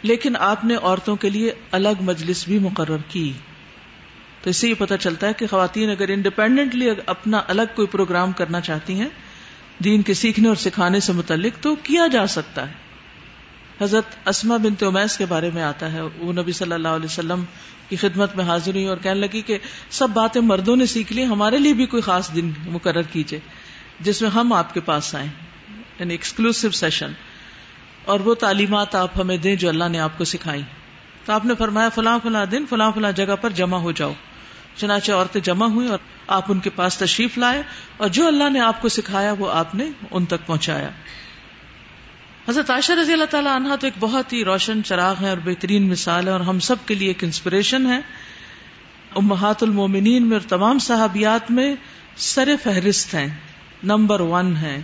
لیکن 0.06 0.36
آپ 0.40 0.66
نے 0.66 0.76
عورتوں 0.76 1.16
کے 1.16 1.30
لیے 1.30 1.52
الگ 1.72 1.90
مجلس 2.02 2.48
بھی 2.48 2.60
مقرر 2.60 2.98
کی۔ 3.10 3.34
تو 4.42 4.50
اس 4.50 4.58
سے 4.58 4.70
یہ 4.70 4.74
پتا 4.78 4.98
چلتا 4.98 5.28
ہے 5.28 5.34
کہ 5.34 5.48
خواتین 5.48 5.90
اگر 5.90 6.10
انڈیپینڈنٹلی 6.10 6.90
اپنا 7.06 7.42
الگ 7.48 7.62
کوئی 7.76 7.88
پروگرام 7.88 8.32
کرنا 8.32 8.62
چاہتی 8.62 9.00
ہیں، 9.00 9.08
دین 9.84 10.02
کے 10.02 10.14
سیکھنے 10.14 10.48
اور 10.48 10.56
سکھانے 10.56 11.00
سے 11.00 11.14
متعلق 11.14 11.64
تو 11.64 11.76
کیا 11.76 12.08
جا 12.08 12.28
سکتا 12.28 12.68
ہے؟ 12.68 12.74
حضرت 13.82 14.28
اسما 14.28 14.58
بنت 14.58 14.84
امیس 14.84 15.18
کے 15.18 15.26
بارے 15.26 15.50
میں 15.54 15.64
آتا 15.64 15.94
ہے۔ 15.94 16.02
وہ 16.02 16.34
نبی 16.34 16.52
صلی 16.52 16.72
اللہ 16.72 16.88
علیہ 16.88 17.06
وسلم 17.06 17.44
کی 17.90 17.96
خدمت 17.96 18.36
میں 18.36 18.46
حاضر 18.46 18.72
ہوئی 18.74 18.86
اور 18.86 18.98
کہنے 18.98 19.20
لگی 19.20 19.42
کہ 19.42 19.58
سب 19.90 20.10
باتیں 20.10 20.42
مردوں 20.42 20.76
نے 20.76 20.86
سیکھ 20.86 21.14
لی، 21.14 21.26
ہمارے 21.26 21.58
لیے 21.58 21.74
بھی 21.74 21.86
کوئی 21.86 22.02
خاص 22.02 22.36
دن 22.36 22.52
مقرر 22.66 23.02
کیجیے 23.02 23.40
جس 24.00 24.22
میں 24.22 24.30
ہم 24.30 24.54
آپ 24.54 24.74
کے 24.74 24.80
پاس 24.80 25.16
آئیں۔ 25.16 25.30
یعنی 26.00 26.14
ایکسکلوسو 26.14 26.72
سیشن 26.72 27.12
اور 28.06 28.20
وہ 28.20 28.36
تعلیمات 28.36 28.96
آپ 28.96 29.20
ہمیں 29.20 29.38
دیں 29.38 29.56
جو 29.56 29.70
اللہ 29.70 29.90
نے 29.90 30.00
آپ 30.00 30.18
کو 30.18 30.24
سکھائی۔ 30.24 30.62
تو 31.26 31.34
آپ 31.34 31.46
نے 31.46 31.56
فرمایا، 31.56 31.90
فلاں 31.90 32.20
فلاں 32.24 32.46
دن، 32.46 32.66
فلاں 32.70 32.92
فلاں 32.92 33.12
جگہ 33.12 33.36
پر 33.42 33.50
جمع 33.50 33.78
ہو 33.78 33.92
جاؤ۔ 33.92 34.14
چنانچہ 34.76 35.12
عورتیں 35.12 35.42
جمع 35.42 35.66
ہوئی 35.66 35.88
اور 35.88 35.98
آپ 36.28 36.46
ان 36.48 36.60
کے 36.60 36.70
پاس 36.70 36.98
تشریف 36.98 37.38
لائے 37.38 37.62
اور 37.98 38.10
جو 38.10 38.28
اللہ 38.28 38.50
نے 38.50 38.60
آپ 38.60 38.82
کو 38.82 38.90
سکھایا 38.90 39.34
وہ 39.40 39.52
آپ 39.52 39.76
نے 39.76 39.90
ان 40.12 40.26
تک 40.26 40.46
پہنچایا۔ 40.46 40.90
حضرت 42.50 42.70
عائشہ 42.70 42.94
رضی 42.94 43.14
اللہ 43.14 43.26
تعالیٰ 43.26 43.56
عنہ 43.56 43.68
تو 43.80 43.88
ایک 43.88 43.94
بہت 44.00 44.34
ہی 44.34 44.46
روشن 44.46 44.84
چراغ 44.84 45.16
ہے 45.22 45.30
اور 45.30 45.38
بہترین 45.46 45.90
مثال 45.90 46.28
ہے 46.28 46.32
اور 46.32 46.40
ہم 46.40 46.60
سب 46.60 46.76
کے 46.86 46.96
لیے 46.96 47.08
ایک 47.08 47.24
انسپریشن 47.24 47.86
ہے 47.86 48.00
امہات 49.16 49.64
المومنین 49.64 50.28
میں 50.28 50.38
اور 50.38 50.50
تمام 50.50 50.80
صحابیات 50.80 51.52
میں 51.52 51.76
سر 52.18 52.56
فہرست 52.64 53.14
ہیں، 53.14 53.28
نمبر 53.84 54.20
ون 54.20 54.58
ہے 54.58 54.82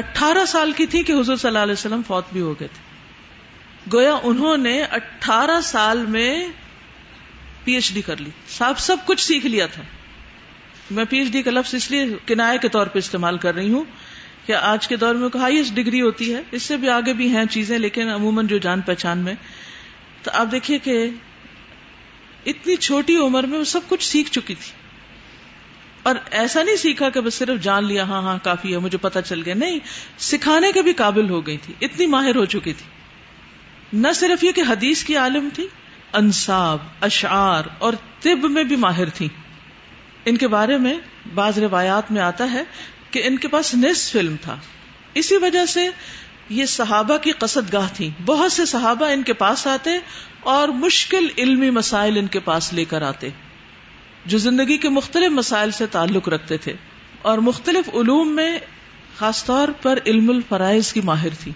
اٹھارہ 0.00 0.44
سال 0.44 0.72
کی 0.72 0.86
تھی 0.86 1.02
کہ 1.02 1.12
حضور 1.12 1.36
صلی 1.36 1.48
اللہ 1.48 1.58
علیہ 1.58 1.72
وسلم 1.72 2.00
فوت 2.06 2.24
بھی 2.32 2.40
ہو 2.40 2.54
گئے 2.60 2.68
تھے۔ 2.68 2.90
گویا 3.92 4.14
انہوں 4.22 4.56
نے 4.56 4.82
اٹھارہ 4.82 5.60
سال 5.60 6.06
میں 6.06 6.48
پی 7.64 7.72
ایچ 7.72 7.92
ڈی 7.92 8.02
کر 8.02 8.16
لی۔ 8.16 8.30
سب 8.48 8.78
سب 8.78 8.96
کچھ 9.04 9.20
سیکھ 9.20 9.46
لیا 9.46 9.66
تھا۔ 9.66 9.82
میں 10.90 11.04
پی 11.04 11.18
ایچ 11.18 11.28
ڈی 11.28 11.42
کا 11.42 11.50
لفظ 11.50 11.74
اس 11.74 11.90
لیے 11.90 12.06
کنارے 12.26 12.58
کے 12.58 12.68
طور 12.68 12.86
پہ 12.86 12.98
استعمال 12.98 13.38
کر 13.38 13.54
رہی 13.54 13.72
ہوں 13.72 13.84
کہ 14.46 14.52
آج 14.52 14.88
کے 14.88 14.96
دور 14.96 15.14
میں 15.14 15.28
ہائیسٹ 15.34 15.74
ڈگری 15.74 16.00
ہوتی 16.00 16.34
ہے۔ 16.34 16.42
اس 16.50 16.62
سے 16.62 16.76
بھی 16.76 16.88
آگے 16.88 17.12
بھی 17.12 17.28
ہیں 17.28 17.44
چیزیں، 17.44 17.78
لیکن 17.78 18.08
عموماً 18.08 18.46
جو 18.46 18.58
جان 18.58 18.80
پہچان 18.80 19.18
میں۔ 19.18 19.34
تو 20.22 20.30
آپ 20.34 20.46
دیکھیے 20.52 20.78
کہ 20.78 21.08
اتنی 22.46 22.76
چھوٹی 22.76 23.16
عمر 23.16 23.44
میں 23.44 23.58
وہ 23.58 23.64
سب 23.64 23.80
کچھ 23.88 24.04
سیکھ 24.04 24.30
چکی 24.30 24.54
تھی۔ 24.54 24.79
اور 26.02 26.14
ایسا 26.30 26.62
نہیں 26.62 26.76
سیکھا 26.76 27.10
کہ 27.10 27.20
بس 27.20 27.34
صرف 27.34 27.62
جان 27.62 27.84
لیا 27.84 28.02
ہاں 28.02 28.22
ہاں 28.22 28.38
کافی 28.42 28.72
ہے، 28.72 28.78
مجھے 28.78 28.98
پتا 28.98 29.22
چل 29.22 29.42
گیا۔ 29.44 29.54
نہیں، 29.54 29.78
سکھانے 30.18 30.72
کے 30.72 30.82
بھی 30.82 30.92
قابل 30.92 31.30
ہو 31.30 31.46
گئی 31.46 31.56
تھی، 31.56 31.74
اتنی 31.80 32.06
ماہر 32.06 32.36
ہو 32.36 32.44
چکی 32.44 32.72
تھی۔ 32.72 32.86
نہ 33.92 34.08
صرف 34.14 34.44
یہ 34.44 34.52
کہ 34.52 34.62
حدیث 34.68 35.04
کی 35.04 35.16
عالم 35.16 35.48
تھی، 35.54 35.66
انصاب، 36.12 36.78
اشعار 37.00 37.64
اور 37.78 37.92
طب 38.20 38.44
میں 38.44 38.64
بھی 38.64 38.76
ماہر 38.76 39.08
تھی۔ 39.08 39.28
ان 40.24 40.36
کے 40.36 40.48
بارے 40.48 40.78
میں 40.78 40.94
بعض 41.34 41.58
روایات 41.58 42.12
میں 42.12 42.22
آتا 42.22 42.52
ہے 42.52 42.62
کہ 43.10 43.22
ان 43.24 43.38
کے 43.38 43.48
پاس 43.48 43.74
نصف 43.74 44.16
علم 44.16 44.36
تھا۔ 44.40 44.56
اسی 45.14 45.36
وجہ 45.36 45.66
سے 45.66 45.88
یہ 46.50 46.66
صحابہ 46.66 47.16
کی 47.16 47.30
قصد 47.30 47.72
گاہ 47.72 47.88
تھی۔ 47.94 48.10
بہت 48.24 48.52
سے 48.52 48.64
صحابہ 48.64 49.06
ان 49.06 49.22
کے 49.22 49.32
پاس 49.32 49.66
آتے 49.66 49.90
اور 50.40 50.68
مشکل 50.68 51.26
علمی 51.38 51.70
مسائل 51.70 52.18
ان 52.18 52.26
کے 52.26 52.40
پاس 52.40 52.72
لے 52.72 52.84
کر 52.84 53.02
آتے۔ 53.02 53.28
جو 54.26 54.38
زندگی 54.38 54.76
کے 54.76 54.88
مختلف 54.88 55.30
مسائل 55.32 55.70
سے 55.70 55.86
تعلق 55.86 56.28
رکھتے 56.28 56.56
تھے 56.56 56.72
اور 57.22 57.38
مختلف 57.38 57.88
علوم 57.94 58.34
میں 58.34 58.58
خاص 59.16 59.44
طور 59.44 59.68
پر 59.82 59.98
علم 60.06 60.30
الفرائض 60.30 60.92
کی 60.92 61.00
ماہر 61.00 61.28
تھی۔ 61.40 61.52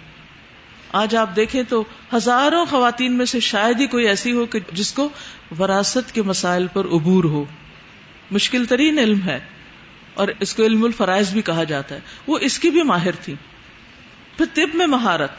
آج 0.92 1.16
آپ 1.16 1.36
دیکھیں 1.36 1.62
تو 1.68 1.84
ہزاروں 2.14 2.66
خواتین 2.66 3.12
میں 3.12 3.26
سے 3.26 3.40
شاید 3.40 3.80
ہی 3.80 3.86
کوئی 3.86 4.06
ایسی 4.08 4.32
ہو 4.32 4.46
کہ 4.46 4.58
جس 4.72 4.92
کو 4.92 5.08
وراثت 5.58 6.14
کے 6.14 6.22
مسائل 6.22 6.66
پر 6.72 6.84
عبور 6.84 7.24
ہو۔ 7.24 7.44
مشکل 8.30 8.64
ترین 8.64 8.98
علم 8.98 9.22
ہے 9.22 9.40
اور 10.14 10.28
اس 10.40 10.54
کو 10.54 10.62
علم 10.62 10.84
الفرائض 10.84 11.32
بھی 11.32 11.42
کہا 11.42 11.64
جاتا 11.64 11.94
ہے۔ 11.94 12.00
وہ 12.26 12.38
اس 12.38 12.58
کی 12.58 12.70
بھی 12.70 12.82
ماہر 12.82 13.12
تھی۔ 13.12 13.34
پھر 14.36 14.44
طب 14.54 14.74
میں 14.74 14.86
مہارت 14.86 15.30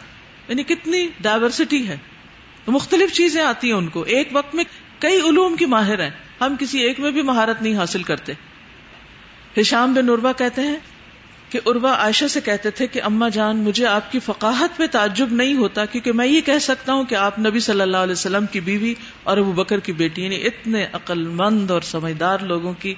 یعنی 0.47 0.63
کتنی 0.63 1.07
ڈائیورسٹی 1.21 1.87
ہے۔ 1.87 1.97
مختلف 2.67 3.13
چیزیں 3.13 3.43
آتی 3.43 3.67
ہیں 3.67 3.77
ان 3.77 3.87
کو۔ 3.87 4.01
ایک 4.01 4.29
وقت 4.31 4.55
میں 4.55 4.63
کئی 5.05 5.19
علوم 5.29 5.55
کی 5.55 5.65
ماہر 5.65 5.99
ہیں۔ 5.99 6.09
ہم 6.41 6.55
کسی 6.59 6.79
ایک 6.79 6.99
میں 6.99 7.11
بھی 7.11 7.21
مہارت 7.21 7.61
نہیں 7.61 7.75
حاصل 7.75 8.03
کرتے۔ 8.03 8.33
ہشام 9.61 9.93
بن 9.93 10.09
عروا 10.09 10.31
کہتے 10.31 10.61
ہیں 10.61 10.75
کہ 11.49 11.59
عروا 11.65 11.93
عائشہ 11.93 12.25
سے 12.25 12.41
کہتے 12.41 12.69
تھے 12.69 12.87
کہ 12.87 13.01
اما 13.01 13.29
جان، 13.29 13.57
مجھے 13.57 13.85
آپ 13.85 14.11
کی 14.11 14.19
فقاہت 14.19 14.77
پہ 14.77 14.87
تعجب 14.87 15.27
نہیں 15.31 15.53
ہوتا 15.53 15.85
کیونکہ 15.85 16.11
میں 16.11 16.27
یہ 16.27 16.41
کہہ 16.41 16.59
سکتا 16.61 16.93
ہوں 16.93 17.03
کہ 17.03 17.15
آپ 17.15 17.39
نبی 17.39 17.59
صلی 17.59 17.81
اللہ 17.81 17.97
علیہ 17.97 18.11
وسلم 18.11 18.45
کی 18.45 18.59
بیوی 18.59 18.93
اور 19.23 19.37
ابو 19.37 19.51
بکر 19.51 19.79
کی 19.79 19.91
بیٹی 19.91 20.23
یعنی 20.23 20.35
اتنے 20.35 20.87
عقل 20.93 21.27
مند 21.27 21.71
اور 21.71 21.81
سمجھدار 21.81 22.39
لوگوں 22.39 22.73
کی 22.79 22.93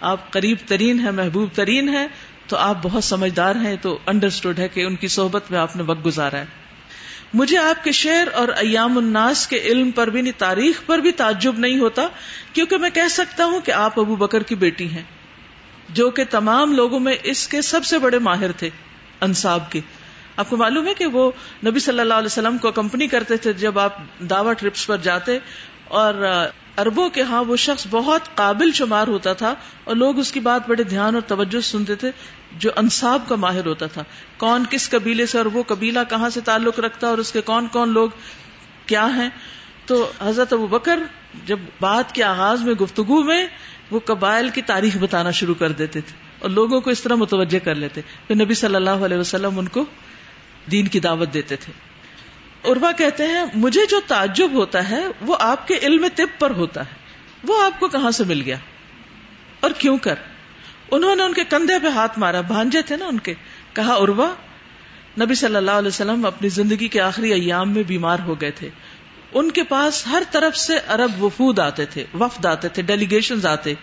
آپ 0.00 0.30
قریب 0.30 0.56
ترین 0.66 1.00
ہے 1.00 1.10
محبوب 1.10 1.48
ترین 1.54 1.88
ہے 1.88 2.06
تو 2.46 2.56
آپ 2.56 2.78
بہت 2.82 3.04
سمجھدار 3.04 3.56
ہیں، 3.56 3.76
تو 3.82 3.98
انڈرسٹوڈ 4.06 4.58
ہے 4.58 4.68
کہ 4.68 4.84
ان 4.84 4.96
کی 4.96 5.08
صحبت 5.08 5.50
میں 5.50 5.58
آپ 5.58 5.76
نے 5.76 5.82
وقت 5.82 6.06
گزارا 6.06 6.38
ہے۔ 6.38 6.65
مجھے 7.34 7.58
آپ 7.58 7.84
کے 7.84 7.92
شعر 7.92 8.26
اور 8.32 8.48
ایام 8.48 8.98
الناس 8.98 9.46
کے 9.46 9.58
علم 9.58 9.90
پر 9.90 10.10
بھی 10.10 10.22
نہیں 10.22 10.38
تاریخ 10.38 10.80
پر 10.86 10.98
بھی 10.98 11.12
تعجب 11.12 11.58
نہیں 11.58 11.78
ہوتا، 11.78 12.06
کیونکہ 12.52 12.76
میں 12.76 12.90
کہہ 12.90 13.08
سکتا 13.10 13.44
ہوں 13.44 13.60
کہ 13.60 13.72
آپ 13.72 14.00
ابو 14.00 14.16
بکر 14.16 14.42
کی 14.42 14.54
بیٹی 14.54 14.88
ہیں، 14.88 15.02
جو 15.88 16.10
کہ 16.10 16.24
تمام 16.30 16.72
لوگوں 16.72 17.00
میں 17.00 17.14
اس 17.22 17.48
کے 17.48 17.60
سب 17.62 17.84
سے 17.84 17.98
بڑے 17.98 18.18
ماہر 18.18 18.52
تھے، 18.52 18.70
انصاب 19.20 19.70
کے۔ 19.72 19.80
آپ 20.36 20.50
کو 20.50 20.56
معلوم 20.56 20.86
ہے 20.86 20.94
کہ 20.94 21.06
وہ 21.06 21.30
نبی 21.66 21.80
صلی 21.80 22.00
اللہ 22.00 22.14
علیہ 22.14 22.26
وسلم 22.26 22.58
کو 22.58 22.70
کمپنی 22.72 23.06
کرتے 23.06 23.36
تھے 23.36 23.52
جب 23.52 23.78
آپ 23.78 23.98
دعوی 24.30 24.54
ٹرپس 24.54 24.86
پر 24.86 24.96
جاتے 24.96 25.38
اور 25.88 26.14
اربوں 26.78 27.08
کے 27.08 27.22
ہاں 27.22 27.44
وہ 27.44 27.56
شخص 27.56 27.86
بہت 27.90 28.36
قابل 28.36 28.72
شمار 28.72 29.08
ہوتا 29.08 29.32
تھا 29.32 29.54
اور 29.84 29.96
لوگ 29.96 30.18
اس 30.18 30.32
کی 30.32 30.40
بات 30.40 30.68
بڑے 30.68 30.82
دھیان 30.82 31.14
اور 31.14 31.22
توجہ 31.22 31.60
سنتے 31.60 31.94
تھے 31.94 32.10
جو 32.52 32.70
انصاب 32.76 33.22
کا 33.28 33.36
ماہر 33.36 33.66
ہوتا 33.66 33.86
تھا۔ 33.86 34.02
کون 34.36 34.64
کس 34.70 34.90
قبیلے 34.90 35.26
سے 35.26 35.38
اور 35.38 35.46
وہ 35.46 35.62
قبیلہ 35.62 35.98
کہاں 36.10 36.30
سے 36.30 36.40
تعلق 36.40 36.80
رکھتا 36.80 37.06
اور 37.06 37.18
اس 37.18 37.32
کے 37.32 37.40
کون 37.40 37.66
کون 37.66 37.88
لوگ 37.88 38.10
کیا 38.86 39.16
ہیں؟ 39.16 39.28
تو 39.86 40.12
حضرت 40.24 40.52
ابو 40.52 40.66
بکر 40.66 40.98
جب 41.46 41.58
بات 41.80 42.14
کے 42.14 42.24
آغاز 42.24 42.62
میں 42.62 42.74
گفتگو 42.74 43.22
میں 43.22 43.46
وہ 43.90 44.00
قبائل 44.04 44.48
کی 44.48 44.62
تاریخ 44.62 44.96
بتانا 44.96 45.30
شروع 45.30 45.54
کر 45.54 45.72
دیتے 45.72 46.00
تھے 46.00 46.16
اور 46.38 46.50
لوگوں 46.50 46.80
کو 46.80 46.90
اس 46.90 47.02
طرح 47.02 47.14
متوجہ 47.14 47.58
کر 47.64 47.74
لیتے۔ 47.74 48.00
پھر 48.26 48.34
نبی 48.34 48.54
صلی 48.54 48.74
اللہ 48.74 48.90
علیہ 48.90 49.16
وسلم 49.16 49.58
ان 49.58 49.68
کو 49.68 49.84
دین 50.70 50.88
کی 50.88 51.00
دعوت 51.00 51.34
دیتے 51.34 51.56
تھے۔ 51.56 51.72
اروا 52.66 52.92
کہتے 52.92 53.26
ہیں، 53.26 53.44
مجھے 53.54 53.80
جو 53.90 54.00
تعجب 54.06 54.50
ہوتا 54.52 54.90
ہے، 54.90 55.06
وہ 55.20 55.36
آپ 55.40 55.68
کے 55.68 55.78
علم 55.82 56.06
طب 56.16 56.26
پر 56.38 56.50
ہوتا 56.50 56.80
ہے۔ 56.80 56.94
وہ 57.48 57.64
آپ 57.64 57.80
کو 57.80 57.88
کہاں 57.88 58.10
سے 58.10 58.24
مل 58.24 58.42
گیا؟ 58.42 58.56
اور 59.60 59.70
کیوں 59.78 59.98
کر؟ 59.98 60.14
انہوں 60.90 61.16
نے 61.16 61.22
ان 61.22 61.34
کے 61.34 61.44
کندھے 61.44 61.78
پہ 61.78 61.88
ہاتھ 61.88 62.18
مارا، 62.18 62.40
بھانجے 62.40 62.82
تھے 62.82 62.96
نا 62.96 63.06
ان 63.06 63.18
کے۔ 63.18 63.34
کہا 63.72 63.94
اروا 63.94 64.28
نبی 65.20 65.34
صلی 65.34 65.56
اللہ 65.56 65.70
علیہ 65.70 65.88
وسلم 65.88 66.26
اپنی 66.26 66.48
زندگی 66.48 66.88
کے 66.88 67.00
آخری 67.00 67.32
ایام 67.32 67.74
میں 67.74 67.82
بیمار 67.82 68.18
ہو 68.26 68.40
گئے 68.40 68.50
تھے۔ 68.50 68.68
ان 69.34 69.50
کے 69.50 69.62
پاس 69.62 70.06
ہر 70.06 70.22
طرف 70.30 70.56
سے 70.56 70.74
عرب 70.86 71.22
وفود 71.22 71.58
آتے 71.58 71.84
تھے، 71.84 72.04
وفد 72.20 72.46
آتے 72.46 72.68
تھے 72.68 72.82
ڈیلیگیشن 72.82 73.46
آتے۔ 73.46 73.74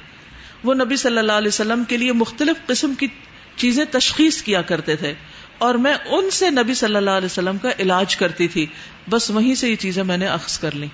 وہ 0.64 0.74
نبی 0.74 0.96
صلی 0.96 1.18
اللہ 1.18 1.32
علیہ 1.32 1.48
وسلم 1.48 1.84
کے 1.84 1.98
لیے 1.98 2.12
مختلف 2.12 2.68
قسم 2.68 2.94
کی 2.94 3.08
چیزیں 3.56 3.86
تشخیص 3.86 4.42
کیا 4.42 4.62
کرتے 4.62 4.96
تھے۔ 4.96 5.14
اور 5.58 5.76
میں 5.76 5.94
ان 6.06 6.30
سے 6.30 6.50
نبی 6.50 6.74
صلی 6.74 6.96
اللہ 6.96 7.10
علیہ 7.10 7.26
وسلم 7.26 7.58
کا 7.58 7.70
علاج 7.80 8.16
کرتی 8.16 8.48
تھی۔ 8.48 8.66
بس 9.10 9.32
وہیں 9.32 9.56
سے 9.56 9.70
یہ 9.70 9.76
چیزیں 9.76 10.04
میں 10.04 10.18
نے 10.18 10.28
اخذ 10.28 10.60
کر 10.60 10.76
لی 10.76 10.88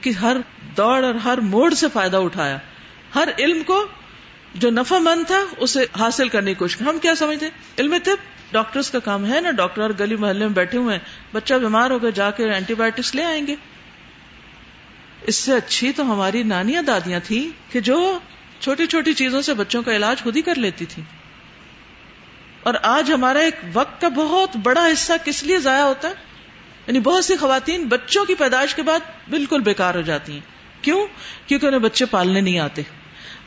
کہ 0.00 0.10
ہر 0.10 0.36
دوڑ 0.76 1.04
اور 1.04 1.14
ہر 1.14 1.38
موڑ 1.38 1.74
سے 1.74 1.86
فائدہ 1.92 2.16
اٹھایا۔ 2.16 2.58
ہر 3.14 3.28
علم 3.38 3.62
کو 3.62 3.86
جو 4.54 4.70
نفع 4.70 4.98
مند 4.98 5.26
تھا، 5.26 5.44
اسے 5.58 5.80
حاصل 5.98 6.28
کرنے 6.28 6.50
کی 6.50 6.54
کوشش 6.54 6.82
ہم 6.82 6.98
کیا 7.02 7.14
سمجھتے 7.14 7.48
علم 7.78 7.94
طب، 8.04 8.16
ڈاکٹرز 8.52 8.90
کا 8.90 8.98
کام 8.98 9.32
ہے 9.32 9.40
نا۔ 9.40 9.50
ڈاکٹر 9.50 9.92
گلی 10.00 10.16
محلے 10.16 10.38
میں 10.38 10.54
بیٹھے 10.54 10.78
ہوئے 10.78 10.96
ہیں۔ 10.96 11.04
بچہ 11.32 11.54
بیمار 11.54 11.90
ہو 11.90 12.02
گیا، 12.02 12.10
جا 12.10 12.30
کے 12.30 12.50
اینٹی 12.50 12.74
بایوٹکس 12.74 13.14
لے 13.14 13.24
آئیں 13.24 13.46
گے۔ 13.46 13.54
اس 15.22 15.36
سے 15.36 15.52
اچھی 15.52 15.92
تو 15.92 16.12
ہماری 16.12 16.42
نانیاں 16.42 16.82
دادیاں 16.82 17.20
تھیں 17.24 17.72
کہ 17.72 17.80
جو 17.80 18.18
چھوٹی 18.60 18.86
چھوٹی 18.86 19.14
چیزوں 19.14 19.42
سے 19.42 19.54
بچوں 19.54 19.82
کا 19.82 19.96
علاج 19.96 20.22
خود 20.22 20.36
ہی 20.36 20.42
کر 20.42 20.54
لیتی 20.54 20.84
تھی 20.84 21.02
اور 22.62 22.74
آج 22.82 23.12
ہمارا 23.12 23.38
ایک 23.38 23.54
وقت 23.72 24.00
کا 24.00 24.08
بہت 24.08 24.56
بڑا 24.62 24.86
حصہ 24.92 25.12
کس 25.24 25.42
لیے 25.42 25.58
ضائع 25.58 25.82
ہوتا 25.82 26.08
ہے؟ 26.08 26.12
یعنی 26.86 27.00
بہت 27.00 27.24
سی 27.24 27.36
خواتین 27.36 27.84
بچوں 27.84 28.24
کی 28.24 28.34
پیدائش 28.34 28.74
کے 28.74 28.82
بعد 28.82 29.30
بالکل 29.30 29.60
بیکار 29.60 29.94
ہو 29.94 30.00
جاتی 30.00 30.32
ہیں۔ 30.32 30.40
کیوں؟ 30.82 31.06
کیونکہ 31.46 31.66
انہیں 31.66 31.80
بچے 31.80 32.04
پالنے 32.04 32.40
نہیں 32.40 32.58
آتے۔ 32.58 32.82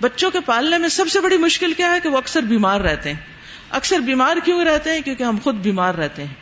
بچوں 0.02 0.32
کے 0.32 0.40
پالنے 0.40 0.78
میں 0.78 0.90
سب 0.90 1.08
سے 1.08 1.22
بڑی 1.22 1.38
مشکل 1.38 1.74
کیا 1.74 1.96
ہے 1.96 2.00
کہ 2.00 2.10
وہ 2.10 2.18
اکثر 2.18 2.42
بیمار 2.42 2.82
رہتے 2.82 3.14
ہیں۔ 3.14 3.20
اکثر 3.70 4.00
بیمار 4.00 4.38
کیوں 4.44 4.66
رہتے 4.66 4.92
ہیں؟ 4.92 5.02
کیونکہ 5.02 5.24
ہم 5.24 5.38
خود 5.44 5.56
بیمار 5.56 5.94
رہتے 5.94 6.24
ہیں۔ 6.24 6.34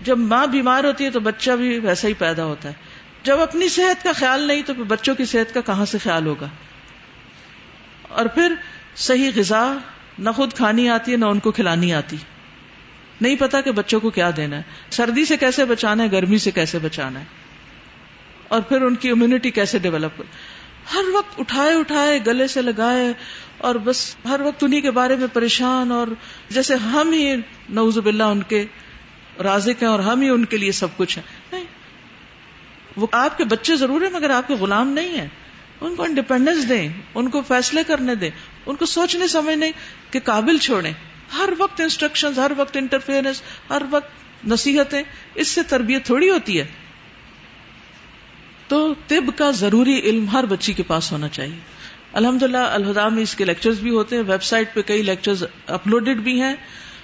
جب 0.00 0.18
ماں 0.18 0.46
بیمار 0.46 0.84
ہوتی 0.84 1.04
ہے 1.04 1.10
تو 1.10 1.20
بچہ 1.20 1.50
بھی 1.50 1.78
ویسا 1.78 2.08
ہی 2.08 2.14
پیدا 2.14 2.44
ہوتا 2.44 2.68
ہے۔ 2.68 2.74
جب 3.22 3.40
اپنی 3.40 3.68
صحت 3.68 4.04
کا 4.04 4.12
خیال 4.12 4.40
نہیں 4.40 4.62
تو 4.62 4.74
بچوں 4.74 5.14
کی 5.14 5.24
صحت 5.24 5.54
کا 5.54 5.60
کہاں 5.60 5.84
سے 5.84 5.98
خیال 5.98 6.26
ہوگا؟ 6.26 6.46
اور 8.08 8.26
پھر 8.26 8.54
صحیح 8.96 9.30
غذا 9.36 9.74
نہ 10.18 10.30
خود 10.30 10.52
کھانی 10.52 10.88
آتی 10.88 11.12
ہے، 11.12 11.16
نہ 11.16 11.24
ان 11.24 11.38
کو 11.38 11.52
کھلانی 11.52 11.94
آتی۔ 11.94 12.16
نہیں 13.20 13.36
پتا 13.36 13.60
کہ 13.60 13.70
بچوں 13.70 14.00
کو 14.00 14.10
کیا 14.10 14.30
دینا 14.36 14.56
ہے۔ 14.56 14.62
سردی 14.90 15.24
سے 15.24 15.36
کیسے 15.36 15.64
بچانا 15.64 16.02
ہے، 16.02 16.12
گرمی 16.12 16.38
سے 16.38 16.50
کیسے 16.50 16.78
بچانا 16.78 17.20
ہے۔ 17.20 17.24
اور 18.48 18.60
پھر 18.60 18.82
ان 18.82 18.94
کی 18.94 19.10
امیونٹی 19.10 19.50
کیسے 19.50 19.78
ڈیولپ 19.78 20.18
کر 20.18 20.24
ہر 20.94 21.08
وقت 21.12 21.40
اٹھائے 21.40 21.74
اٹھائے، 21.74 22.18
گلے 22.26 22.46
سے 22.46 22.62
لگائے۔ 22.62 23.12
اور 23.58 23.74
بس 23.74 24.16
ہر 24.24 24.40
وقت 24.40 24.64
انہیں 24.64 24.80
کے 24.80 24.90
بارے 24.90 25.16
میں 25.16 25.26
پریشان 25.32 25.92
اور 25.92 26.06
جیسے 26.48 26.74
ہم 26.74 27.12
ہی 27.12 27.34
نوز 27.68 27.98
باللہ 27.98 28.22
ان 28.22 28.42
کے 28.42 28.64
رازق 29.42 29.82
ہیں 29.82 29.90
اور 29.90 29.98
ہم 29.98 30.20
ہی 30.20 30.28
ان 30.28 30.44
کے 30.44 30.56
لیے 30.56 30.72
سب 30.72 30.88
کچھ 30.96 31.18
ہیں۔ 31.18 31.24
نہیں۔ 31.52 31.64
وہ 32.96 33.06
آپ 33.12 33.38
کے 33.38 33.44
بچے 33.44 33.76
ضرور 33.76 34.00
ہیں 34.00 34.10
مگر 34.10 34.30
آپ 34.30 34.48
کے 34.48 34.54
غلام 34.54 34.88
نہیں 34.88 35.18
ہیں۔ 35.18 35.28
ان 35.80 35.96
کو 35.96 36.02
انڈیپینڈینس 36.02 36.68
دیں، 36.68 36.88
ان 37.14 37.30
کو 37.30 37.42
فیصلے 37.42 37.82
کرنے 37.86 38.14
دیں۔ 38.14 38.30
ان 38.68 38.76
کو 38.76 38.86
سوچنے، 38.86 39.26
سمجھنے 39.26 39.70
کے 40.10 40.20
قابل 40.20 40.58
چھوڑیں۔ 40.58 40.92
ہر 41.38 41.48
وقت 41.58 41.80
انسٹرکشن 41.80 42.28
ہر 42.36 42.52
وقت 42.56 42.76
انٹرفیئرنس 42.76 43.42
ہر 43.70 43.82
وقت 43.90 44.10
نصیحتیں، 44.46 45.02
اس 45.34 45.48
سے 45.48 45.62
تربیت 45.62 46.06
تھوڑی 46.06 46.30
ہوتی 46.30 46.60
ہے۔ 46.60 46.66
تو 48.68 48.94
طب 49.08 49.30
کا 49.36 49.50
ضروری 49.50 50.00
علم 50.00 50.28
ہر 50.28 50.46
بچی 50.46 50.72
کے 50.72 50.82
پاس 50.82 51.12
ہونا 51.12 51.28
چاہیے۔ 51.28 51.58
الحمد 52.12 52.42
للہ 52.42 52.56
الہدا 52.56 53.08
میں 53.08 53.22
اس 53.22 53.34
کے 53.34 53.44
لیکچرز 53.44 53.80
بھی 53.80 53.90
ہوتے 53.90 54.16
ہیں، 54.16 54.22
ویب 54.22 54.42
سائٹ 54.42 54.74
پہ 54.74 54.82
کئی 54.82 55.02
لیکچرز 55.02 55.44
اپلوڈیڈ 55.66 56.16
بھی 56.16 56.42
ہیں۔ 56.42 56.54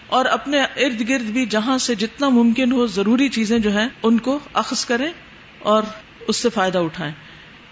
اور 0.07 0.25
اپنے 0.25 0.61
ارد 0.61 1.09
گرد 1.09 1.23
بھی 1.23 1.47
جہاں 1.47 1.79
سے 1.79 1.95
جتنا 1.95 2.29
ممکن 2.29 2.73
ہو 2.73 2.87
ضروری 2.87 3.29
چیزیں 3.29 3.59
جو 3.59 3.79
ہیں، 3.79 3.89
ان 4.03 4.19
کو 4.19 4.39
اخذ 4.53 4.85
کریں 4.85 5.13
اور 5.59 5.83
اس 6.29 6.37
سے 6.37 6.49
فائدہ 6.51 6.79
اٹھائیں۔ 6.79 7.13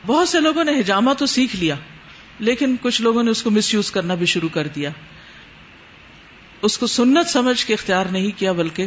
بہت 0.06 0.28
سے 0.28 0.40
لوگوں 0.40 0.64
نے 0.64 0.80
ہجامہ 0.80 1.12
تو 1.12 1.26
سیکھ 1.26 1.56
لیا۔ 1.56 1.74
لیکن 2.38 2.76
کچھ 2.82 3.02
لوگوں 3.02 3.22
نے 3.22 3.30
اس 3.30 3.42
کو 3.42 3.50
مس 3.50 3.74
یوز 3.74 3.90
کرنا 3.90 4.14
بھی 4.14 4.26
شروع 4.26 4.48
کر 4.48 4.66
دیا۔ 4.66 4.90
اس 6.62 6.78
کو 6.78 6.86
سنت 6.86 7.26
سمجھ 7.26 7.66
کے 7.66 7.74
اختیار 7.74 8.06
نہیں 8.06 8.38
کیا، 8.38 8.52
بلکہ 8.52 8.86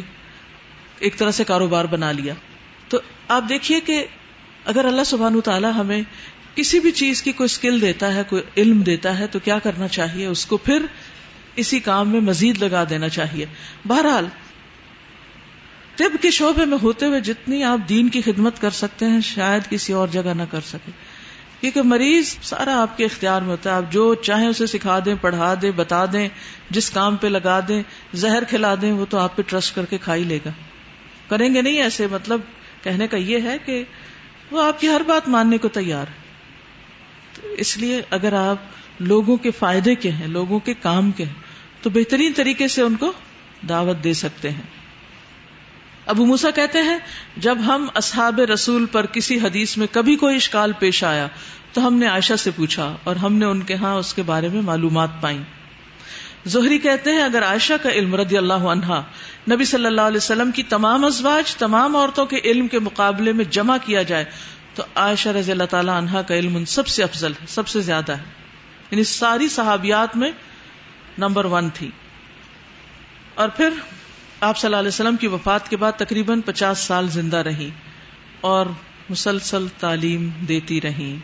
ایک 1.00 1.18
طرح 1.18 1.32
سے 1.32 1.44
کاروبار 1.44 1.86
بنا 1.86 2.12
لیا۔ 2.12 2.34
تو 2.90 3.00
آپ 3.28 3.44
دیکھیے 3.50 3.80
کہ 3.80 4.06
اگر 4.66 4.86
اللہ 4.86 5.04
سبحان 5.06 5.42
تعالیٰ 5.42 5.72
ہمیں 5.76 6.02
کسی 6.56 6.80
بھی 6.80 6.92
چیز 6.92 7.22
کی 7.22 7.32
کوئی 7.32 7.46
اسکل 7.46 7.82
دیتا 7.82 8.14
ہے، 8.14 8.24
کوئی 8.30 8.42
علم 8.58 8.82
دیتا 8.82 9.20
ہے، 9.20 9.28
تو 9.28 9.40
کیا 9.40 9.60
کرنا 9.60 9.88
چاہیے؟ 9.88 10.26
اس 10.26 10.46
کو 10.46 10.58
پھر 10.58 10.86
اسی 11.56 11.80
کام 11.80 12.10
میں 12.10 12.20
مزید 12.20 12.64
لگا 12.64 12.84
دینا 12.90 13.10
چاہیے۔ 13.10 13.46
بہرحال، 13.88 14.26
طب 15.96 16.16
کے 16.22 16.32
شعبے 16.32 16.66
میں 16.66 16.78
ہوتے 16.82 17.06
ہوئے 17.06 17.20
جتنی 17.20 17.64
آپ 17.64 17.80
دین 17.90 18.10
کی 18.10 18.22
خدمت 18.22 18.62
کر 18.62 18.70
سکتے 18.70 19.06
ہیں، 19.06 19.22
شاید 19.22 19.70
کسی 19.70 19.94
اور 19.94 20.08
جگہ 20.08 20.34
نہ 20.38 20.44
کر 20.52 20.62
سکے۔ 20.62 20.92
کیونکہ 21.62 21.82
مریض 21.82 22.36
سارا 22.42 22.82
آپ 22.82 22.98
کے 22.98 23.06
اختیار 23.06 23.42
میں 23.42 23.50
ہوتا 23.50 23.70
ہے۔ 23.70 23.76
آپ 23.76 23.92
جو 23.92 24.16
چاہیں 24.16 24.48
اسے 24.48 24.66
سکھا 24.66 25.00
دیں، 25.06 25.16
پڑھا 25.22 25.54
دیں، 25.62 25.72
بتا 25.72 26.06
دیں، 26.06 26.28
جس 26.70 26.90
کام 26.90 27.16
پہ 27.16 27.28
لگا 27.28 27.60
دیں، 27.68 27.84
زہر 28.14 28.44
کھلا 28.44 28.76
دیں، 28.82 28.92
وہ 28.92 29.06
تو 29.10 29.18
آپ 29.18 29.36
پہ 29.36 29.42
ٹرسٹ 29.42 29.76
کر 29.76 29.86
کے 29.86 29.98
کھا 29.98 30.16
ہی 30.16 30.24
لے 30.24 30.40
گا۔ 30.46 30.50
کریں 31.30 31.54
گے 31.54 31.62
نہیں 31.62 31.82
ایسے؟ 31.82 32.08
مطلب 32.12 32.42
کہنے 32.84 33.08
کا 33.08 33.18
یہ 33.18 33.40
ہے 33.42 33.58
کہ 33.66 33.84
وہ 34.52 34.64
آپ 34.64 34.80
کی 34.80 34.88
ہر 34.90 35.02
بات 35.08 35.30
ماننے 35.30 35.58
کو 35.58 35.68
تیار 35.68 36.06
ہے۔ 36.08 36.26
تو 37.34 37.48
اس 37.48 37.78
لیے 37.78 38.02
اگر 38.10 38.34
آپ 38.34 38.56
لوگوں 39.00 39.38
کے 39.38 39.52
فائدے 39.52 39.96
کے 39.96 40.12
ہیں، 40.12 40.28
لوگوں 40.28 40.60
کے 40.60 40.74
کام 40.74 41.12
کے 41.12 41.26
ہیں، 41.26 41.34
تو 41.82 41.90
بہترین 41.90 42.34
طریقے 42.36 42.68
سے 42.68 42.82
ان 42.82 42.96
کو 42.96 43.14
دعوت 43.70 44.04
دے 44.04 44.14
سکتے 44.14 44.50
ہیں۔ 44.50 44.85
ابو 46.06 46.26
موسا 46.26 46.52
کہتے 46.52 46.82
ہیں، 46.82 46.98
جب 47.38 47.58
ہم 47.66 47.88
اصحاب 47.94 48.40
رسول 48.40 48.86
پر 48.86 49.06
کسی 49.06 49.40
حدیث 49.40 49.78
میں 49.78 49.88
کبھی 49.92 50.16
کوئی 50.16 50.36
اشکال 50.36 50.72
پیش 50.80 51.04
آیا، 51.04 51.28
تو 51.74 51.88
ہم 51.88 51.94
نے 51.94 52.08
عائشہ 52.08 52.34
سے 52.34 52.52
پوچھا 52.52 52.96
اور 53.04 53.16
ہم 53.16 53.34
نے 53.34 53.46
ان 53.46 53.62
کے 53.62 53.76
ہاں 53.76 53.96
اس 53.96 54.14
کے 54.14 54.22
بارے 54.22 54.50
میں 54.50 54.62
معلومات 54.62 55.10
پائی 55.22 55.42
زہری 56.46 56.78
کہتے 56.78 57.12
ہیں، 57.12 57.22
اگر 57.22 57.44
عائشہ 57.44 57.74
کا 57.84 57.90
علم 57.90 58.16
رضی 58.16 58.38
اللہ 58.38 58.54
عنہا 58.54 59.04
نبی 59.52 59.66
صلی 59.66 59.86
اللہ 59.86 60.02
علیہ 60.02 60.18
وسلم 60.18 60.52
کی 60.52 60.64
تمام 60.64 61.06
ازواج، 61.06 61.56
تمام 61.56 61.96
عورتوں 61.96 62.26
کے 62.26 62.38
علم 62.44 62.68
کے 62.68 62.80
مقابلے 62.80 63.32
میں 63.32 63.46
جمع 63.46 63.78
کیا 63.86 64.02
جائے، 64.02 64.26
تو 64.74 64.84
عائشہ 64.96 65.30
رضی 65.30 65.52
اللہ 65.52 65.64
تعالیٰ 65.64 65.98
عنہا 65.98 66.22
کا 66.22 66.36
علم 66.36 66.56
ان 66.56 66.66
سب 66.66 66.88
سے 66.88 67.04
افضل 67.04 67.32
ہے، 67.32 67.46
سب 67.48 67.68
سے 67.68 67.82
زیادہ 67.82 68.12
ہے۔ 68.12 68.24
یعنی 68.92 69.04
ساری 69.04 69.48
صحابیات 69.48 70.18
میں 70.18 70.32
نمبر 71.18 71.46
ون 71.46 71.70
تھی۔ 71.74 71.92
اور 73.36 73.50
پھر 73.50 73.70
آپ 74.40 74.58
صلی 74.58 74.68
اللہ 74.68 74.78
علیہ 74.78 74.88
وسلم 74.88 75.16
کی 75.16 75.28
وفات 75.28 75.70
کے 75.70 75.78
بعد 75.78 75.92
تقریباً 75.92 76.42
پچاس 76.42 76.80
سال 76.80 77.10
زندہ 77.10 77.38
رہی 77.38 77.70
اور 78.42 78.66
مسلسل 79.10 79.68
تعلیم 79.80 80.30
دیتی 80.48 80.82
رہی 80.82 81.18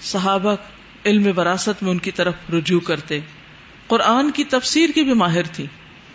صحابہ 0.00 0.56
علم 1.06 1.38
وراثت 1.38 1.82
میں 1.82 1.90
ان 1.90 1.98
کی 1.98 2.10
طرف 2.10 2.34
رجوع 2.52 2.80
کرتے۔ 2.80 3.20
قرآن 3.86 4.30
کی 4.30 4.44
تفسیر 4.44 4.90
کی 4.94 5.02
بھی 5.02 5.14
ماہر 5.14 5.42
تھی۔ 5.42 5.66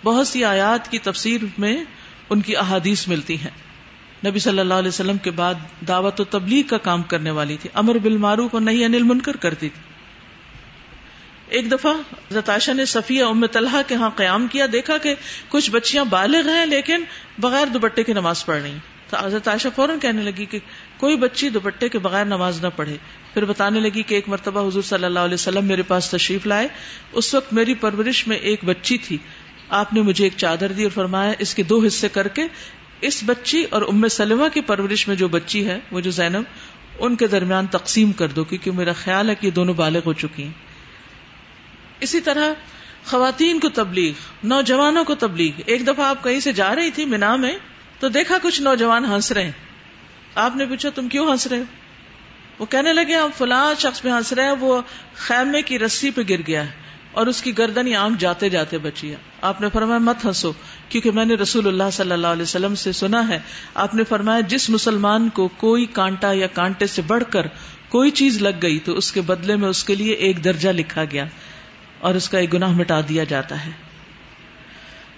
بہت 0.03 0.28
سی 0.28 0.43
آیات 0.43 0.91
کی 0.91 0.99
تفسیر 0.99 1.41
میں 1.57 1.84
ان 2.30 2.41
کی 2.41 2.57
احادیث 2.57 3.07
ملتی 3.07 3.38
ہیں۔ 3.38 3.51
نبی 4.26 4.39
صلی 4.39 4.59
اللہ 4.59 4.73
علیہ 4.73 4.89
وسلم 4.89 5.17
کے 5.17 5.32
بعد 5.32 5.53
دعوت 5.88 6.21
و 6.21 6.23
تبلیغ 6.23 6.67
کا 6.67 6.78
کام 6.78 7.03
کرنے 7.03 7.32
والی 7.32 7.57
تھی۔ 7.61 7.69
امر 7.73 7.97
بالمعروف 7.97 8.49
اور 8.53 8.61
نہیں 8.61 8.86
انل 8.86 9.03
منکر 9.03 9.36
کرتی 9.36 9.69
تھی۔ 9.69 9.95
ایک 11.56 11.72
دفعہ 11.72 11.93
زتاشا 12.32 12.74
نے 12.74 12.86
صفیہ 12.86 13.24
ام 13.24 13.45
طلحہ 13.45 13.82
کے 13.88 13.95
ہاں 13.95 14.10
قیام 14.10 14.47
کیا، 14.47 14.66
دیکھا 14.72 14.97
کہ 14.97 15.16
کچھ 15.49 15.72
بچیاں 15.72 16.06
بالغ 16.06 16.49
ہیں 16.49 16.66
لیکن 16.66 17.03
بغیر 17.39 17.66
دوپٹے 17.66 18.03
کی 18.03 18.14
نماز 18.14 18.45
پڑھ 18.45 18.62
رہی 18.62 18.78
تو 19.10 19.18
حضرت 19.26 19.47
عائشہ 19.47 19.68
فوراً 19.76 19.99
کہنے 19.99 20.22
لگی 20.22 20.45
کہ 20.45 20.60
کوئی 20.97 21.18
بچی 21.18 21.49
دوپٹے 21.49 21.89
کے 21.89 21.99
بغیر 21.99 22.26
نماز 22.26 22.64
نہ 22.64 22.68
پڑھے۔ 22.76 22.97
پھر 23.34 23.45
بتانے 23.45 23.80
لگی 23.80 24.03
کہ 24.03 24.16
ایک 24.16 24.30
مرتبہ 24.30 24.68
حضور 24.68 24.82
صلی 24.82 25.06
اللہ 25.06 25.20
علیہ 25.20 25.34
وسلم 25.34 25.66
میرے 25.66 25.82
پاس 25.82 26.10
تشریف 26.10 26.47
لائے۔ 26.47 26.68
اس 27.12 27.34
وقت 27.36 27.53
میری 27.53 27.74
پرورش 27.74 28.28
میں 28.28 28.38
ایک 28.38 28.66
بچی 28.66 28.97
تھی۔ 28.97 29.18
آپ 29.70 29.93
نے 29.93 30.01
مجھے 30.01 30.24
ایک 30.24 30.34
چادر 30.38 30.72
دی 30.72 30.84
اور 30.84 30.91
فرمایا، 30.91 31.34
اس 31.39 31.56
کے 31.56 31.64
دو 31.64 31.84
حصے 31.88 32.10
کر 32.10 32.28
کے 32.28 32.43
اس 33.01 33.24
بچی 33.26 33.66
اور 33.70 33.82
ام 33.82 34.08
سلمہ 34.08 34.49
کی 34.53 34.62
پرورش 34.62 35.08
میں 35.08 35.16
جو 35.16 35.28
بچی 35.28 35.68
ہے، 35.68 35.80
وہ 35.91 35.99
جو 35.99 36.12
زینب، 36.12 36.43
ان 36.99 37.16
کے 37.16 37.28
درمیان 37.28 37.68
تقسیم 37.68 38.12
کر 38.12 38.28
دو، 38.28 38.43
کیونکہ 38.43 38.72
میرا 38.72 38.93
خیال 38.93 39.30
ہے 39.30 39.36
کہ 39.36 39.45
یہ 39.45 39.51
دونوں 39.51 39.74
بالغ 39.74 39.99
ہو 40.06 40.14
چکی 40.14 40.43
ہیں۔ 40.43 40.74
اسی 42.00 42.22
طرح 42.22 42.54
خواتین 43.06 43.60
کو 43.60 43.70
تبلیغ، 43.70 44.14
نوجوانوں 44.43 45.04
کو 45.04 45.16
تبلیغ۔ 45.16 45.62
ایک 45.66 45.88
دفعہ 45.88 46.06
آپ 46.06 46.24
کہیں 46.24 46.39
سے 46.39 46.52
جا 46.52 46.76
رہی 46.76 46.91
تھی 46.91 47.06
مینا 47.06 47.36
میں، 47.36 47.56
تو 48.00 48.10
دیکھا 48.10 48.38
کچھ 48.41 48.62
نوجوان 48.62 49.06
ہنس 49.06 49.32
رہے 49.32 49.43
ہیں۔ 49.43 49.52
آپ 50.36 50.56
نے 50.56 50.66
پوچھا، 50.66 50.89
تم 50.89 51.08
کیوں 51.08 51.32
ہنس 51.32 51.48
رہے 51.48 51.58
ہو؟ 51.58 51.64
وہ 52.60 52.66
کہنے 52.66 52.93
لگے، 52.93 53.16
ہم 53.16 53.30
فلاں 53.38 53.80
شخص 53.80 54.02
پہ 54.02 54.10
ہنس 54.10 54.34
رہے 54.34 54.43
ہیں، 54.43 54.56
وہ 54.60 54.82
خیمے 55.16 55.62
کی 55.62 55.80
رسی 55.80 56.12
پہ 56.12 56.22
گر 56.30 56.41
گیا 56.48 56.66
ہے 56.66 56.72
اور 57.12 57.28
اس 57.28 57.41
کی 57.41 57.58
گردن 57.58 57.88
یا 57.88 58.02
آنکھ 58.02 58.20
جاتے 58.20 58.50
جاتے 58.50 58.78
بچی 58.78 59.12
ہے 59.12 59.16
آپ 59.41 59.62
نے 59.62 59.68
فرمایا، 59.74 59.98
مت 59.98 60.26
ہنسو، 60.26 60.52
کیونکہ 60.89 61.12
میں 61.12 61.26
نے 61.26 61.34
رسول 61.34 61.68
اللہ 61.68 61.89
صلی 61.91 62.12
اللہ 62.12 62.28
علیہ 62.28 62.43
وسلم 62.43 62.76
سے 62.76 62.91
سنا 62.91 63.28
ہے۔ 63.28 63.39
آپ 63.74 63.96
نے 63.96 64.04
فرمایا، 64.04 64.39
جس 64.39 64.70
مسلمان 64.70 65.30
کو 65.30 65.48
کوئی 65.48 65.86
کانٹا 65.86 66.32
یا 66.32 66.48
کانٹے 66.48 66.88
سے 66.88 67.02
بڑھ 67.02 67.24
کر 67.30 67.48
کوئی 67.89 68.12
چیز 68.12 68.41
لگ 68.41 68.62
گئی، 68.62 68.80
تو 68.80 68.93
اس 68.93 69.12
کے 69.12 69.22
بدلے 69.22 69.56
میں 69.56 69.70
اس 69.70 69.84
کے 69.84 69.96
لیے 69.96 70.14
ایک 70.14 70.43
درجہ 70.43 70.70
لکھا 70.70 71.04
گیا۔ 71.12 71.26
اور 72.00 72.16
اس 72.16 72.30
کا 72.30 72.38
ایک 72.39 72.54
گناہ 72.54 72.72
مٹا 72.72 73.02
دیا 73.10 73.24
جاتا 73.24 73.66
ہے۔ 73.66 73.72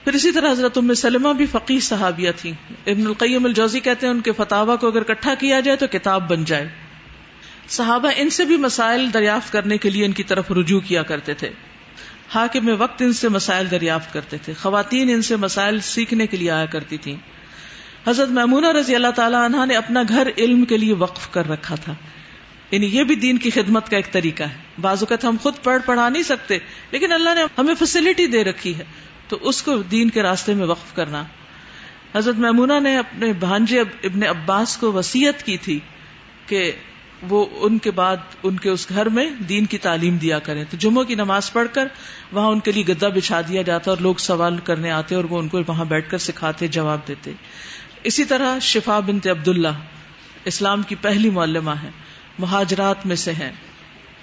پھر 0.04 0.14
اسی 0.14 0.32
طرح 0.32 0.52
حضرت 0.52 0.78
ام 0.78 0.94
سلمہ 0.94 1.34
بھی 1.34 1.46
فقیر 1.46 1.80
صحابیہ 1.80 2.32
تھی 2.38 2.52
ابن 2.88 3.08
القیم 3.08 3.46
الجوزی 3.46 3.80
کہتے 3.80 4.08
ہیں 4.08 4.14
ان 4.14 4.22
کے 4.22 4.32
فتوا 4.32 4.76
کو 4.76 4.88
اگر 4.88 5.04
کٹھا 5.04 5.34
کیا 5.40 5.60
جائے 5.60 5.78
تو 5.78 5.86
کتاب 5.92 6.30
بن 6.30 6.44
جائے۔ 6.44 6.70
صحابہ 7.70 8.10
ان 8.18 8.30
سے 8.30 8.46
بھی 8.46 8.58
مسائل 8.58 9.14
دریافت 9.14 9.52
کرنے 9.52 9.78
کے 9.78 9.90
لیے 9.90 10.06
ان 10.06 10.12
کی 10.12 10.24
طرف 10.24 10.52
رجوع 10.52 10.80
کیا 10.80 11.04
کرتے 11.04 11.34
تھے۔ 11.34 11.50
حاکم 12.36 12.70
وقت 12.82 13.02
ان 13.02 13.14
سے 13.14 13.30
مسائل 13.30 13.72
دریافت 13.72 14.14
کرتے 14.14 14.38
تھے۔ 14.38 14.54
خواتین 14.54 15.10
ان 15.10 15.22
سے 15.22 15.36
مسائل 15.36 15.80
سیکھنے 15.80 16.28
کے 16.28 16.38
لیے 16.38 16.52
آیا 16.52 16.66
کرتی 16.66 16.98
تھیں۔ 16.98 17.16
حضرت 18.08 18.30
محمونہ 18.30 18.68
رضی 18.68 18.96
اللہ 18.96 19.12
تعالی 19.16 19.36
عنہ 19.36 19.66
نے 19.66 19.76
اپنا 19.76 20.04
گھر 20.10 20.30
علم 20.38 20.66
کے 20.66 20.78
لیے 20.78 20.94
وقف 20.94 21.30
کر 21.32 21.50
رکھا 21.50 21.76
تھا۔ 21.76 21.94
یعنی 22.72 22.86
یہ 22.86 23.04
بھی 23.04 23.16
دین 23.16 23.38
کی 23.38 23.50
خدمت 23.50 23.90
کا 23.90 23.96
ایک 23.96 24.12
طریقہ 24.12 24.44
ہے۔ 24.44 24.58
بعض 24.82 24.98
اوقات 25.00 25.26
ہم 25.26 25.36
خود 25.44 25.54
پڑھ 25.64 25.82
پڑھا 25.86 26.10
نہیں 26.10 26.24
سکتے، 26.24 26.58
لیکن 26.92 27.12
اللہ 27.12 27.30
نے 27.36 27.42
ہمیں 27.58 27.76
فیسلٹی 27.76 28.28
دے 28.28 28.44
رکھی 28.44 28.78
ہے۔ 28.78 28.84
تو 29.28 29.38
اس 29.42 29.64
کو 29.64 29.78
دین 29.78 30.10
کے 30.10 30.22
راستے 30.22 30.54
میں 30.54 30.66
وقف 30.66 30.96
کرنا۔ 30.96 31.24
حضرت 32.16 32.36
میمونہ 32.36 32.80
نے 32.80 32.98
اپنے 32.98 33.34
بھانجے 33.34 33.80
ابن 33.80 34.24
عباس 34.24 34.78
کو 34.78 34.92
وسیعت 34.92 35.46
کی 35.46 35.58
تھی 35.58 35.80
کہ 36.48 36.72
وہ 37.30 37.46
ان 37.52 37.78
کے 37.78 37.92
بعد 37.92 38.18
ان 38.44 38.58
کے 38.58 38.70
اس 38.70 38.90
گھر 38.90 39.10
میں 39.10 39.30
دین 39.30 39.66
کی 39.66 39.78
تعلیم 39.78 40.18
دیا 40.18 40.40
کریں۔ 40.40 40.64
تو 40.72 40.78
جمعہ 40.78 41.04
کی 41.04 41.16
نماز 41.16 41.54
پڑھ 41.54 41.68
کر 41.74 41.88
وہاں 42.32 42.48
ان 42.48 42.60
کے 42.60 42.72
لیے 42.72 42.84
گدا 42.88 43.08
بچھا 43.08 43.42
دیا 43.42 43.62
جاتا 43.62 43.92
اور 43.92 43.98
لوگ 43.98 44.16
سوال 44.16 44.58
کرنے 44.58 44.92
آتے 44.92 45.16
اور 45.16 45.24
وہ 45.24 45.40
ان 45.40 45.48
کو 45.48 45.62
وہاں 45.68 45.86
بیٹھ 45.86 46.10
کر 46.10 46.18
سکھاتے، 46.18 46.68
جواب 46.68 47.00
دیتے۔ 47.08 47.32
اسی 48.04 48.26
طرح 48.26 48.60
شفا 48.60 49.00
بنت 49.00 49.28
عبداللہ 49.28 49.68
اسلام 50.46 50.82
کی 50.82 50.96
پہلی 50.96 51.30
معلمہ 51.30 51.72
ہے 51.72 51.90
مہاجرات 52.40 53.06
میں 53.06 53.16
سے 53.16 53.32
ہیں۔ 53.32 53.52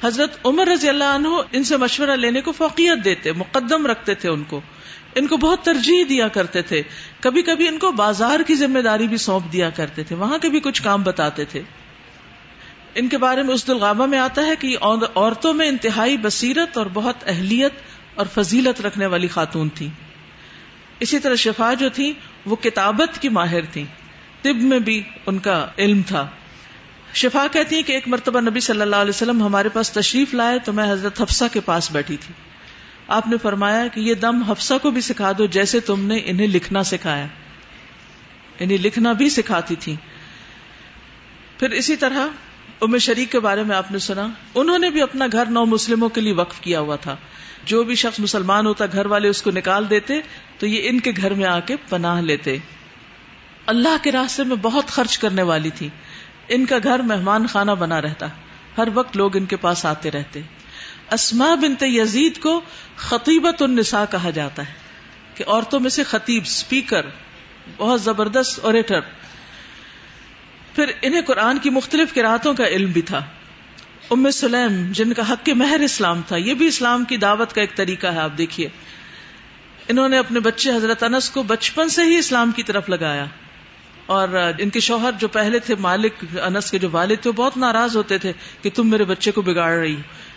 حضرت 0.04 0.36
عمر 0.44 0.66
رضی 0.66 0.88
اللہ 0.88 1.04
عنہ 1.04 1.28
ان 1.52 1.64
سے 1.64 1.76
مشورہ 1.76 2.10
لینے 2.10 2.40
کو 2.40 2.52
فوقیت 2.52 3.04
دیتے، 3.04 3.32
مقدم 3.32 3.86
رکھتے 3.86 4.14
تھے 4.14 4.28
ان 4.28 4.42
کو۔ 4.42 4.60
ان 5.14 5.26
کو 5.26 5.36
بہت 5.36 5.62
ترجیح 5.62 6.04
دیا 6.08 6.28
کرتے 6.28 6.62
تھے۔ 6.62 6.82
کبھی 7.20 7.42
کبھی 7.42 7.68
ان 7.68 7.78
کو 7.78 7.92
بازار 7.92 8.40
کی 8.46 8.54
ذمہ 8.54 8.78
داری 8.78 9.08
بھی 9.08 9.16
سونپ 9.16 9.52
دیا 9.52 9.70
کرتے 9.70 10.04
تھے، 10.04 10.16
وہاں 10.16 10.38
کے 10.38 10.48
بھی 10.48 10.60
کچھ 10.60 10.82
کام 10.82 11.02
بتاتے 11.02 11.44
تھے۔ 11.44 11.62
ان 12.94 13.08
کے 13.08 13.18
بارے 13.18 13.42
میں 13.42 13.54
اس 13.54 13.66
دلغامہ 13.66 14.06
میں 14.06 14.18
آتا 14.18 14.46
ہے 14.46 14.56
کہ 14.56 14.76
عورتوں 14.80 15.54
میں 15.54 15.68
انتہائی 15.68 16.16
بصیرت 16.16 16.78
اور 16.78 16.86
بہت 16.92 17.14
اہلیت 17.26 17.72
اور 18.14 18.26
فضیلت 18.34 18.80
رکھنے 18.80 19.06
والی 19.06 19.28
خاتون 19.28 19.68
تھی 19.68 19.88
اسی 21.00 21.18
طرح 21.18 21.34
شفا 21.34 21.74
جو 21.74 21.88
تھی 21.88 22.12
وہ 22.46 22.56
کتابت 22.56 23.22
کی 23.22 23.28
ماہر 23.28 23.64
تھی 23.64 23.84
طب 24.42 24.56
میں 24.56 24.78
بھی 24.78 25.02
ان 25.26 25.38
کا 25.38 25.66
علم 25.78 26.02
تھا۔ 26.06 26.26
شفا 27.14 27.46
کہتی 27.52 27.76
ہیں 27.76 27.82
کہ 27.82 27.92
ایک 27.92 28.08
مرتبہ 28.08 28.40
نبی 28.40 28.60
صلی 28.60 28.80
اللہ 28.80 28.96
علیہ 28.96 29.10
وسلم 29.10 29.42
ہمارے 29.42 29.68
پاس 29.68 29.90
تشریف 29.90 30.34
لائے 30.34 30.58
تو 30.58 30.72
میں 30.72 30.92
حضرت 30.92 31.20
حفصہ 31.20 31.44
کے 31.52 31.60
پاس 31.60 31.92
بیٹھی 31.92 32.16
تھی۔ 32.16 32.34
آپ 33.08 33.26
نے 33.26 33.36
فرمایا 33.42 33.86
کہ 33.86 34.00
یہ 34.00 34.14
دم 34.14 34.42
حفصہ 34.42 34.74
کو 34.82 34.90
بھی 34.90 35.00
سکھا 35.00 35.32
دو 35.38 35.46
جیسے 35.46 35.80
تم 35.80 36.06
نے 36.06 36.20
انہیں 36.24 36.46
لکھنا 36.46 36.82
سکھایا۔ 36.82 37.26
انہیں 38.58 38.78
لکھنا 38.78 39.12
بھی 39.12 39.28
سکھاتی 39.28 39.74
تھی 39.74 39.96
پھر 41.58 41.70
اسی 41.70 41.96
طرح 41.96 42.26
ام 42.80 42.98
شریک 42.98 43.32
کے 43.32 43.40
بارے 43.40 43.62
میں 43.62 43.76
آپ 43.76 43.92
نے 43.92 43.98
سنا، 43.98 44.26
انہوں 44.54 44.78
نے 44.78 44.90
بھی 44.90 45.02
اپنا 45.02 45.26
گھر 45.32 45.46
نو 45.46 45.64
مسلموں 45.64 46.08
کے 46.08 46.20
لیے 46.20 46.32
وقف 46.32 46.60
کیا 46.60 46.80
ہوا 46.80 46.96
تھا۔ 46.96 47.16
جو 47.64 47.82
بھی 47.82 47.94
شخص 47.94 48.20
مسلمان 48.20 48.66
ہوتا، 48.66 48.84
گھر 48.92 49.06
والے 49.06 49.28
اس 49.28 49.42
کو 49.42 49.50
نکال 49.50 49.90
دیتے 49.90 50.20
تو 50.58 50.66
یہ 50.66 50.88
ان 50.88 51.00
کے 51.00 51.12
گھر 51.16 51.34
میں 51.34 51.46
آ 51.46 51.60
کے 51.60 51.76
پناہ 51.88 52.20
لیتے۔ 52.20 52.56
اللہ 53.66 53.96
کے 54.02 54.12
راستے 54.12 54.44
میں 54.44 54.56
بہت 54.56 54.86
خرچ 54.86 55.18
کرنے 55.18 55.42
والی 55.42 55.70
تھی۔ 55.70 55.88
ان 56.48 56.66
کا 56.66 56.76
گھر 56.82 56.98
مہمان 56.98 57.46
خانہ 57.46 57.70
بنا 57.70 58.02
رہتا۔ 58.02 58.26
ہر 58.78 58.88
وقت 58.94 59.16
لوگ 59.16 59.36
ان 59.36 59.46
کے 59.46 59.56
پاس 59.56 59.86
آتے 59.86 60.10
رہتے۔ 60.10 60.40
اسما 61.10 61.54
بنت 61.54 61.82
یزید 61.86 62.38
کو 62.38 62.60
خطیبت 62.96 63.62
النساء 63.62 64.04
کہا 64.10 64.30
جاتا 64.30 64.68
ہے 64.68 64.72
کہ 65.34 65.44
عورتوں 65.46 65.80
میں 65.80 65.90
سے 65.90 66.02
خطیب 66.02 66.42
اسپیکر 66.42 67.06
بہت 67.76 68.02
زبردست 68.02 68.64
اوریٹر 68.64 69.00
پھر 70.74 70.92
انہیں 71.02 71.20
قرآن 71.20 71.58
کی 71.58 71.70
مختلف 71.70 72.14
قرآتوں 72.14 72.54
کا 72.54 72.66
علم 72.66 72.90
بھی 72.90 73.02
تھا۔ 73.02 73.18
ام 74.10 74.30
سلیم، 74.30 74.92
جن 74.92 75.12
کا 75.12 75.32
حق 75.32 75.48
مہر 75.48 75.80
اسلام 75.80 76.22
تھا، 76.28 76.36
یہ 76.36 76.54
بھی 76.54 76.66
اسلام 76.66 77.04
کی 77.04 77.16
دعوت 77.16 77.52
کا 77.52 77.60
ایک 77.60 77.76
طریقہ 77.76 78.06
ہے، 78.06 78.18
آپ 78.18 78.38
دیکھیے۔ 78.38 78.68
انہوں 79.88 80.08
نے 80.08 80.18
اپنے 80.18 80.40
بچے 80.40 80.72
حضرت 80.72 81.02
انس 81.02 81.30
کو 81.30 81.42
بچپن 81.42 81.88
سے 81.88 82.02
ہی 82.02 82.16
اسلام 82.16 82.52
کی 82.52 82.62
طرف 82.62 82.88
لگایا۔ 82.88 83.24
اور 84.06 84.28
ان 84.58 84.70
کے 84.70 84.80
شوہر 84.80 85.10
جو 85.18 85.28
پہلے 85.28 85.58
تھے، 85.58 85.74
مالک 85.74 86.12
انس 86.42 86.70
کے 86.70 86.78
جو 86.78 86.88
والد 86.92 87.22
تھے، 87.22 87.28
وہ 87.28 87.32
بہت 87.32 87.56
ناراض 87.56 87.96
ہوتے 87.96 88.18
تھے 88.18 88.32
کہ 88.62 88.70
تم 88.74 88.90
میرے 88.90 89.04
بچے 89.04 89.30
کو 89.30 89.42
بگاڑ 89.42 89.78
رہی 89.78 89.96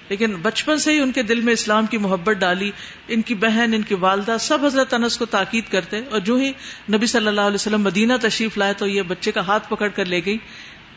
لیکن 0.10 0.36
بچپن 0.42 0.78
سے 0.78 0.94
ہی 0.94 1.00
ان 1.00 1.12
کے 1.12 1.24
دل 1.24 1.42
میں 1.42 1.54
اسلام 1.54 1.86
کی 1.86 1.98
محبت 1.98 2.36
ڈالی، 2.36 2.72
ان 3.08 3.22
کی 3.22 3.36
بہن، 3.36 3.74
ان 3.74 3.82
کی 3.82 3.96
والدہ، 3.96 4.36
سب 4.40 4.66
حضرت 4.66 4.94
انس 4.94 5.18
کو 5.18 5.26
تاکید 5.26 5.64
کرتے۔ 5.72 6.02
اور 6.10 6.20
جو 6.20 6.36
ہی 6.36 6.52
نبی 6.94 7.06
صلی 7.06 7.28
اللہ 7.28 7.42
علیہ 7.42 7.56
وسلم 7.56 7.82
مدینہ 7.82 8.14
تشریف 8.22 8.58
لائے 8.58 8.74
تو 8.74 8.88
یہ 8.88 9.02
بچے 9.02 9.32
کا 9.32 9.42
ہاتھ 9.42 9.70
پکڑ 9.70 9.88
کر 9.88 10.06
لے 10.06 10.22
گئی۔ 10.26 10.38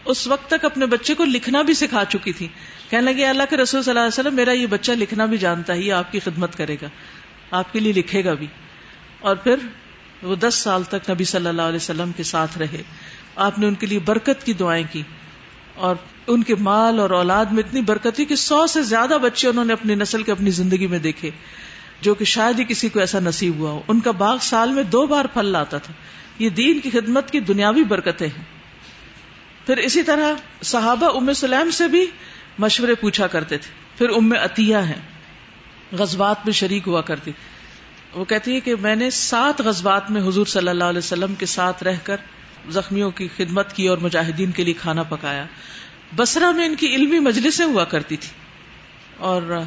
اس 0.04 0.26
وقت 0.26 0.50
تک 0.50 0.64
اپنے 0.64 0.86
بچے 0.86 1.14
کو 1.14 1.24
لکھنا 1.24 1.62
بھی 1.62 1.74
سکھا 1.74 2.04
چکی 2.08 2.32
تھی۔ 2.32 2.48
کہنے 2.90 3.12
لگے 3.12 3.26
اللہ 3.26 3.42
کے 3.50 3.56
رسول 3.56 3.82
صلی 3.82 3.90
اللہ 3.90 4.00
علیہ 4.00 4.20
وسلم، 4.20 4.34
میرا 4.34 4.52
یہ 4.52 4.66
بچہ 4.66 4.92
لکھنا 4.92 5.24
بھی 5.24 5.38
جانتا 5.38 5.72
ہے، 5.72 5.80
یہ 5.80 5.92
آپ 5.92 6.12
کی 6.12 6.20
خدمت 6.20 6.56
کرے 6.56 6.76
گا، 6.82 6.88
آپ 7.50 7.72
کے 7.72 7.80
لیے 7.80 7.92
لکھے 7.92 8.24
گا 8.24 8.34
بھی۔ 8.34 8.46
اور 9.20 9.36
پھر 9.36 9.56
وہ 10.22 10.36
دس 10.36 10.54
سال 10.54 10.82
تک 10.82 11.10
نبی 11.10 11.24
صلی 11.24 11.46
اللہ 11.46 11.62
علیہ 11.62 11.76
وسلم 11.76 12.12
کے 12.16 12.22
ساتھ 12.22 12.58
رہے۔ 12.58 12.82
آپ 13.36 13.58
نے 13.58 13.66
ان 13.66 13.74
کے 13.74 13.86
لیے 13.86 13.98
برکت 13.98 14.46
کی 14.46 14.52
دعائیں 14.52 14.84
کی۔ 14.92 15.02
اور 15.74 15.96
ان 16.26 16.42
کے 16.42 16.54
مال 16.54 17.00
اور 17.00 17.10
اولاد 17.10 17.44
میں 17.44 17.62
اتنی 17.68 17.80
برکت 17.80 18.16
تھی 18.16 18.24
کہ 18.24 18.36
سو 18.36 18.66
سے 18.66 18.82
زیادہ 18.82 19.16
بچے 19.22 19.48
انہوں 19.48 19.64
نے 19.64 19.72
اپنی 19.72 19.94
نسل 19.94 20.22
کے 20.22 20.32
اپنی 20.32 20.50
زندگی 20.50 20.86
میں 20.86 20.98
دیکھے، 20.98 21.30
جو 22.00 22.14
کہ 22.14 22.24
شاید 22.24 22.58
ہی 22.58 22.64
کسی 22.64 22.88
کو 22.88 23.00
ایسا 23.00 23.20
نصیب 23.20 23.58
ہوا 23.58 23.70
ہو۔ 23.70 23.80
ان 23.88 24.00
کا 24.00 24.10
باغ 24.10 24.36
سال 24.40 24.72
میں 24.72 24.82
دو 24.82 25.06
بار 25.06 25.24
پھل 25.24 25.46
لاتا 25.46 25.78
تھا۔ 25.78 25.94
یہ 26.38 26.48
دین 26.48 26.80
کی 26.80 26.90
خدمت 26.90 27.30
کی 27.30 27.40
دنیاوی 27.40 27.84
برکتیں 27.84 28.28
ہیں۔ 28.28 28.44
پھر 29.66 29.76
اسی 29.76 30.02
طرح 30.02 30.34
صحابہ 30.62 31.16
ام 31.16 31.32
سلیم 31.32 31.70
سے 31.70 31.88
بھی 31.88 32.06
مشورے 32.58 32.94
پوچھا 32.94 33.26
کرتے 33.26 33.58
تھے۔ 33.58 33.98
پھر 33.98 34.08
ام 34.16 34.32
عطیہ 34.32 34.76
ہیں۔ 34.76 35.02
غزبات 35.92 36.36
میں 36.44 36.52
شریک 36.52 36.88
ہوا 36.88 37.00
کرتی 37.00 37.32
تھی 37.32 37.59
وہ 38.14 38.24
کہتی 38.24 38.54
ہے 38.54 38.60
کہ 38.60 38.74
میں 38.76 38.96
نے 38.96 39.10
سات 39.10 39.60
غزبات 39.60 40.10
میں 40.10 40.28
حضور 40.28 40.46
صلی 40.46 40.68
اللہ 40.68 40.84
علیہ 40.84 40.98
وسلم 40.98 41.34
کے 41.34 41.46
ساتھ 41.46 41.82
رہ 41.82 41.96
کر 42.02 42.16
زخمیوں 42.68 43.10
کی 43.10 43.28
خدمت 43.36 43.72
کی 43.72 43.88
اور 43.88 43.98
مجاہدین 43.98 44.50
کے 44.50 44.64
لیے 44.64 44.74
کھانا 44.74 45.02
پکایا۔ 45.02 45.44
بسرا 46.16 46.50
میں 46.50 46.66
ان 46.66 46.74
کی 46.74 46.94
علمی 46.94 47.18
مجلسیں 47.18 47.64
ہوا 47.64 47.84
کرتی 47.84 48.16
تھی۔ 48.16 48.30
اور 49.16 49.62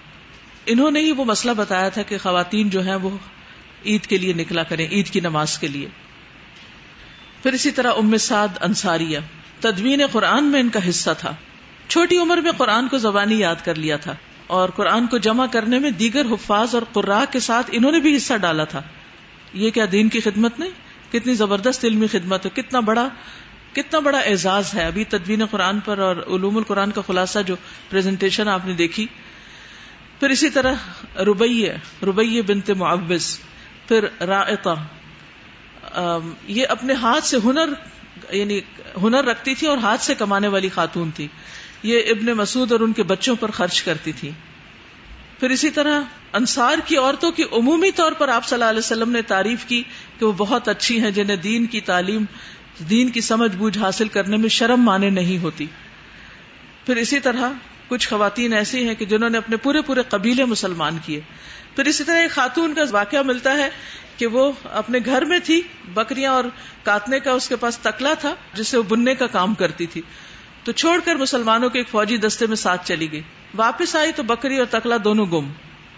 انہوں 0.66 0.92
نے 0.92 1.00
ہی 1.00 1.12
وہ 1.12 1.26
مسئلہ 1.26 1.54
بتایا 1.54 1.90
تھا 1.90 2.02
کہ 2.02 2.18
خواتین 2.18 2.70
جو 2.70 2.82
ہیں 2.82 2.96
وہ 2.96 3.10
عید 3.86 4.06
کے 4.06 4.18
لیے 4.18 4.34
نکلا 4.34 4.64
کریں، 4.64 4.88
عید 4.88 5.10
کی 5.10 5.20
نماز 5.20 5.58
کے 5.58 5.68
لیے۔ 5.68 5.88
پھر 7.44 7.54
اسی 7.54 7.72
طرح 7.72 7.92
ام 7.98 8.18
سعد 8.18 8.48
انصاریہ، 8.62 9.20
تدوین 9.60 10.02
قرآن 10.12 10.44
میں 10.44 10.60
ان 10.60 10.70
کا 10.70 10.90
حصہ 10.90 11.10
تھا۔ 11.18 11.36
چھوٹی 11.88 12.18
عمر 12.18 12.38
میں 12.38 12.52
قرآن 12.52 12.88
کو 12.88 12.98
زبانی 12.98 13.40
یاد 13.40 13.56
کر 13.64 13.76
لیا 13.76 13.98
تھا۔ 13.98 14.16
اور 14.54 14.70
قرآن 14.70 15.08
کو 15.08 15.18
جمع 15.18 15.46
کرنے 15.52 15.80
میں 15.80 15.92
دیگر 15.92 16.26
حفاظ 16.26 16.76
اور 16.76 16.84
قرآ 16.94 17.24
کے 17.32 17.40
ساتھ 17.40 17.70
انہوں 17.72 17.92
نے 17.92 18.00
بھی 18.00 18.16
حصہ 18.16 18.34
ڈالا 18.38 18.64
تھا۔ 18.64 18.82
یہ 19.54 19.70
کیا 19.70 19.86
دین 19.92 20.10
کی 20.10 20.20
خدمت 20.20 20.60
نہیں؟ 20.60 20.70
کتنی 21.12 21.34
زبردست 21.34 21.86
علمی 21.86 22.08
خدمت 22.08 22.46
ہے، 22.46 22.62
کتنا 22.62 22.80
بڑا 22.80 23.08
کتنا 23.74 24.00
بڑا 24.00 24.20
اعزاز 24.20 24.74
ہے۔ 24.74 24.86
ابھی 24.86 25.04
تدوین 25.04 25.46
قرآن 25.46 25.80
پر 25.80 25.98
اور 25.98 26.16
علوم 26.16 26.58
القرآن 26.58 26.92
کا 26.92 27.02
خلاصہ 27.08 27.40
جو 27.46 27.56
پریزنٹیشن 27.90 28.48
آپ 28.48 28.66
نے 28.66 28.74
دیکھی۔ 28.74 29.06
پھر 30.20 30.30
اسی 30.30 30.50
طرح 30.50 30.74
ربیہ 31.20 31.72
ربیہ 32.04 32.42
بنت 32.42 32.70
معوض، 32.70 33.38
پھر 33.88 34.06
رائتا 34.22 34.74
یہ 36.48 36.66
اپنے 36.70 36.94
ہاتھ 36.94 37.26
سے 37.26 37.38
ہنر 37.44 37.74
یعنی 38.30 38.60
ہنر 39.02 39.26
رکھتی 39.26 39.56
تھی 39.56 39.68
اور 39.68 39.78
ہاتھ 39.78 40.02
سے 40.02 40.16
کمانے 40.16 40.48
والی 40.48 40.70
خاتون 40.70 41.12
تھی۔ 41.12 41.28
یہ 41.84 42.02
ابن 42.10 42.26
مسعود 42.26 42.72
اور 42.72 42.80
ان 42.80 42.94
کے 42.94 43.04
بچوں 43.04 43.36
پر 43.40 43.52
خرچ 43.52 43.84
کرتی 43.84 44.12
تھی۔ 44.12 44.32
پھر 45.40 45.50
اسی 45.50 45.70
طرح 45.70 46.02
انصار 46.34 46.76
کی 46.86 46.98
عورتوں 46.98 47.32
کی 47.32 47.44
عمومی 47.52 47.92
طور 47.92 48.12
پر 48.12 48.28
آپ 48.28 48.46
صلی 48.46 48.56
اللہ 48.56 48.70
علیہ 48.70 48.80
وسلم 48.80 49.12
نے 49.12 49.22
تعریف 49.22 49.66
کی 49.66 49.84
کہ 50.20 50.26
وہ 50.26 50.32
بہت 50.32 50.68
اچھی 50.68 51.00
ہیں 51.00 51.12
جنہیں 51.12 51.38
دین 51.38 51.66
کی 51.66 51.82
تعلیم، 51.82 52.26
دین 52.90 53.10
کی 53.10 53.22
سمجھ 53.22 53.56
بوجھ 53.56 53.78
حاصل 53.78 54.08
کرنے 54.08 54.38
میں 54.38 54.50
شرم 54.50 54.82
مانے 54.82 55.10
نہیں 55.10 55.38
ہوتی۔ 55.38 55.66
پھر 56.86 56.96
اسی 56.96 57.20
طرح 57.20 57.52
کچھ 57.88 58.10
خواتین 58.10 58.54
ایسی 58.54 58.88
ہیں 58.88 58.96
کہ 58.96 59.06
جنہوں 59.06 59.30
نے 59.30 59.38
اپنے 59.38 59.58
پورے 59.58 59.82
پورے 59.82 60.02
قبیلے 60.10 60.46
مسلمان 60.46 60.98
کیے۔ 61.06 61.22
پھر 61.76 61.86
اسی 61.86 62.04
طرح 62.04 62.22
ایک 62.22 62.32
خاتون 62.32 62.74
کا 62.74 62.82
واقعہ 62.92 63.22
ملتا 63.22 63.54
ہے 63.54 63.70
کہ 64.18 64.28
وہ 64.28 64.52
اپنے 64.64 65.00
گھر 65.06 65.26
میں 65.26 65.40
تھی، 65.40 65.62
بکریاں 65.94 66.32
اور 66.32 66.44
کاتنے 66.84 67.20
کا 67.20 67.32
اس 67.32 67.50
کے 67.50 67.56
پاس 67.56 67.78
تکلا 67.78 68.14
تھا 68.14 68.36
جس 68.54 68.68
سے 68.68 68.78
وہ 68.78 68.84
بننے 68.84 69.16
کا 69.16 69.28
کام 69.28 69.54
کرتی 69.54 69.86
تھی۔ 69.86 70.02
تو 70.64 70.72
چھوڑ 70.72 71.00
کر 71.06 71.16
مسلمانوں 71.16 71.70
کے 71.70 71.80
ایک 71.80 71.90
فوجی 71.90 72.18
دستے 72.18 72.48
میں 72.48 72.56
ساتھ 72.56 72.88
چلی 72.88 73.12
گئی۔ 73.12 73.22
واپس 73.56 73.96
آئی 73.96 74.12
تو 74.12 74.24
بکری 74.24 74.58
اور 74.58 74.66
تکلا 74.66 74.96
دونوں 75.04 75.26
گم۔ 75.26 75.50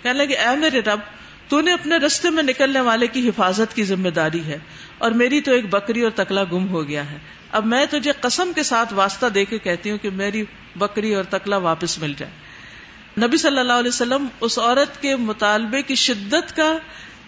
کہنے 0.01 0.13
لگے، 0.13 0.35
اے 0.35 0.55
میرے 0.55 0.79
رب 0.79 0.99
تو 1.47 1.61
نے 1.61 1.73
اپنے 1.73 1.97
رستے 1.97 2.29
میں 2.29 2.43
نکلنے 2.43 2.79
والے 2.79 3.07
کی 3.07 3.29
حفاظت 3.29 3.75
کی 3.75 3.83
ذمہ 3.83 4.09
داری 4.09 4.45
ہے 4.45 4.57
اور 4.97 5.11
میری 5.11 5.41
تو 5.41 5.51
ایک 5.51 5.69
بکری 5.69 6.01
اور 6.01 6.11
تکلا 6.15 6.43
گم 6.43 6.69
ہو 6.69 6.87
گیا 6.87 7.11
ہے۔ 7.11 7.17
اب 7.51 7.65
میں 7.65 7.85
تجھے 7.89 8.11
قسم 8.19 8.51
کے 8.55 8.63
ساتھ 8.63 8.93
واسطہ 8.93 9.25
دے 9.25 9.45
کے 9.45 9.57
کہتی 9.57 9.91
ہوں 9.91 9.97
کہ 9.97 10.09
میری 10.09 10.43
بکری 10.75 11.15
اور 11.15 11.23
تکلا 11.23 11.57
واپس 11.57 11.99
مل 11.99 12.13
جائے۔ 12.17 12.31
نبی 13.27 13.37
صلی 13.37 13.59
اللہ 13.59 13.73
علیہ 13.73 13.89
وسلم 13.89 14.27
اس 14.41 14.59
عورت 14.59 15.01
کے 15.01 15.15
مطالبے 15.15 15.81
کی 15.81 15.95
شدت 15.95 16.55
کا 16.55 16.77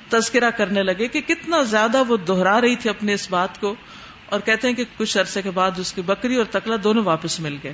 تذکرہ 0.09 0.49
کرنے 0.49 0.83
لگے 0.83 1.07
کہ 1.07 1.21
کتنا 1.21 1.63
زیادہ 1.63 2.03
وہ 2.07 2.17
دوہرا 2.17 2.61
رہی 2.61 2.75
تھی 2.75 2.89
اپنے 2.89 3.13
اس 3.13 3.31
بات 3.31 3.61
کو۔ 3.61 3.75
اور 4.30 4.39
کہتے 4.39 4.67
ہیں 4.67 4.75
کہ 4.75 4.84
کچھ 4.97 5.17
عرصے 5.17 5.41
کے 5.41 5.51
بعد 5.51 5.71
اس 5.78 5.93
کی 5.93 6.01
بکری 6.01 6.36
اور 6.36 6.45
تکلا 6.45 6.75
دونوں 6.84 7.03
واپس 7.03 7.39
مل 7.39 7.57
گئے۔ 7.63 7.73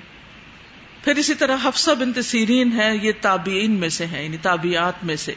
پھر 1.04 1.16
اسی 1.16 1.34
طرح 1.34 1.58
حفصہ 1.64 1.92
بنت 1.92 2.26
سیرین 2.26 2.72
ہے 2.80 2.98
یہ 3.02 3.12
تابعین 3.22 3.72
میں 3.72 3.90
سے 3.90 4.06
ہیں 4.06 4.24
یعنی 4.24 4.38
تابعات 4.38 5.04
میں 5.04 5.16
سے۔ 5.16 5.34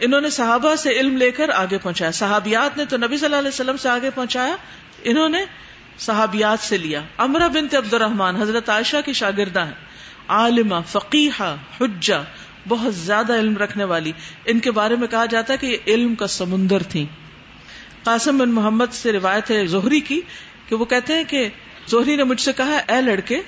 انہوں 0.00 0.20
نے 0.20 0.30
صحابہ 0.30 0.74
سے 0.74 0.90
علم 0.90 1.16
لے 1.16 1.30
کر 1.30 1.48
آگے 1.48 1.78
پہنچایا۔ 1.78 2.10
صحابیات 2.10 2.78
نے 2.78 2.84
تو 2.84 2.96
نبی 2.96 3.16
صلی 3.16 3.24
اللہ 3.24 3.36
علیہ 3.36 3.48
وسلم 3.48 3.76
سے 3.76 3.88
آگے 3.88 4.10
پہنچایا، 4.10 4.56
انہوں 5.02 5.28
نے 5.28 5.44
صحابیات 5.98 6.58
سے 6.60 6.78
لیا۔ 6.78 7.02
امرا 7.16 7.46
بنت 7.46 7.74
عبد 7.74 7.94
الرحمان 7.94 8.36
حضرت 8.36 8.68
عائشہ 8.68 8.96
کی 9.04 9.12
شاگردہ 9.12 9.64
ہیں۔ 9.64 9.90
عالمہ، 10.28 10.74
فقیحہ، 10.86 11.56
حجہ، 11.80 12.24
بہت 12.68 12.94
زیادہ 12.94 13.34
علم 13.34 13.56
رکھنے 13.56 13.84
والی۔ 13.84 14.12
ان 14.44 14.58
کے 14.58 14.70
بارے 14.70 14.96
میں 14.96 15.08
کہا 15.08 15.26
جاتا 15.26 15.52
ہے 15.52 15.58
کہ 15.58 15.66
یہ 15.66 15.76
علم 15.86 16.14
کا 16.14 16.26
سمندر 16.26 16.82
تھی 16.82 17.06
قاسم 18.02 18.38
بن 18.38 18.50
محمد 18.50 18.92
سے 18.92 19.12
روایت 19.12 19.50
ہے 19.50 19.66
زہری 19.66 20.00
کی 20.00 20.20
کہ 20.68 20.76
وہ 20.76 20.84
کہتے 20.84 21.14
ہیں 21.14 21.24
کہ 21.28 21.48
زہری 21.88 22.16
نے 22.16 22.24
مجھ 22.24 22.40
سے 22.40 22.52
کہا، 22.52 22.76
اے 22.88 23.00
لڑکے، 23.00 23.40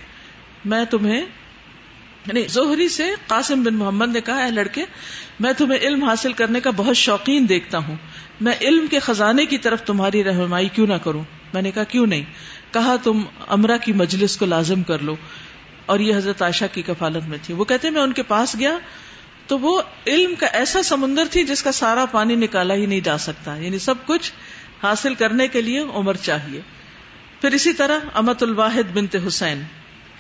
میں 0.64 0.84
تمہیں 0.84 1.20
یعنی 2.26 2.42
زہری 2.42 2.88
سے 2.88 3.11
قاسم 3.26 3.62
بن 3.62 3.74
محمد 3.74 4.12
نے 4.12 4.20
کہا، 4.20 4.44
اے 4.44 4.50
لڑکے، 4.50 4.84
میں 5.40 5.53
تمہیں 5.53 5.78
علم 5.78 6.05
حاصل 6.05 6.32
کرنے 6.32 6.61
کا 6.61 6.70
بہت 6.76 6.96
شوقین 6.96 7.48
دیکھتا 7.48 7.78
ہوں۔ 7.78 7.96
میں 8.40 8.53
علم 8.61 8.86
کے 8.86 8.98
خزانے 8.98 9.46
کی 9.46 9.59
طرف 9.59 9.82
تمہاری 9.82 10.24
رہنمائی 10.24 10.68
کیوں 10.68 10.86
نہ 10.86 10.94
کروں؟ 10.94 11.24
میں 11.55 11.62
نے 11.62 11.70
کہا، 11.70 11.84
کیوں 11.84 12.07
نہیں؟ 12.07 12.24
کہا، 12.70 12.96
تم 13.03 13.22
امرا 13.48 13.76
کی 13.76 13.92
مجلس 13.92 14.36
کو 14.36 14.46
لازم 14.46 14.82
کر 14.82 14.98
لو۔ 14.98 15.16
اور 15.86 16.00
یہ 16.00 16.16
حضرت 16.16 16.42
عائشہ 16.42 16.64
کی 16.72 16.82
کفالت 16.82 17.28
میں 17.28 17.38
تھی۔ 17.42 17.55
وہ 17.55 17.64
کہتے 17.64 17.90
میں 17.90 18.03
ان 18.03 18.12
کے 18.12 18.22
پاس 18.22 18.57
گیا۔ 18.59 18.78
تو 19.47 19.59
وہ 19.59 19.82
علم 20.07 20.34
کا 20.34 20.47
ایسا 20.47 20.82
سمندر 20.82 21.24
تھی 21.30 21.45
جس 21.45 21.62
کا 21.62 21.72
سارا 21.72 22.05
پانی 22.05 22.34
نکالا 22.34 22.74
ہی 22.74 22.86
نہیں 22.86 23.01
جا 23.01 23.18
سکتا۔ 23.18 23.57
یعنی 23.57 23.78
سب 23.78 23.95
کچھ 24.07 24.32
حاصل 24.82 25.14
کرنے 25.14 25.49
کے 25.49 25.62
لیے 25.62 25.78
عمر 25.78 26.14
چاہیے۔ 26.14 26.61
پھر 27.40 27.53
اسی 27.53 27.72
طرح 27.72 27.99
امت 28.14 28.43
الواحد 28.43 28.93
بنت 28.93 29.16
حسین۔ 29.26 29.62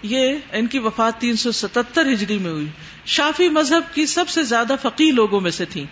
یہ 0.02 0.36
ان 0.52 0.66
کی 0.66 0.78
وفات 0.78 1.20
تین 1.20 1.36
سو 1.36 1.52
ستر 1.52 2.12
ہجری 2.12 2.38
میں 2.38 2.50
ہوئی۔ 2.50 2.66
شافی 3.06 3.48
مذہب 3.48 3.94
کی 3.94 4.06
سب 4.06 4.28
سے 4.28 4.42
زیادہ 4.42 4.74
فقی 4.82 5.10
لوگوں 5.10 5.40
میں 5.40 5.50
سے 5.50 5.64
تھی 5.64 5.84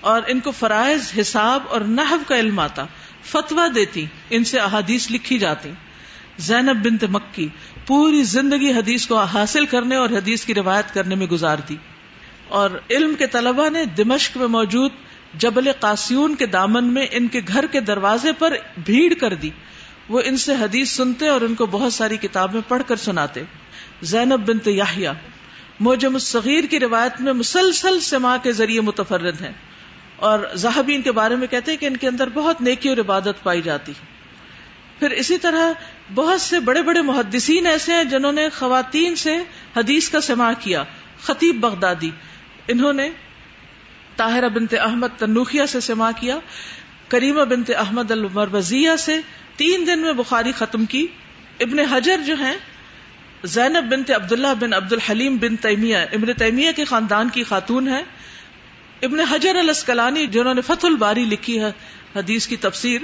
اور 0.00 0.22
ان 0.26 0.40
کو 0.40 0.50
فرائض، 0.50 1.12
حساب 1.20 1.62
اور 1.68 1.80
نحو 1.80 2.16
کا 2.26 2.38
علم 2.38 2.60
آتا۔ 2.60 2.86
فتوا 3.22 3.66
دیتی، 3.74 4.06
ان 4.30 4.44
سے 4.44 4.58
احادیث 4.58 5.10
لکھی 5.10 5.38
جاتی۔ 5.38 5.70
زینب 6.38 6.84
بنت 6.84 7.04
مکی 7.04 7.48
پوری 7.86 8.22
زندگی 8.22 8.72
حدیث 8.72 9.06
کو 9.06 9.22
حاصل 9.22 9.66
کرنے 9.66 9.96
اور 9.96 10.10
حدیث 10.10 10.44
کی 10.44 10.54
روایت 10.54 10.94
کرنے 10.94 11.14
میں 11.14 11.26
گزار 11.26 11.56
دی۔ 11.68 11.76
اور 12.48 12.70
علم 12.90 13.14
کے 13.14 13.26
طلبہ 13.26 13.70
نے 13.70 13.84
دمشق 13.84 14.36
میں 14.36 14.46
موجود 14.46 14.90
جبل 15.34 15.70
قاسیون 15.80 16.34
کے 16.34 16.46
دامن 16.46 16.84
میں 16.84 17.06
ان 17.10 17.28
کے 17.28 17.40
گھر 17.48 17.66
کے 17.66 17.80
دروازے 17.80 18.32
پر 18.32 18.56
بھیڑ 18.84 19.14
کر 19.14 19.34
دی۔ 19.34 19.50
وہ 20.08 20.20
ان 20.24 20.36
سے 20.36 20.54
حدیث 20.54 20.90
سنتے 20.90 21.28
اور 21.28 21.40
ان 21.40 21.54
کو 21.54 21.66
بہت 21.66 21.92
ساری 21.92 22.16
کتابیں 22.16 22.60
پڑھ 22.68 22.82
کر 22.86 22.96
سناتے۔ 22.96 23.42
زینب 24.02 24.48
بنت 24.48 24.68
یاہیا 24.68 25.12
موجم 25.80 26.14
الصغیر 26.14 26.64
کی 26.64 26.80
روایت 26.80 27.20
میں 27.20 27.32
مسلسل 27.32 28.00
سما 28.00 28.36
کے 28.36 28.52
ذریعے 28.52 28.80
متفرد 28.80 29.40
ہیں۔ 29.40 29.52
اور 30.16 30.38
زہبی 30.54 30.94
ان 30.94 31.02
کے 31.02 31.12
بارے 31.12 31.36
میں 31.36 31.46
کہتے 31.46 31.70
ہیں 31.70 31.78
کہ 31.78 31.86
ان 31.86 31.96
کے 31.96 32.08
اندر 32.08 32.28
بہت 32.28 32.60
نیکی 32.60 32.88
اور 32.88 32.96
عبادت 32.96 33.42
پائی 33.42 33.62
جاتی۔ 33.62 33.92
پھر 34.98 35.10
اسی 35.10 35.38
طرح 35.38 35.72
بہت 36.14 36.40
سے 36.40 36.60
بڑے 36.60 36.82
بڑے 36.82 37.02
محدثین 37.02 37.66
ایسے 37.66 37.92
ہیں 37.92 38.04
جنہوں 38.04 38.32
نے 38.32 38.48
خواتین 38.48 39.16
سے 39.16 39.36
حدیث 39.76 40.08
کا 40.08 40.20
سما 40.20 40.52
کیا۔ 40.52 40.84
خطیب 41.22 41.60
بغدادی 41.60 42.10
انہوں 42.68 42.92
نے 42.92 43.10
طاہرہ 44.16 44.48
بنت 44.48 44.74
احمد 44.74 45.08
تنوخیا 45.18 45.66
سے 45.66 45.80
سما 45.80 46.10
کیا، 46.12 46.38
کریمہ 47.08 47.42
بنت 47.42 47.70
احمد 47.76 48.10
المروزیہ 48.10 48.96
سے 48.98 49.20
تین 49.56 49.86
دن 49.86 49.98
میں 49.98 50.12
بخاری 50.12 50.52
ختم 50.52 50.84
کی۔ 50.84 51.06
ابن 51.60 51.78
حجر 51.78 52.20
جو 52.26 52.34
ہیں، 52.36 52.56
زینب 53.44 53.92
بنت 53.92 54.10
عبداللہ 54.10 54.54
بن 54.60 54.72
عبد 54.72 54.92
الحلیم 54.92 55.36
بن 55.36 55.56
تیمیہ، 55.56 55.96
ابن 55.96 56.32
تیمیہ 56.32 56.72
کے 56.76 56.84
خاندان 56.84 57.28
کی 57.28 57.42
خاتون 57.42 57.88
ہے 57.88 58.02
ابن 59.02 59.20
حجر 59.20 59.56
الاسکلانی 59.56 60.26
جنہوں 60.26 60.54
نے 60.54 60.60
فتح 60.60 60.86
الباری 60.86 61.24
لکھی 61.24 61.60
ہے، 61.60 61.72
حدیث 62.16 62.46
کی 62.46 62.56
تفسیر، 62.56 63.00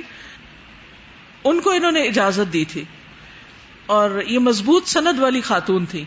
ان 1.44 1.60
کو 1.60 1.70
انہوں 1.70 1.92
نے 1.92 2.02
اجازت 2.02 2.52
دی 2.52 2.64
تھی۔ 2.64 2.84
اور 3.86 4.20
یہ 4.26 4.38
مضبوط 4.38 4.86
سند 4.86 5.18
والی 5.18 5.40
خاتون 5.40 5.86
تھی 5.86 6.04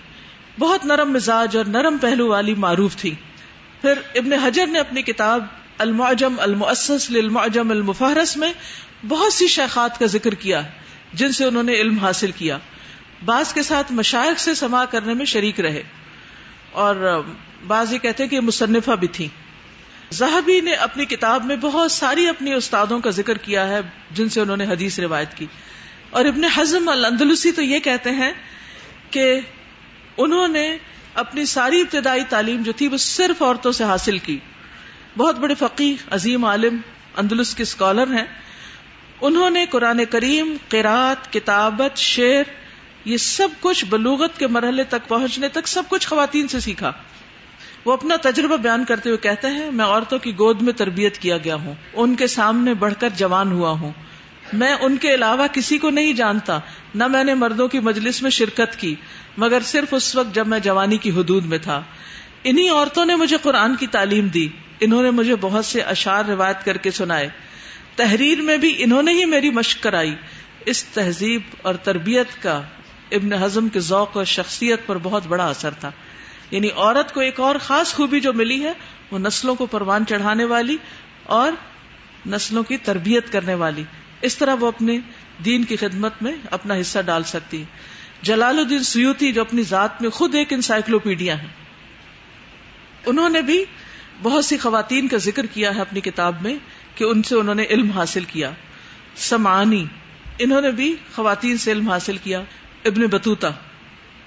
بہت 0.60 0.86
نرم 0.86 1.12
مزاج 1.12 1.58
اور 1.58 1.66
نرم 1.66 1.97
پہلو 1.97 2.28
والی 2.28 2.53
معروف 2.53 2.95
تھی 2.95 3.16
پھر 3.86 4.00
ابن 4.16 4.34
حجر 4.34 4.68
نے 4.68 4.80
اپنی 4.80 5.02
کتاب 5.02 5.46
المعجم، 5.78 6.36
المؤسس، 6.40 7.12
للمعجم، 7.12 7.72
المفہرس 7.72 8.38
میں 8.38 8.54
بہت 9.08 9.34
سی 9.34 9.48
شیخات 9.48 10.00
کا 10.00 10.06
ذکر 10.06 10.34
کیا 10.34 10.62
جن 11.14 11.32
سے 11.32 11.46
انہوں 11.46 11.64
نے 11.64 11.74
علم 11.74 11.98
حاصل 11.98 12.32
کیا۔ 12.32 12.58
بعض 13.26 13.54
کے 13.54 13.64
ساتھ 13.64 13.92
مشائق 13.92 14.40
سے 14.40 14.54
سما 14.54 14.86
کرنے 14.86 15.14
میں 15.14 15.26
شریک 15.26 15.60
رہے۔ 15.60 15.84
اور 16.72 17.22
بعض 17.68 17.94
یہ 17.94 17.98
کہتے 17.98 18.28
کہ 18.28 18.40
مصنفہ 18.40 18.92
بھی 18.92 19.08
تھی 19.08 19.28
زہبی 20.12 20.62
نے 20.62 20.74
اپنی 20.74 21.06
کتاب 21.06 21.46
میں 21.46 21.56
بہت 21.56 21.92
ساری 21.92 22.28
اپنی 22.28 22.54
استادوں 22.54 23.00
کا 23.00 23.10
ذکر 23.10 23.38
کیا 23.38 23.68
ہے، 23.68 23.80
جن 24.12 24.30
سے 24.30 24.42
انہوں 24.42 24.58
نے 24.58 24.66
حدیث 24.66 25.00
روایت 25.00 25.34
کی۔ 25.34 25.46
اور 26.10 26.26
ابن 26.26 26.44
حزم 26.44 26.90
الاندلسی 26.90 27.52
تو 27.52 27.62
یہ 27.62 27.80
کہتے 27.80 28.12
ہیں 28.12 28.32
کہ 29.12 29.40
انہوں 30.18 30.48
نے 30.48 30.78
اپنی 31.16 31.45
ساری 31.45 31.82
ابتدائی 31.82 32.24
تعلیم 32.30 32.61
جو 32.61 32.72
تھی 32.72 32.88
وہ 32.88 32.97
صرف 32.97 33.41
عورتوں 33.41 33.72
سے 33.72 33.84
حاصل 33.84 34.18
کی۔ 34.18 34.38
بہت 35.18 35.39
بڑے 35.39 35.55
فقی 35.55 35.95
عظیم 36.11 36.45
عالم، 36.45 36.78
اندلس 37.18 37.55
کے 37.55 37.63
اسکالر 37.63 38.07
ہیں۔ 38.07 38.26
انہوں 39.22 39.49
نے 39.49 39.66
قرآن 39.66 40.05
کریم 40.05 40.57
قرات 40.70 41.34
کتابت، 41.34 41.97
شعر، 41.97 42.43
یہ 43.05 43.18
سب 43.18 43.47
کچھ 43.59 43.86
بلوغت 43.86 44.39
کے 44.39 44.47
مرحلے 44.47 44.84
تک 44.84 45.07
پہنچنے 45.07 45.47
تک 45.47 45.68
سب 45.68 45.84
کچھ 45.89 46.07
خواتین 46.07 46.47
سے 46.47 46.59
سیکھا۔ 46.59 46.91
وہ 47.86 47.93
اپنا 47.93 48.16
تجربہ 48.22 48.57
بیان 48.57 48.86
کرتے 48.86 49.09
ہوئے 49.09 49.18
کہتے 49.18 49.47
ہیں، 49.47 49.72
میں 49.72 49.86
عورتوں 49.86 50.20
کی 50.20 50.32
گود 50.32 50.61
میں 50.61 50.74
تربیت 50.74 51.18
کیا 51.18 51.38
گیا 51.38 51.55
ہوں۔ 51.55 51.74
ان 51.93 52.16
کے 52.16 52.28
سامنے 52.28 52.74
بڑھ 52.74 52.93
کر 52.99 53.09
جوان 53.09 53.51
ہوا 53.51 53.70
ہوں۔ 53.70 53.91
میں 54.53 54.74
ان 54.74 54.97
کے 54.97 55.16
علاوہ 55.16 55.47
کسی 55.47 55.78
کو 55.78 55.89
نہیں 55.89 56.13
جانتا، 56.13 56.59
نہ 56.95 57.07
میں 57.07 57.24
نے 57.24 57.34
مردوں 57.34 57.68
کی 57.68 57.80
مجلس 57.80 58.22
میں 58.22 58.30
شرکت 58.30 58.80
کی۔ 58.80 58.95
مگر 59.38 59.60
صرف 59.62 59.94
اس 59.94 60.16
وقت 60.16 60.36
جب 60.36 60.48
میں 60.48 60.60
جوانی 60.60 60.98
کی 60.98 61.12
حدود 61.12 61.46
میں 61.46 61.58
تھا۔ 61.58 61.84
انہی 62.44 62.70
عورتوں 62.70 63.06
نے 63.06 63.16
مجھے 63.16 63.38
قرآن 63.42 63.76
کی 63.76 63.88
تعلیم 63.88 64.28
دی۔ 64.28 64.48
انہوں 64.80 65.04
نے 65.04 65.12
مجھے 65.12 65.36
بہت 65.42 65.66
سے 65.66 65.82
اشعار 65.82 66.24
روایت 66.26 66.66
کر 66.66 66.78
کے 66.78 66.92
سنائے۔ 66.92 67.30
تحریر 67.96 68.42
میں 68.42 68.58
بھی 68.58 68.76
انہوں 68.78 69.04
نے 69.04 69.12
ہی 69.12 69.26
میری 69.26 69.50
مشق 69.50 69.84
کرائی۔ 69.84 70.16
اس 70.66 70.84
تہذیب 70.84 71.42
اور 71.62 71.76
تربیت 71.76 72.44
کا 72.44 72.62
ابن 73.12 73.34
ہزم 73.34 73.70
کے 73.70 73.80
ذوق 73.80 74.18
اور 74.18 74.26
شخصیت 74.26 74.86
پر 74.86 74.98
بہت 74.98 75.28
بڑا 75.28 75.48
اثر 75.48 75.72
تھا۔ 75.72 75.92
یعنی 76.52 76.70
عورت 76.76 77.14
کو 77.14 77.20
ایک 77.20 77.40
اور 77.40 77.56
خاص 77.62 77.94
خوبی 77.94 78.20
جو 78.20 78.34
ملی 78.34 78.64
ہے، 78.64 78.74
وہ 79.12 79.20
نسلوں 79.20 79.56
کو 79.56 79.66
پروان 79.66 80.06
چڑھانے 80.06 80.46
والی 80.46 80.78
اور 81.24 81.52
نسلوں 82.30 82.64
کی 82.64 82.78
تربیت 82.78 83.32
کرنے 83.32 83.54
والی۔ 83.54 83.84
اس 84.22 84.38
طرح 84.38 84.56
وہ 84.60 84.68
اپنے 84.68 85.00
دین 85.46 85.64
کی 85.64 85.76
خدمت 85.76 86.14
میں 86.22 86.34
اپنا 86.52 86.74
حصہ 86.82 87.00
ڈال 87.00 87.24
سکتی۔ 87.24 87.64
جلال 88.26 88.60
الدین 88.60 88.84
سیوتی 88.84 89.32
جو 89.32 89.42
اپنی 89.42 89.64
ذات 89.64 90.02
میں 90.02 90.10
خود 90.10 90.36
ایک 90.36 90.54
انسائکلوپیڈیا 90.54 91.42
ہے 91.42 91.48
انہوں 93.06 93.30
نے 93.30 93.42
بھی 93.42 93.66
بہت 94.22 94.46
سی 94.46 94.58
خواتین 94.58 95.08
کا 95.08 95.18
ذکر 95.18 95.46
کیا 95.46 95.76
ہے 95.76 95.82
اپنی 95.82 96.02
کتاب 96.02 96.42
میں 96.42 96.56
کہ 96.96 97.04
ان 97.04 97.24
سے 97.24 97.36
انہوں 97.36 97.56
نے 97.56 97.64
علم 97.64 97.92
حاصل 97.92 98.24
کیا۔ 98.24 98.52
سمانی، 99.16 99.86
انہوں 100.40 100.62
نے 100.62 100.72
بھی 100.72 100.96
خواتین 101.16 101.58
سے 101.58 101.72
علم 101.72 101.90
حاصل 101.90 102.18
کیا۔ 102.18 102.42
ابن 102.86 103.02
بطوطہ، 103.02 103.48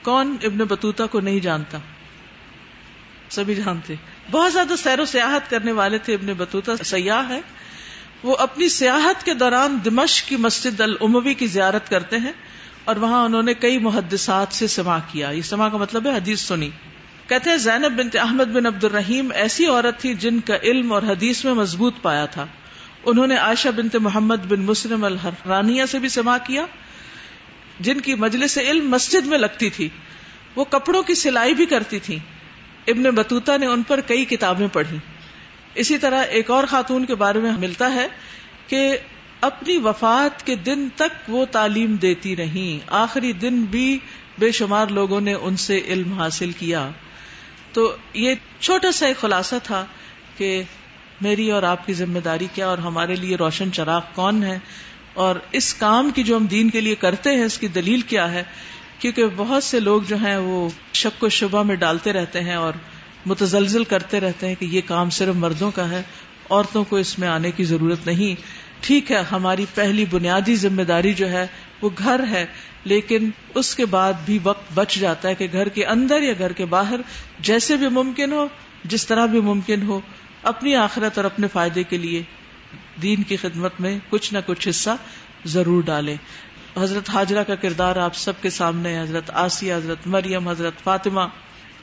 کون 0.02 0.36
ابن 0.42 0.58
بطوطہ 0.58 1.02
کو 1.10 1.20
نہیں 1.20 1.40
جانتا؟ 1.40 1.78
سبھی 3.28 3.54
جانتے۔ 3.54 3.94
بہت 4.30 4.52
زیادہ 4.52 4.74
سیر 4.78 5.00
و 5.00 5.04
سیاحت 5.04 5.50
کرنے 5.50 5.72
والے 5.72 5.98
تھے 5.98 6.14
ابن 6.14 6.26
بطوطہ، 6.26 6.70
سیاح 6.84 7.28
ہے 7.28 7.40
وہ 8.22 8.36
اپنی 8.36 8.68
سیاحت 8.68 9.24
کے 9.24 9.34
دوران 9.34 9.78
دمش 9.84 10.22
کی 10.22 10.36
مسجد 10.36 10.80
العموی 10.80 11.34
کی 11.34 11.46
زیارت 11.46 11.90
کرتے 11.90 12.16
ہیں۔ 12.16 12.32
اور 12.88 12.96
وہاں 12.96 13.24
انہوں 13.24 13.42
نے 13.42 13.54
کئی 13.54 13.78
محدثات 13.78 14.54
سے 14.54 14.66
سما 14.66 14.98
کیا۔ 14.98 15.30
یہ 15.30 15.42
سما 15.42 15.68
کا 15.68 15.76
مطلب 15.76 16.06
ہے 16.06 16.16
حدیث 16.16 16.40
سنی۔ 16.40 16.70
کہتے 17.28 17.50
ہیں 17.50 17.56
زینب 17.56 17.92
بنت 17.98 18.16
احمد 18.16 18.44
بن 18.44 18.66
عبد 18.66 18.84
الرحیم 18.84 19.32
ایسی 19.34 19.66
عورت 19.66 20.00
تھی 20.00 20.14
جن 20.14 20.40
کا 20.40 20.56
علم 20.62 20.92
اور 20.92 21.02
حدیث 21.02 21.44
میں 21.44 21.54
مضبوط 21.54 21.94
پایا 22.02 22.26
تھا۔ 22.26 22.46
انہوں 23.04 23.26
نے 23.26 23.36
عائشہ 23.36 23.68
بنت 23.68 23.96
محمد 23.96 24.36
بن 24.36 24.60
مسلم 24.60 25.04
الحرانیہ 25.04 25.84
سے 25.84 25.98
بھی 25.98 26.08
سما 26.08 26.38
کیا، 26.38 26.66
جن 27.80 28.00
کی 28.00 28.14
مجلس 28.14 28.58
علم 28.58 28.90
مسجد 28.90 29.26
میں 29.26 29.38
لگتی 29.38 29.70
تھی۔ 29.70 29.88
وہ 30.56 30.64
کپڑوں 30.64 31.02
کی 31.02 31.14
سلائی 31.14 31.54
بھی 31.54 31.66
کرتی 31.66 31.98
تھی 31.98 32.18
ابن 32.86 33.02
بطوطہ 33.02 33.52
نے 33.60 33.66
ان 33.66 33.82
پر 33.82 34.00
کئی 34.00 34.24
کتابیں 34.24 34.68
پڑھی۔ 34.72 34.96
اسی 35.74 35.98
طرح 35.98 36.22
ایک 36.22 36.50
اور 36.50 36.64
خاتون 36.64 37.04
کے 37.04 37.14
بارے 37.14 37.38
میں 37.38 37.52
ملتا 37.52 37.94
ہے 37.94 38.06
کہ 38.66 38.98
اپنی 39.40 39.78
وفات 39.78 40.46
کے 40.46 40.54
دن 40.54 40.88
تک 40.96 41.30
وہ 41.30 41.44
تعلیم 41.44 41.96
دیتی 41.96 42.36
رہی 42.36 42.78
آخری 42.86 43.32
دن 43.32 43.62
بھی 43.62 43.98
بے 44.38 44.52
شمار 44.52 44.86
لوگوں 44.86 45.20
نے 45.20 45.34
ان 45.34 45.56
سے 45.56 45.80
علم 45.88 46.12
حاصل 46.12 46.50
کیا۔ 46.52 46.90
تو 47.72 47.96
یہ 48.14 48.34
چھوٹا 48.60 48.92
سا 48.92 49.06
ایک 49.06 49.16
خلاصہ 49.16 49.54
تھا 49.62 49.86
کہ 50.36 50.62
میری 51.20 51.50
اور 51.50 51.62
آپ 51.62 51.86
کی 51.86 51.92
ذمہ 51.92 52.18
داری 52.18 52.46
کیا 52.54 52.68
اور 52.68 52.78
ہمارے 52.78 53.14
لیے 53.14 53.36
روشن 53.36 53.72
چراغ 53.72 54.00
کون 54.14 54.42
ہے 54.42 54.58
اور 55.14 55.36
اس 55.52 55.74
کام 55.74 56.10
کی 56.10 56.22
جو 56.22 56.36
ہم 56.36 56.46
دین 56.46 56.70
کے 56.70 56.80
لیے 56.80 56.94
کرتے 56.94 57.30
ہیں، 57.30 57.44
اس 57.44 57.58
کی 57.58 57.68
دلیل 57.68 58.00
کیا 58.00 58.32
ہے؟ 58.32 58.42
کیونکہ 58.98 59.24
بہت 59.36 59.64
سے 59.64 59.80
لوگ 59.80 60.02
جو 60.02 60.16
ہیں 60.16 60.36
وہ 60.36 60.68
شک 60.94 61.24
و 61.24 61.28
شبہ 61.28 61.62
میں 61.62 61.76
ڈالتے 61.76 62.12
رہتے 62.12 62.40
ہیں 62.40 62.54
اور 62.54 62.72
متزلزل 63.26 63.84
کرتے 63.84 64.20
رہتے 64.20 64.48
ہیں 64.48 64.54
کہ 64.58 64.64
یہ 64.64 64.80
کام 64.86 65.10
صرف 65.10 65.34
مردوں 65.34 65.70
کا 65.70 65.90
ہے، 65.90 66.02
عورتوں 66.50 66.84
کو 66.84 66.96
اس 66.96 67.18
میں 67.18 67.28
آنے 67.28 67.50
کی 67.50 67.64
ضرورت 67.64 68.06
نہیں۔ 68.06 68.40
ٹھیک 68.80 69.12
ہے، 69.12 69.22
ہماری 69.32 69.64
پہلی 69.74 70.04
بنیادی 70.10 70.56
ذمہ 70.56 70.82
داری 70.82 71.14
جو 71.14 71.30
ہے، 71.30 71.46
وہ 71.82 71.90
گھر 71.98 72.20
ہے، 72.30 72.46
لیکن 72.84 73.30
اس 73.54 73.74
کے 73.74 73.84
بعد 73.84 74.12
بھی 74.24 74.38
وقت 74.42 74.72
بچ 74.74 74.96
جاتا 74.96 75.28
ہے 75.28 75.34
کہ 75.34 75.46
گھر 75.52 75.68
کے 75.68 75.86
اندر 75.86 76.22
یا 76.22 76.32
گھر 76.38 76.52
کے 76.52 76.64
باہر، 76.64 77.00
جیسے 77.40 77.76
بھی 77.76 77.88
ممکن 77.88 78.32
ہو، 78.32 78.48
جس 78.84 79.06
طرح 79.06 79.26
بھی 79.26 79.40
ممکن 79.40 79.82
ہو، 79.82 80.00
اپنی 80.42 80.74
آخرت 80.76 81.16
اور 81.16 81.24
اپنے 81.24 81.48
فائدے 81.52 81.82
کے 81.82 81.96
لیے 81.96 82.22
دین 83.02 83.22
کی 83.22 83.36
خدمت 83.36 83.80
میں 83.80 83.98
کچھ 84.10 84.34
نہ 84.34 84.38
کچھ 84.46 84.68
حصہ 84.68 84.90
ضرور 85.44 85.82
ڈالے 85.82 86.16
حضرت 86.76 87.10
حاجرہ 87.10 87.42
کا 87.42 87.54
کردار 87.54 87.96
آپ 87.96 88.16
سب 88.16 88.32
کے 88.42 88.50
سامنے، 88.50 89.00
حضرت 89.00 89.30
آسیہ، 89.34 89.74
حضرت 89.74 90.06
مریم، 90.06 90.48
حضرت 90.48 90.72
فاطمہ، 90.84 91.20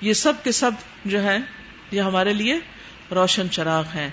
یہ 0.02 0.14
سب 0.14 0.34
کے 0.44 0.52
سب 0.52 0.72
جو 1.06 1.24
ہے 1.24 1.38
یہ 1.92 2.02
ہمارے 2.02 2.34
لیے 2.34 2.60
روشن 3.12 3.50
چراغ 3.50 3.84
ہیں۔ 3.96 4.10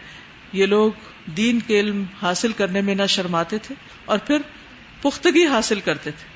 یہ 0.53 0.67
لوگ 0.67 0.93
دین 1.27 1.61
کے 1.61 1.81
علم 1.81 2.05
حاصل 2.23 2.53
کرنے 2.53 2.81
میں 2.81 2.95
نہ 2.95 3.07
شرماتے 3.09 3.59
تھے 3.59 3.75
اور 4.05 4.19
پھر 4.19 4.39
پختگی 5.03 5.47
حاصل 5.47 5.81
کرتے 5.81 6.11
تھے 6.11 6.29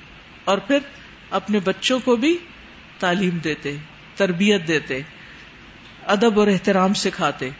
اور 0.44 0.58
پھر 0.58 0.78
اپنے 1.30 1.60
بچوں 1.60 2.00
کو 2.00 2.16
بھی 2.16 2.38
تعلیم 2.98 3.38
دیتے، 3.38 3.76
تربیت 4.16 4.68
دیتے، 4.68 5.00
ادب 6.06 6.40
اور 6.40 6.48
احترام 6.48 6.94
سکھاتے۔ 6.94 7.50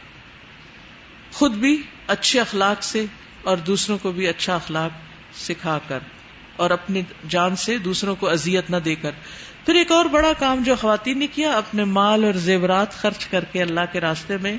خود 1.31 1.51
بھی 1.51 1.81
اچھے 2.07 2.39
اخلاق 2.39 2.83
سے 2.83 3.05
اور 3.43 3.57
دوسروں 3.57 3.97
کو 3.97 4.11
بھی 4.11 4.27
اچھا 4.27 4.55
اخلاق 4.55 4.91
سکھا 5.35 5.79
کر 5.87 5.99
اور 6.55 6.69
اپنی 6.69 7.01
جان 7.27 7.55
سے 7.55 7.77
دوسروں 7.77 8.15
کو 8.15 8.29
اذیت 8.29 8.69
نہ 8.69 8.77
دے 8.77 8.95
کر 8.95 9.11
پھر 9.67 9.75
ایک 9.75 9.91
اور 9.91 10.05
بڑا 10.05 10.31
کام 10.39 10.61
جو 10.63 10.75
خواتین 10.75 11.17
نے 11.19 11.27
کیا، 11.27 11.51
اپنے 11.51 11.83
مال 11.83 12.23
اور 12.23 12.33
زیورات 12.33 12.93
خرچ 12.93 13.25
کر 13.25 13.45
کے 13.45 13.61
اللہ 13.61 13.91
کے 13.91 14.01
راستے 14.01 14.37
میں 14.37 14.55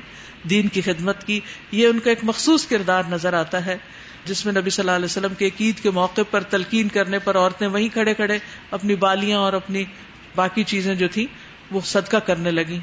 دین 0.49 0.67
کی 0.67 0.81
خدمت 0.81 1.25
کی۔ 1.27 1.39
یہ 1.71 1.87
ان 1.87 1.99
کا 1.99 2.09
ایک 2.09 2.19
مخصوص 2.23 2.65
کردار 2.67 3.03
نظر 3.09 3.33
آتا 3.33 3.65
ہے، 3.65 3.77
جس 4.25 4.45
میں 4.45 4.53
نبی 4.53 4.69
صلی 4.69 4.83
اللہ 4.83 4.95
علیہ 4.95 5.05
وسلم 5.05 5.33
کے 5.33 5.49
عید 5.59 5.79
کے 5.79 5.91
موقع 5.91 6.21
پر 6.29 6.43
تلقین 6.43 6.87
کرنے 6.87 7.19
پر 7.19 7.37
عورتیں 7.37 7.67
وہیں 7.67 7.87
کھڑے 7.93 8.13
کھڑے 8.13 8.37
اپنی 8.71 8.95
بالیاں 8.95 9.39
اور 9.39 9.53
اپنی 9.53 9.83
باقی 10.35 10.63
چیزیں 10.63 10.95
جو 10.95 11.07
تھی 11.07 11.25
وہ 11.71 11.81
صدقہ 11.85 12.17
کرنے 12.17 12.51
لگی 12.51 12.79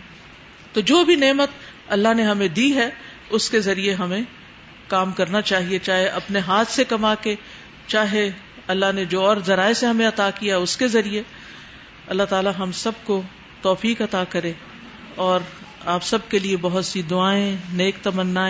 تو 0.73 0.81
جو 0.81 1.05
بھی 1.05 1.17
نعمت 1.17 1.51
اللہ 1.89 2.15
نے 2.17 2.23
ہمیں 2.23 2.49
دی 2.49 2.75
ہے، 2.75 2.91
اس 3.31 3.51
کے 3.51 3.61
ذریعے 3.61 3.95
ہمیں 3.95 4.21
کام 4.89 5.13
کرنا 5.13 5.41
چاہیے، 5.43 5.79
چاہے 5.79 6.07
اپنے 6.07 6.39
ہاتھ 6.39 6.71
سے 6.71 6.85
کما 6.85 7.15
کے، 7.15 7.37
چاہے 7.87 8.31
اللہ 8.67 8.93
نے 8.95 9.05
جو 9.05 9.25
اور 9.25 9.37
ذرائع 9.47 9.73
سے 9.73 9.87
ہمیں 9.87 10.07
عطا 10.07 10.31
کیا، 10.31 10.57
اس 10.57 10.77
کے 10.77 10.89
ذریعے 10.89 11.23
اللہ 12.09 12.23
تعالی 12.23 12.51
ہم 12.59 12.73
سب 12.73 12.93
کو 13.05 13.23
توفیق 13.63 14.03
عطا 14.03 14.25
کرے 14.29 14.53
اور 15.15 15.41
آپ 15.85 16.05
سب 16.05 16.19
کے 16.29 16.39
لیے 16.39 16.57
بہت 16.57 16.85
سی 16.85 17.03
دعائیں، 17.03 17.57
نیک 17.73 17.97
تمنا 18.03 18.47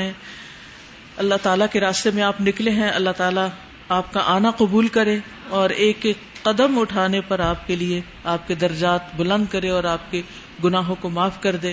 اللہ 1.17 1.35
تعالیٰ 1.43 1.67
کے 1.73 1.81
راستے 1.81 2.11
میں 2.11 2.23
آپ 2.23 2.41
نکلے 2.41 2.71
ہیں، 2.71 2.89
اللہ 2.89 3.11
تعالیٰ 3.17 3.49
آپ 3.89 4.13
کا 4.13 4.21
آنا 4.27 4.51
قبول 4.51 4.89
کرے 4.89 5.19
اور 5.49 5.71
ایک 5.71 6.07
ایک 6.07 6.17
قدم 6.43 6.79
اٹھانے 6.79 7.21
پر 7.21 7.41
آپ 7.41 7.67
کے 7.67 7.77
لیے 7.77 8.01
آپ 8.25 8.49
کے 8.49 8.55
درجات 8.55 9.01
بلند 9.17 9.45
کرے 9.51 9.69
اور 9.71 9.85
آپ 9.85 10.11
کے 10.11 10.23
گناہوں 10.65 10.95
کو 11.01 11.09
معاف 11.09 11.43
کر 11.43 11.57
دے۔ 11.57 11.73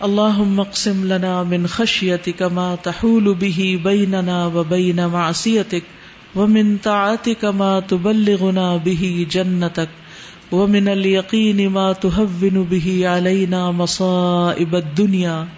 اللہ 0.00 0.38
مقسم 0.38 1.04
لنا 1.04 1.42
من 1.42 1.66
خشیتک 1.66 2.42
ما 2.42 2.74
تحول 2.82 3.32
به 3.34 3.76
بیننا 3.82 4.46
و 4.46 4.62
بین 4.62 4.96
معصیتک 4.96 6.36
ومن 6.36 6.76
طاعتک 6.76 7.44
ما 7.44 7.80
تبلغنا 7.86 8.76
به 8.76 9.24
جنتک۔ 9.28 10.09
ومن 10.52 10.88
اليقين 10.88 11.70
ما 11.70 11.92
تهون 11.92 12.64
به 12.70 13.08
علينا 13.08 13.70
مصائب 13.70 14.74
الدنيا. 14.74 15.48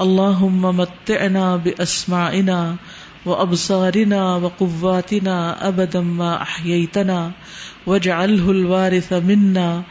اللهم 0.00 0.76
متعنا 0.76 1.56
بأسماعنا 1.56 2.76
وأبصارنا 3.26 4.36
وقواتنا 4.36 5.68
أبدا 5.68 6.00
ما 6.00 6.42
أحييتنا. 6.42 7.30
واجعله 7.86 8.50
الوارث 8.50 9.12
منا. 9.12 9.82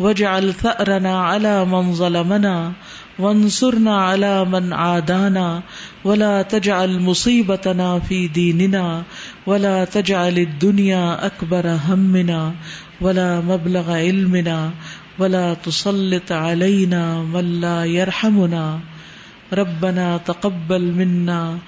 واجعل 0.00 0.54
ثأرنا 0.54 1.20
على 1.20 1.64
من 1.64 1.92
ظلمنا. 1.92 2.72
وانصرنا 3.18 4.02
على 4.02 4.44
من 4.44 4.72
عادانا. 4.72 5.62
ولا 6.04 6.42
تجعل 6.42 7.00
مصيبتنا 7.00 7.98
في 7.98 8.28
ديننا. 8.28 9.02
ولا 9.46 9.84
تجعل 9.84 10.38
الدنيا 10.38 11.26
أكبر 11.26 11.78
همنا. 11.88 12.52
ولا 13.00 13.40
مبلغ 13.40 13.90
علمنا 13.92 14.70
ولا 15.18 15.54
تسلط 15.54 16.32
علينا 16.32 17.22
من 17.22 17.60
لا 17.60 17.84
يرحمنا. 17.84 18.80
ربنا 19.52 20.16
تقبل 20.16 20.82
منا 20.82 21.58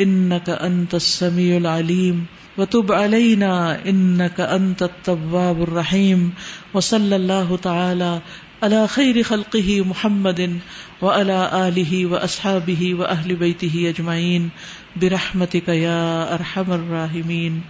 انك 0.00 0.50
انت 0.50 0.94
السميع 0.94 1.56
العليم. 1.56 2.26
وتب 2.58 2.92
علينا 2.92 3.84
انك 3.88 4.40
انت 4.40 4.82
التواب 4.82 5.62
الرحيم. 5.62 6.32
وصلى 6.74 7.16
الله 7.16 7.56
تعالى 7.56 8.20
على 8.62 8.88
خير 8.88 9.22
خلقه 9.22 9.84
محمد 9.84 10.58
وعلى 11.02 11.50
اله 11.68 12.06
واصحابه 12.06 12.94
واهل 12.94 13.36
بيته 13.36 13.74
اجمعين 13.88 14.50
برحمتك 14.96 15.68
يا 15.68 16.34
ارحم 16.34 16.72
الراحمين. 16.72 17.60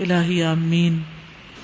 الهي 0.00 0.52
امين 0.52 1.23